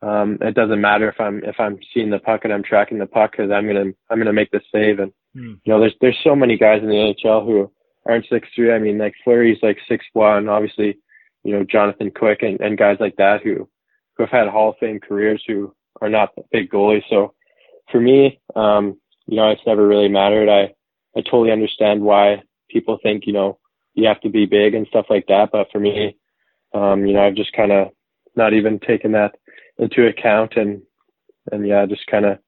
[0.00, 3.06] um, it doesn't matter if I'm if I'm seeing the puck and I'm tracking the
[3.06, 4.98] puck because I'm gonna I'm gonna make the save.
[4.98, 5.54] And Hmm.
[5.64, 7.70] you know, there's there's so many guys in the NHL who
[8.06, 8.72] aren't six three.
[8.72, 10.48] I mean, like Fleury's like six one.
[10.48, 10.98] Obviously,
[11.44, 13.68] you know Jonathan Quick and, and guys like that who
[14.16, 17.04] who have had Hall of Fame careers who are not big goalies.
[17.08, 17.32] So
[17.92, 20.48] for me, um, you know, it's never really mattered.
[20.48, 20.74] I
[21.16, 23.60] I totally understand why people think you know
[23.94, 25.50] you have to be big and stuff like that.
[25.52, 26.16] But for me,
[26.74, 27.88] um, you know, I've just kind of
[28.34, 29.34] not even taken that
[29.78, 30.82] into account and,
[31.50, 32.38] and yeah, just kind of,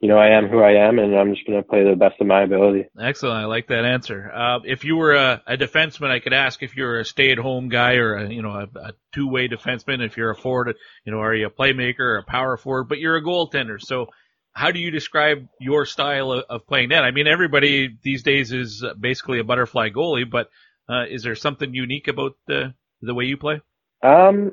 [0.00, 2.20] you know, I am who I am and I'm just going to play the best
[2.20, 2.86] of my ability.
[3.00, 3.36] Excellent.
[3.36, 4.30] I like that answer.
[4.30, 7.94] Uh, if you were a, a defenseman, I could ask if you're a stay-at-home guy
[7.94, 10.04] or a, you know, a, a two-way defenseman.
[10.04, 12.88] If you're a forward, you know, are you a playmaker or a power forward?
[12.88, 13.80] But you're a goaltender.
[13.80, 14.08] So
[14.56, 17.04] how do you describe your style of, of playing that?
[17.04, 20.48] I mean, everybody these days is basically a butterfly goalie, but
[20.88, 22.72] uh, is there something unique about the
[23.02, 23.60] the way you play?
[24.02, 24.52] Um,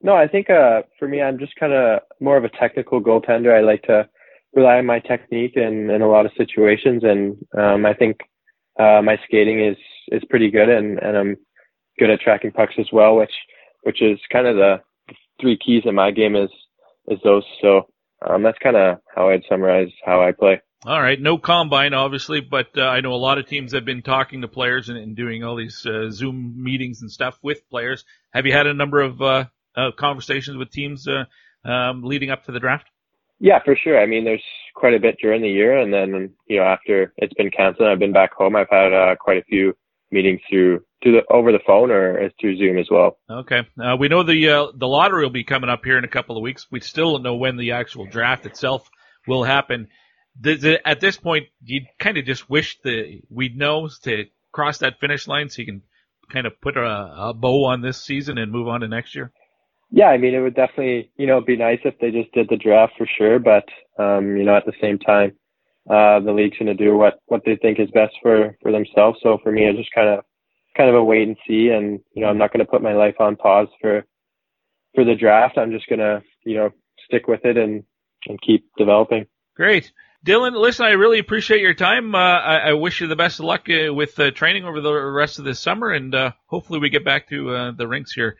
[0.00, 3.54] no, I think uh, for me, I'm just kind of more of a technical goaltender.
[3.54, 4.08] I like to
[4.54, 8.20] rely on my technique in, in a lot of situations, and um, I think
[8.80, 9.76] uh, my skating is
[10.08, 11.36] is pretty good, and, and I'm
[11.98, 13.34] good at tracking pucks as well, which
[13.82, 14.80] which is kind of the
[15.42, 16.50] three keys in my game is
[17.08, 17.44] is those.
[17.60, 17.91] So
[18.28, 20.60] um, that's kind of how I'd summarize how I play.
[20.84, 24.02] All right, no combine, obviously, but uh, I know a lot of teams have been
[24.02, 28.04] talking to players and, and doing all these uh, Zoom meetings and stuff with players.
[28.32, 29.44] Have you had a number of uh,
[29.76, 31.24] uh, conversations with teams uh,
[31.68, 32.88] um, leading up to the draft?
[33.38, 34.00] Yeah, for sure.
[34.00, 34.42] I mean, there's
[34.74, 37.98] quite a bit during the year, and then you know after it's been canceled, I've
[37.98, 38.56] been back home.
[38.56, 39.76] I've had uh, quite a few
[40.12, 43.18] meetings through to the over the phone or through Zoom as well.
[43.30, 46.08] Okay, uh, we know the uh, the lottery will be coming up here in a
[46.08, 46.66] couple of weeks.
[46.70, 48.88] We still don't know when the actual draft itself
[49.26, 49.88] will happen.
[50.40, 54.78] Does it, at this point, you kind of just wish that we'd know to cross
[54.78, 55.82] that finish line so you can
[56.32, 59.32] kind of put a, a bow on this season and move on to next year?
[59.90, 62.56] Yeah, I mean, it would definitely, you know, be nice if they just did the
[62.56, 63.38] draft for sure.
[63.38, 63.68] But,
[63.98, 65.32] um, you know, at the same time,
[65.90, 69.18] uh, the league's going to do what, what they think is best for, for themselves.
[69.22, 70.24] So for me, it's just kind of,
[70.76, 71.68] kind of a wait and see.
[71.68, 74.04] And, you know, I'm not going to put my life on pause for,
[74.94, 75.58] for the draft.
[75.58, 76.70] I'm just going to, you know,
[77.04, 77.82] stick with it and,
[78.28, 79.26] and keep developing.
[79.56, 79.92] Great.
[80.24, 82.14] Dylan, listen, I really appreciate your time.
[82.14, 84.94] Uh, I, I, wish you the best of luck uh, with uh, training over the
[84.94, 88.36] rest of this summer, and uh, hopefully we get back to uh, the rinks here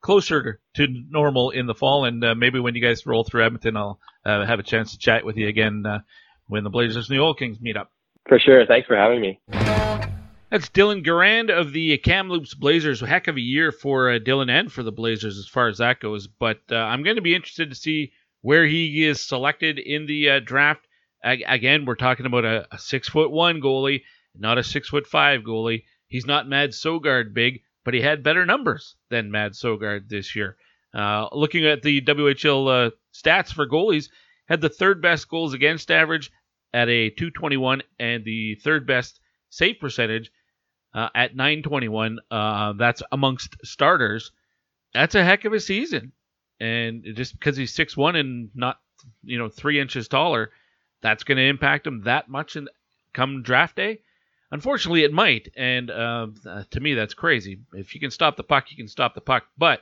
[0.00, 2.04] closer to normal in the fall.
[2.04, 5.36] And maybe when you guys roll through Edmonton, I'll have a chance to chat with
[5.36, 5.84] you again
[6.52, 7.90] when the Blazers and the Oil Kings meet up.
[8.28, 8.64] For sure.
[8.66, 9.40] Thanks for having me.
[9.50, 13.00] That's Dylan Garand of the Kamloops Blazers.
[13.00, 16.26] Heck of a year for Dylan and for the Blazers as far as that goes.
[16.26, 18.12] But I'm going to be interested to see
[18.42, 20.86] where he is selected in the draft
[21.24, 24.02] again, we're talking about a, a six foot one goalie,
[24.36, 25.84] not a six foot five goalie.
[26.08, 30.56] He's not Mad Sogaard big, but he had better numbers than Mad Sogaard this year.
[30.94, 34.08] Uh, looking at the WHL uh, stats for goalies,
[34.46, 36.30] had the third best goals against average
[36.72, 39.20] at a 221 and the third best
[39.50, 40.30] save percentage
[40.94, 42.18] uh, at 921.
[42.30, 44.32] Uh, that's amongst starters.
[44.94, 46.12] That's a heck of a season.
[46.60, 48.78] And just because he's six one and not,
[49.22, 50.50] you know, three inches taller,
[51.00, 52.68] that's going to impact him that much in
[53.12, 54.00] come draft day?
[54.50, 56.26] Unfortunately, it might, and uh,
[56.70, 57.60] to me, that's crazy.
[57.72, 59.44] If you can stop the puck, you can stop the puck.
[59.56, 59.80] But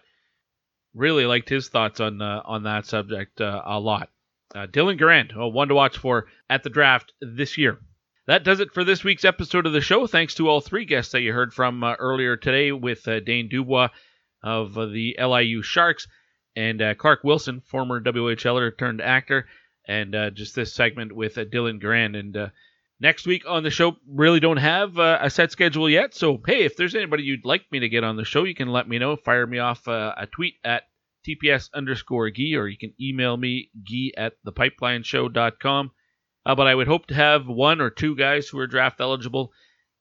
[0.94, 4.10] really liked his thoughts on uh, on that subject uh, a lot.
[4.54, 7.78] Uh, Dylan Garand, oh, one to watch for at the draft this year.
[8.26, 10.06] That does it for this week's episode of the show.
[10.06, 13.48] Thanks to all three guests that you heard from uh, earlier today with uh, Daine
[13.48, 13.88] Dubois
[14.42, 16.06] of the LIU Sharks
[16.56, 19.46] and Clark Wilson, former WHLer turned actor
[19.90, 22.16] and uh, just this segment with uh, Dylan Garand.
[22.16, 22.48] And uh,
[23.00, 26.14] next week on the show, really don't have uh, a set schedule yet.
[26.14, 28.68] So, hey, if there's anybody you'd like me to get on the show, you can
[28.68, 29.16] let me know.
[29.16, 30.84] Fire me off uh, a tweet at
[31.26, 35.90] TPS underscore Gee, or you can email me, Gee at thepipelineshow.com.
[36.46, 39.52] Uh, but I would hope to have one or two guys who are draft eligible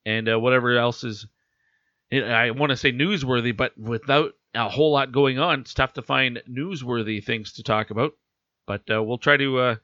[0.05, 1.27] and uh, whatever else is,
[2.11, 5.61] I want to say newsworthy, but without a whole lot going on.
[5.61, 8.13] It's tough to find newsworthy things to talk about,
[8.65, 9.75] but uh, we'll try to uh,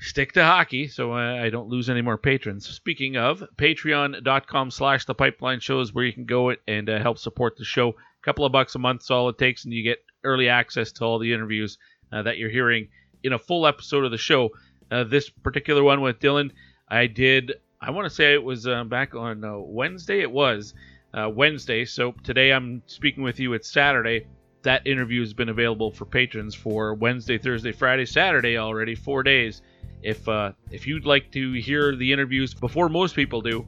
[0.00, 2.68] stick to hockey so I don't lose any more patrons.
[2.68, 7.18] Speaking of, patreon.com slash the pipeline show is where you can go and uh, help
[7.18, 7.90] support the show.
[7.90, 10.92] A couple of bucks a month is all it takes, and you get early access
[10.92, 11.78] to all the interviews
[12.12, 12.88] uh, that you're hearing
[13.22, 14.50] in a full episode of the show.
[14.90, 16.50] Uh, this particular one with Dylan,
[16.88, 20.20] I did, I want to say it was uh, back on uh, Wednesday.
[20.20, 20.74] It was
[21.12, 21.84] uh, Wednesday.
[21.84, 23.52] So today I'm speaking with you.
[23.52, 24.26] It's Saturday.
[24.62, 29.62] That interview has been available for patrons for Wednesday, Thursday, Friday, Saturday already, four days.
[30.02, 33.66] If uh, if you'd like to hear the interviews before most people do,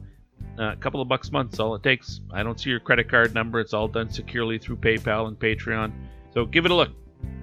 [0.57, 2.21] a couple of bucks a month is all it takes.
[2.31, 3.59] I don't see your credit card number.
[3.59, 5.91] It's all done securely through PayPal and Patreon.
[6.33, 6.91] So give it a look.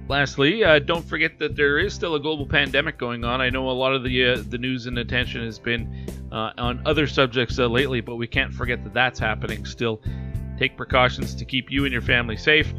[0.09, 3.43] Lastly, uh, don't forget that there is still a global pandemic going on.
[3.43, 6.81] I know a lot of the uh, the news and attention has been uh, on
[6.86, 10.01] other subjects uh, lately, but we can't forget that that's happening still.
[10.59, 12.73] Take precautions to keep you and your family safe,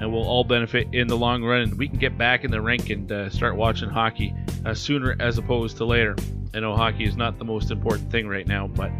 [0.00, 1.62] and we'll all benefit in the long run.
[1.62, 4.32] And we can get back in the rink and uh, start watching hockey
[4.64, 6.14] uh, sooner as opposed to later.
[6.54, 8.92] I know hockey is not the most important thing right now, but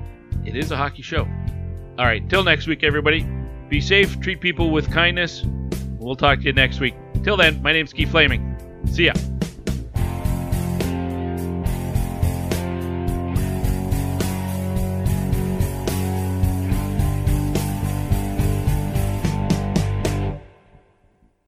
[0.44, 1.22] it is a hockey show.
[1.98, 3.24] All right, till next week, everybody.
[3.68, 5.44] Be safe, treat people with kindness.
[6.04, 6.94] We'll talk to you next week.
[7.22, 8.56] Till then, my name's Keith Flaming.
[8.92, 9.14] See ya.